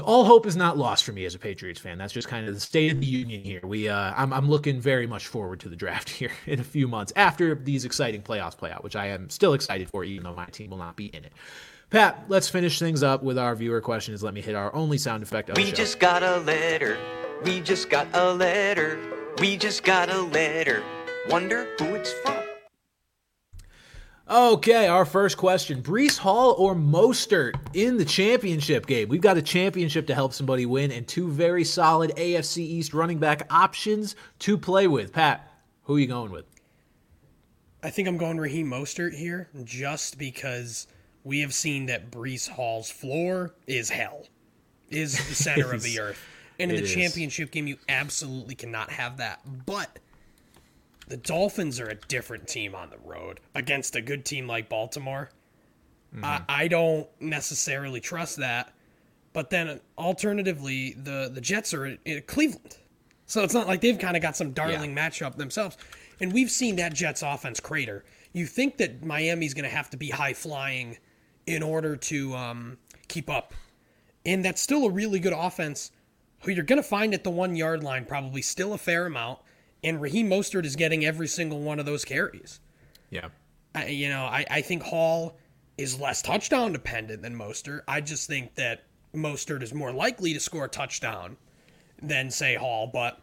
[0.02, 1.98] all hope is not lost for me as a Patriots fan.
[1.98, 3.62] That's just kind of the state of the union here.
[3.64, 6.88] We, uh, I'm, I'm looking very much forward to the draft here in a few
[6.88, 10.34] months after these exciting playoffs play out, which I am still excited for, even though
[10.34, 11.34] my team will not be in it.
[11.90, 14.24] Pat, let's finish things up with our viewer questions.
[14.24, 15.50] Let me hit our only sound effect.
[15.50, 16.98] Of we just got a letter.
[17.44, 19.00] We just got a letter.
[19.40, 20.84] We just got a letter.
[21.30, 22.45] Wonder who it's from.
[24.28, 29.08] Okay, our first question Breece Hall or Mostert in the championship game?
[29.08, 33.20] We've got a championship to help somebody win and two very solid AFC East running
[33.20, 35.14] back options to play with.
[35.14, 35.48] Pat,
[35.84, 36.46] who are you going with?
[37.84, 40.88] I think I'm going Raheem Mostert here just because
[41.24, 44.26] we have seen that Breece Hall's floor is hell,
[44.90, 46.20] is the center of the earth.
[46.58, 46.92] And in the is.
[46.92, 49.42] championship game, you absolutely cannot have that.
[49.68, 50.00] But
[51.08, 55.30] the Dolphins are a different team on the road against a good team like Baltimore.
[56.14, 56.26] Mm-hmm.
[56.26, 58.74] I, I don't necessarily trust that.
[59.34, 62.78] But then alternatively, the, the Jets are in Cleveland.
[63.26, 65.10] So it's not like they've kind of got some darling yeah.
[65.10, 65.78] matchup themselves.
[66.22, 68.06] And we've seen that Jets offense crater.
[68.32, 70.98] You think that Miami's going to have to be high flying
[71.46, 72.78] in order to um,
[73.08, 73.54] keep up.
[74.26, 75.92] And that's still a really good offense
[76.42, 79.40] who you're going to find at the one yard line, probably still a fair amount
[79.86, 82.60] and Raheem Mostert is getting every single one of those carries.
[83.12, 83.30] Yeah.
[83.76, 85.38] I, you know, I, I think Hall
[85.78, 87.82] is less touchdown dependent than Mostert.
[87.88, 88.84] I just think that
[89.14, 91.38] Mostert is more likely to score a touchdown
[92.02, 92.90] than, say, Hall.
[92.92, 93.22] But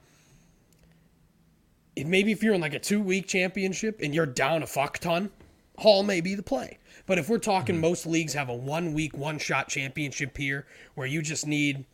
[1.97, 5.01] if maybe if you're in like a two week championship and you're down a fuck
[5.01, 5.31] ton,
[5.79, 6.79] Hall may be the play.
[7.07, 7.83] But if we're talking mm-hmm.
[7.83, 11.87] most leagues have a one week, one shot championship here where you just need,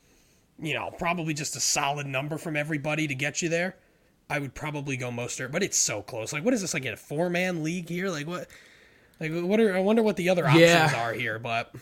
[0.61, 3.77] you know, probably just a solid number from everybody to get you there
[4.31, 6.33] I would probably go Mostert, but it's so close.
[6.33, 8.11] Like, what is this like in a four man league here?
[8.11, 8.49] Like, what?
[9.21, 9.75] Like, what are?
[9.75, 11.03] I wonder what the other options yeah.
[11.03, 11.39] are here.
[11.39, 11.75] But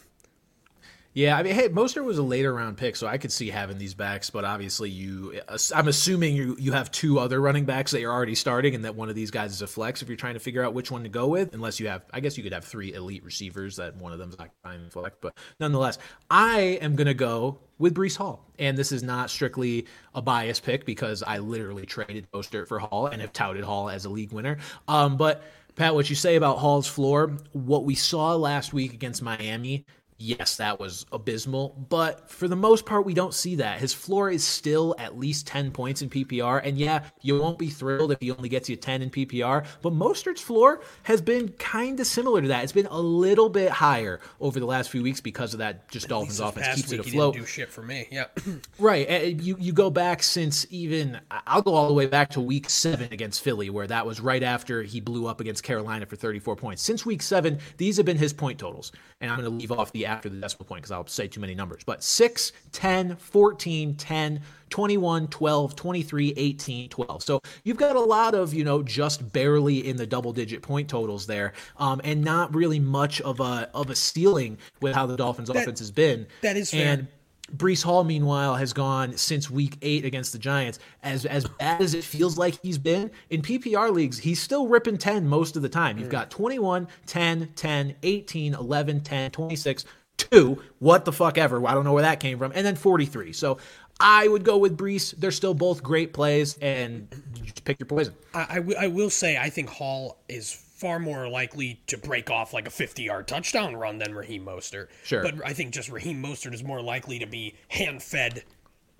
[1.16, 3.78] yeah, I mean, hey, Mostert was a later round pick, so I could see having
[3.78, 4.28] these backs.
[4.28, 5.40] But obviously, you,
[5.74, 8.97] I'm assuming you you have two other running backs that you're already starting, and that
[8.97, 10.02] one of these guys is a flex.
[10.02, 12.20] If you're trying to figure out which one to go with, unless you have, I
[12.20, 15.16] guess you could have three elite receivers that one of them's not fine flex.
[15.18, 15.97] But nonetheless,
[16.30, 20.84] I am gonna go with Breece Hall, and this is not strictly a bias pick
[20.84, 24.59] because I literally traded Mostert for Hall and have touted Hall as a league winner.
[24.86, 25.44] Um, but
[25.76, 29.86] Pat, what you say about Hall's floor, what we saw last week against Miami
[30.18, 31.74] yes, that was abysmal.
[31.88, 33.78] But for the most part, we don't see that.
[33.78, 36.60] His floor is still at least 10 points in PPR.
[36.64, 39.66] And yeah, you won't be thrilled if he only gets you 10 in PPR.
[39.82, 42.64] But Mostert's floor has been kind of similar to that.
[42.64, 46.09] It's been a little bit higher over the last few weeks because of that just
[46.09, 47.34] Dolphins offense keeps it afloat.
[47.34, 48.09] do shit for me.
[48.10, 48.26] Yeah.
[48.78, 49.06] right.
[49.09, 52.40] Eh, eh, you, you go back since even, I'll go all the way back to
[52.40, 56.16] week seven against Philly, where that was right after he blew up against Carolina for
[56.16, 56.82] 34 points.
[56.82, 58.93] Since week seven, these have been his point totals.
[59.20, 61.41] And I'm going to leave off the after the decimal point because I'll say too
[61.41, 61.83] many numbers.
[61.85, 67.23] But 6, 10, 14, 10, 21, 12, 23, 18, 12.
[67.23, 70.89] So you've got a lot of, you know, just barely in the double digit point
[70.89, 75.16] totals there, um, and not really much of a of a ceiling with how the
[75.16, 76.27] Dolphins that, offense has been.
[76.43, 76.93] That is fair.
[76.93, 77.09] And
[77.55, 80.78] Breece Hall, meanwhile, has gone since week eight against the Giants.
[81.02, 84.98] As as bad as it feels like he's been in PPR leagues, he's still ripping
[84.98, 85.98] 10 most of the time.
[85.98, 89.85] You've got 21, 10, 10, 18, 11, 10, 26,
[90.16, 90.62] 2.
[90.78, 91.64] What the fuck ever.
[91.66, 92.52] I don't know where that came from.
[92.55, 93.32] And then 43.
[93.32, 93.59] So
[94.01, 95.14] I would go with Breece.
[95.16, 97.09] They're still both great plays, and
[97.43, 98.14] just pick your poison.
[98.35, 102.31] I, I, w- I will say, I think Hall is far more likely to break
[102.31, 104.89] off like a 50 yard touchdown run than Raheem Mostert.
[105.05, 105.23] Sure.
[105.23, 108.44] But I think just Raheem Mostert is more likely to be hand fed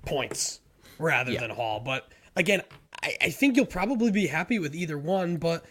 [0.05, 0.61] points
[0.99, 1.41] rather yeah.
[1.41, 1.81] than Hall.
[1.81, 2.63] But again,
[3.03, 5.67] I, I think you'll probably be happy with either one, but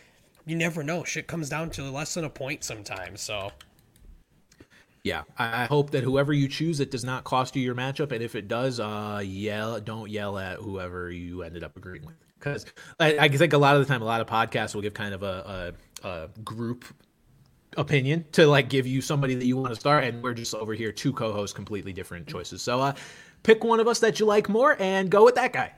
[0.46, 1.04] you never know.
[1.04, 3.22] Shit comes down to less than a point sometimes.
[3.22, 3.52] So
[5.06, 8.24] yeah, I hope that whoever you choose, it does not cost you your matchup, and
[8.24, 12.66] if it does, uh, yell, don't yell at whoever you ended up agreeing with, because
[13.00, 15.14] I, I, think a lot of the time, a lot of podcasts will give kind
[15.14, 15.74] of a, a,
[16.06, 16.86] a group
[17.78, 20.74] opinion to like give you somebody that you want to start, and we're just over
[20.74, 22.62] here two co-hosts, completely different choices.
[22.62, 22.94] So, uh,
[23.44, 25.74] pick one of us that you like more and go with that guy.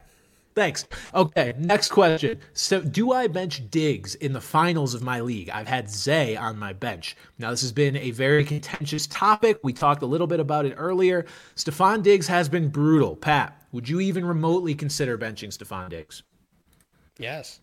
[0.56, 0.88] Thanks.
[1.14, 2.40] Okay, next question.
[2.54, 5.52] So, do I bench Diggs in the finals of my league?
[5.52, 7.16] I've had Zay on my bench.
[7.38, 9.60] Now, this has been a very contentious topic.
[9.64, 11.26] We talked a little bit about it earlier.
[11.56, 13.16] Stefon Diggs has been brutal.
[13.16, 16.24] Pat, would you even remotely consider benching Stefon Diggs?
[17.20, 17.60] Yes.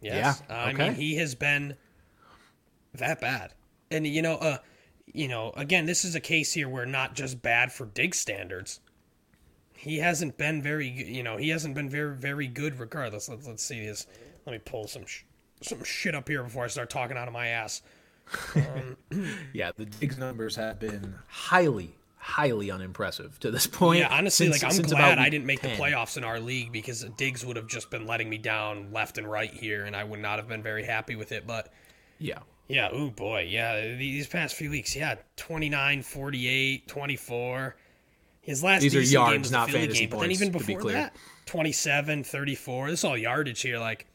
[0.00, 0.42] Yes.
[0.48, 0.56] Yeah.
[0.56, 0.84] Uh, okay.
[0.84, 1.76] I mean, he has been
[2.94, 3.52] that bad.
[3.90, 4.58] And, you know, uh,
[5.12, 8.80] you know, again, this is a case here where not just bad for dig standards
[9.76, 12.80] he hasn't been very, you know, he hasn't been very, very good.
[12.80, 14.06] Regardless, let's let's see this.
[14.46, 15.22] Let me pull some sh-
[15.62, 17.82] some shit up here before I start talking out of my ass.
[18.56, 18.96] Um,
[19.52, 21.94] yeah, the Diggs numbers have been highly,
[22.26, 24.00] highly unimpressive to this point.
[24.00, 25.70] Yeah, honestly, since, like I'm glad I didn't make 10.
[25.70, 29.16] the playoffs in our league because Diggs would have just been letting me down left
[29.16, 31.46] and right here, and I would not have been very happy with it.
[31.46, 31.72] But
[32.18, 37.76] yeah, yeah, oh boy, yeah, these past few weeks, yeah, 29, 48, 24.
[38.40, 40.74] His last These are yards, game was not fantasy game, points, but then even be
[40.74, 41.14] before that,
[41.46, 42.90] 27, 34.
[42.90, 43.78] This is all yardage here.
[43.78, 44.06] Like,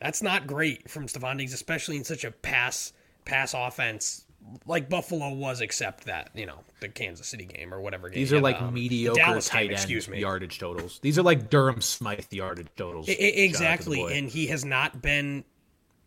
[0.00, 2.92] that's not great from Stefon Diggs, especially in such a pass
[3.24, 4.24] pass offense
[4.66, 8.10] like Buffalo was, except that you know the Kansas City game or whatever.
[8.10, 10.20] These are like um, mediocre tight game, excuse me.
[10.20, 10.98] yardage totals.
[11.02, 13.08] These are like Durham Smythe yardage totals.
[13.08, 15.44] I, exactly, and he has not been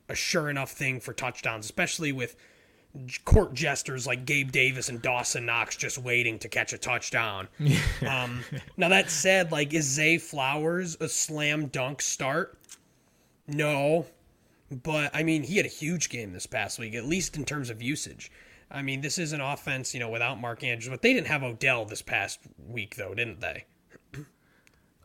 [0.10, 2.36] a sure enough thing for touchdowns, especially with
[3.26, 7.48] court jesters like Gabe Davis and Dawson Knox just waiting to catch a touchdown.
[8.08, 8.44] um,
[8.78, 12.58] now that said, like is Zay Flowers a slam dunk start?
[13.48, 14.06] No,
[14.82, 17.70] but I mean he had a huge game this past week, at least in terms
[17.70, 18.32] of usage.
[18.72, 21.44] I mean this is an offense, you know, without Mark Andrews, but they didn't have
[21.44, 23.66] Odell this past week though, didn't they?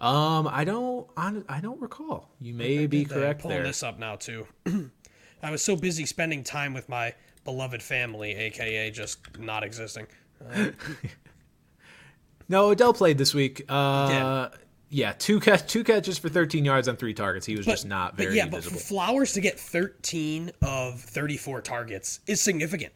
[0.00, 2.30] Um, I don't, I don't recall.
[2.40, 3.66] You may be correct pulling there.
[3.66, 4.46] this up now too.
[5.42, 7.14] I was so busy spending time with my
[7.44, 10.06] beloved family, aka just not existing.
[10.40, 10.70] Uh,
[12.48, 13.64] no, Odell played this week.
[13.68, 14.48] Uh, yeah,
[15.12, 17.44] two catch, two catches for 13 yards on three targets.
[17.46, 18.76] He was but, just not very but yeah, visible.
[18.76, 22.92] but Flowers to get 13 of 34 targets is significant.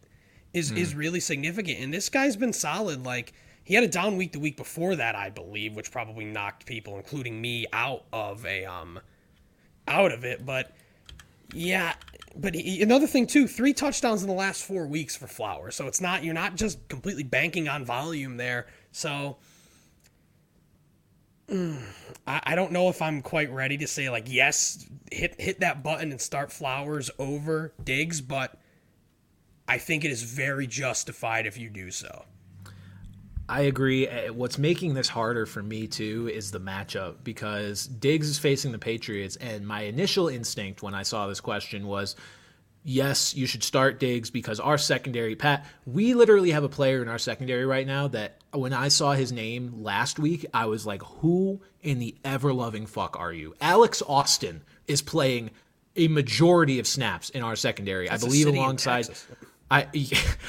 [0.53, 0.77] Is mm.
[0.77, 3.05] is really significant, and this guy's been solid.
[3.05, 3.33] Like
[3.65, 6.97] he had a down week the week before that, I believe, which probably knocked people,
[6.97, 9.01] including me, out of a um
[9.89, 10.45] out of it.
[10.45, 10.73] But
[11.55, 11.95] yeah,
[12.37, 15.75] but he, another thing too, three touchdowns in the last four weeks for Flowers.
[15.75, 18.67] So it's not you're not just completely banking on volume there.
[18.91, 19.39] So
[22.27, 26.11] I, don't know if I'm quite ready to say like yes, hit hit that button
[26.11, 28.59] and start Flowers over Diggs, but
[29.69, 32.25] I think it is very justified if you do so.
[33.49, 34.09] I agree.
[34.09, 38.73] Eh, what's making this harder for me too is the matchup because Diggs is facing
[38.73, 42.17] the Patriots, and my initial instinct when I saw this question was,
[42.85, 47.09] yes, you should start Diggs because our secondary, Pat, we literally have a player in
[47.09, 51.03] our secondary right now that when I saw his name last week, I was like,
[51.03, 53.55] who in the ever loving fuck are you?
[53.61, 55.51] Alex Austin is playing
[55.97, 58.09] a majority of snaps in our secondary.
[58.09, 59.09] That's I believe alongside.
[59.71, 59.89] I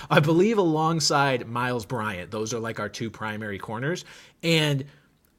[0.10, 4.04] I believe alongside Myles Bryant, those are like our two primary corners.
[4.42, 4.86] And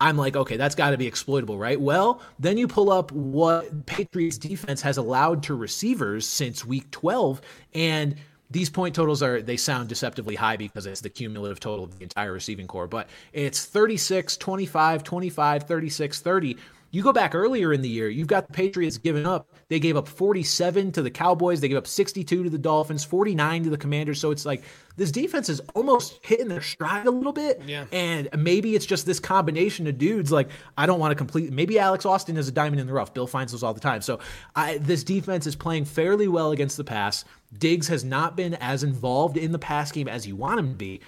[0.00, 1.80] I'm like, okay, that's got to be exploitable, right?
[1.80, 7.40] Well, then you pull up what Patriots defense has allowed to receivers since week 12
[7.74, 8.16] and
[8.50, 12.02] these point totals are they sound deceptively high because it's the cumulative total of the
[12.04, 16.56] entire receiving core, but it's 36, 25, 25, 36, 30
[16.90, 19.48] You go back earlier in the year, you've got the Patriots giving up.
[19.74, 21.60] They gave up 47 to the Cowboys.
[21.60, 24.20] They gave up 62 to the Dolphins, 49 to the Commanders.
[24.20, 24.62] So it's like
[24.96, 27.60] this defense is almost hitting their stride a little bit.
[27.66, 27.86] Yeah.
[27.90, 30.30] And maybe it's just this combination of dudes.
[30.30, 30.48] Like,
[30.78, 31.52] I don't want to complete.
[31.52, 33.12] Maybe Alex Austin is a diamond in the rough.
[33.12, 34.00] Bill finds those all the time.
[34.00, 34.20] So
[34.54, 37.24] I, this defense is playing fairly well against the pass.
[37.58, 40.76] Diggs has not been as involved in the pass game as you want him to
[40.76, 41.00] be.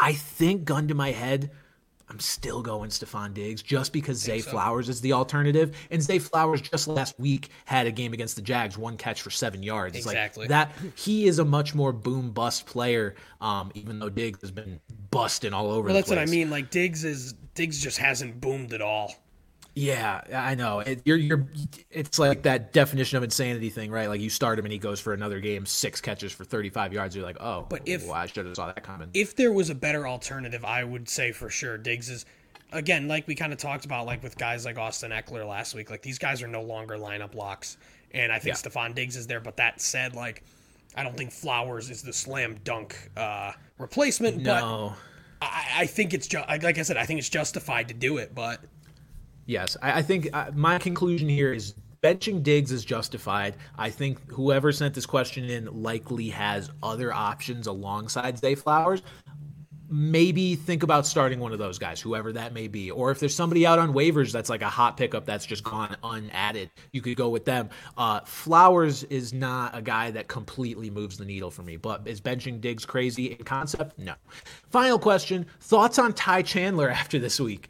[0.00, 1.52] I think, gun to my head,
[2.12, 4.50] I'm still going Stefon Diggs just because Zay so.
[4.50, 5.74] Flowers is the alternative.
[5.90, 9.30] And Zay Flowers just last week had a game against the Jags, one catch for
[9.30, 9.96] seven yards.
[9.96, 10.42] Exactly.
[10.42, 14.50] Like that he is a much more boom bust player, um, even though Diggs has
[14.50, 14.78] been
[15.10, 16.50] busting all over well, that's what I mean.
[16.50, 19.14] Like Diggs is Diggs just hasn't boomed at all.
[19.74, 20.80] Yeah, I know.
[20.80, 21.46] It, you're you're
[21.90, 24.08] it's like that definition of insanity thing, right?
[24.08, 27.16] Like you start him and he goes for another game, six catches for 35 yards.
[27.16, 29.08] You're like, oh, but if well, I should have saw that coming.
[29.14, 32.26] If there was a better alternative, I would say for sure Diggs is.
[32.74, 35.90] Again, like we kind of talked about, like with guys like Austin Ekeler last week,
[35.90, 37.76] like these guys are no longer lineup locks,
[38.12, 38.70] and I think yeah.
[38.70, 39.40] Stefon Diggs is there.
[39.40, 40.42] But that said, like
[40.96, 44.38] I don't think Flowers is the slam dunk uh, replacement.
[44.38, 44.94] No.
[45.40, 48.16] But I, I think it's just like I said, I think it's justified to do
[48.18, 48.60] it, but
[49.46, 53.56] Yes, I, I think uh, my conclusion here is benching Diggs is justified.
[53.78, 59.02] I think whoever sent this question in likely has other options alongside Zay Flowers.
[59.88, 62.90] Maybe think about starting one of those guys, whoever that may be.
[62.90, 65.94] Or if there's somebody out on waivers that's like a hot pickup that's just gone
[66.02, 67.68] unadded, you could go with them.
[67.98, 72.22] Uh, Flowers is not a guy that completely moves the needle for me, but is
[72.22, 73.98] benching Diggs crazy in concept?
[73.98, 74.14] No.
[74.70, 77.68] Final question Thoughts on Ty Chandler after this week?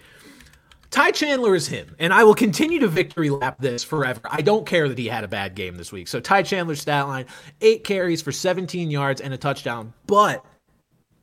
[0.92, 4.20] Ty Chandler is him, and I will continue to victory lap this forever.
[4.26, 6.06] I don't care that he had a bad game this week.
[6.06, 7.24] So Ty Chandler's stat line:
[7.62, 10.44] eight carries for 17 yards and a touchdown, but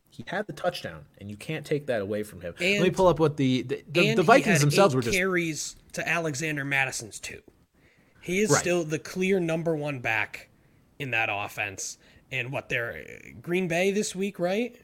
[0.10, 2.56] he had the touchdown, and you can't take that away from him.
[2.60, 5.76] And, Let me pull up what the the, the, the Vikings themselves were just carries
[5.94, 7.42] to Alexander Mattison's two.
[8.22, 8.60] He is right.
[8.60, 10.50] still the clear number one back
[10.98, 12.00] in that offense.
[12.32, 13.04] And what they're
[13.42, 14.76] Green Bay this week, right?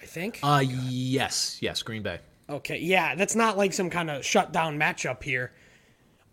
[0.00, 0.40] I think.
[0.42, 2.18] Uh yes, yes, Green Bay.
[2.50, 5.52] Okay, yeah, that's not like some kind of shutdown matchup here.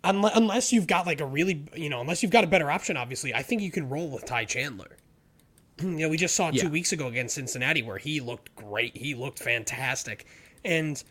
[0.04, 2.98] Unless, unless you've got like a really, you know, unless you've got a better option,
[2.98, 4.98] obviously, I think you can roll with Ty Chandler.
[5.82, 8.98] you know, we just saw two weeks ago against Cincinnati where he looked great.
[8.98, 10.26] He looked fantastic.
[10.66, 11.02] And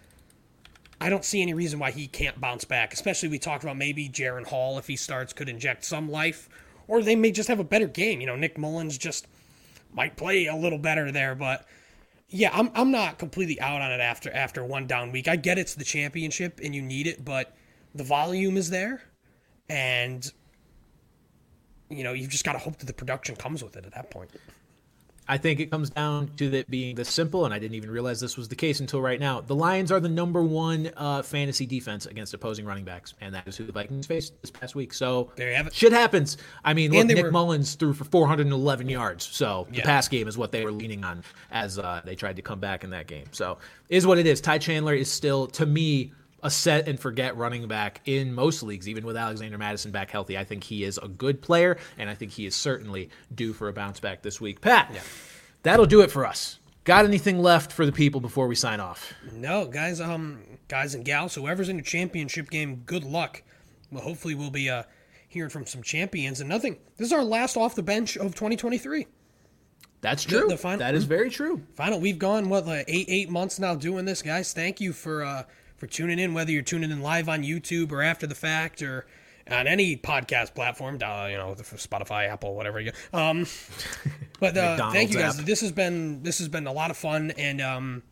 [1.00, 4.08] I don't see any reason why he can't bounce back, especially we talked about maybe
[4.08, 6.48] Jaren Hall, if he starts, could inject some life,
[6.88, 8.20] or they may just have a better game.
[8.20, 9.28] You know, Nick Mullens just
[9.92, 11.66] might play a little better there, but
[12.28, 15.28] yeah, I'm I'm not completely out on it after after one down week.
[15.28, 17.54] I get it's the championship and you need it, but
[17.94, 19.02] the volume is there,
[19.68, 20.30] and
[21.88, 24.10] you know you've just got to hope that the production comes with it at that
[24.10, 24.30] point.
[25.28, 28.20] I think it comes down to it being this simple, and I didn't even realize
[28.20, 29.40] this was the case until right now.
[29.40, 33.46] The Lions are the number one uh, fantasy defense against opposing running backs, and that
[33.48, 34.94] is who the Vikings faced this past week.
[34.94, 35.74] So there you have it.
[35.74, 36.36] Shit happens.
[36.64, 37.30] I mean, look, Nick were...
[37.30, 39.80] Mullens threw for 411 yards, so yeah.
[39.80, 42.60] the pass game is what they were leaning on as uh, they tried to come
[42.60, 43.26] back in that game.
[43.32, 43.58] So
[43.88, 44.40] is what it is.
[44.40, 46.12] Ty Chandler is still, to me,
[46.46, 50.38] a set and forget running back in most leagues, even with Alexander Mattison back healthy.
[50.38, 53.68] I think he is a good player, and I think he is certainly due for
[53.68, 54.60] a bounce back this week.
[54.60, 55.00] Pat, yeah.
[55.64, 56.60] that'll do it for us.
[56.84, 59.12] Got anything left for the people before we sign off?
[59.32, 63.42] No, guys, um, guys and gals, whoever's in the championship game, good luck.
[63.90, 64.84] Well, hopefully we'll be uh,
[65.26, 66.78] hearing from some champions and nothing.
[66.96, 69.08] This is our last off the bench of 2023.
[70.00, 70.42] That's true.
[70.42, 71.60] The, the final, that is very true.
[71.74, 71.98] Final.
[71.98, 74.52] We've gone what like eight eight months now doing this, guys.
[74.52, 75.42] Thank you for uh,
[75.76, 79.06] for tuning in, whether you're tuning in live on YouTube or after the fact or
[79.50, 82.92] on any podcast platform, uh, you know, Spotify, Apple, whatever you.
[83.12, 83.46] Um,
[84.40, 85.38] but uh, thank you guys.
[85.38, 85.46] App.
[85.46, 88.02] This has been this has been a lot of fun, and um,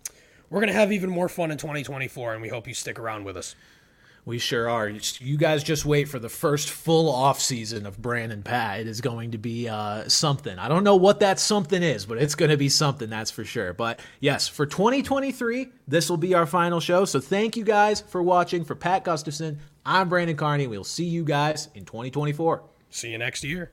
[0.51, 3.37] we're gonna have even more fun in 2024, and we hope you stick around with
[3.37, 3.57] us.
[4.27, 4.89] We sure are.
[4.89, 8.81] You guys just wait for the first full off season of Bran and Pat.
[8.81, 10.59] It is going to be uh, something.
[10.59, 13.45] I don't know what that something is, but it's going to be something, that's for
[13.45, 13.75] sure.
[13.75, 17.05] But yes, for 2023, this will be our final show.
[17.05, 18.65] So thank you guys for watching.
[18.65, 20.67] For Pat Gustafson, I'm Brandon Carney.
[20.69, 22.63] We'll see you guys in 2024.
[22.89, 23.73] See you next year.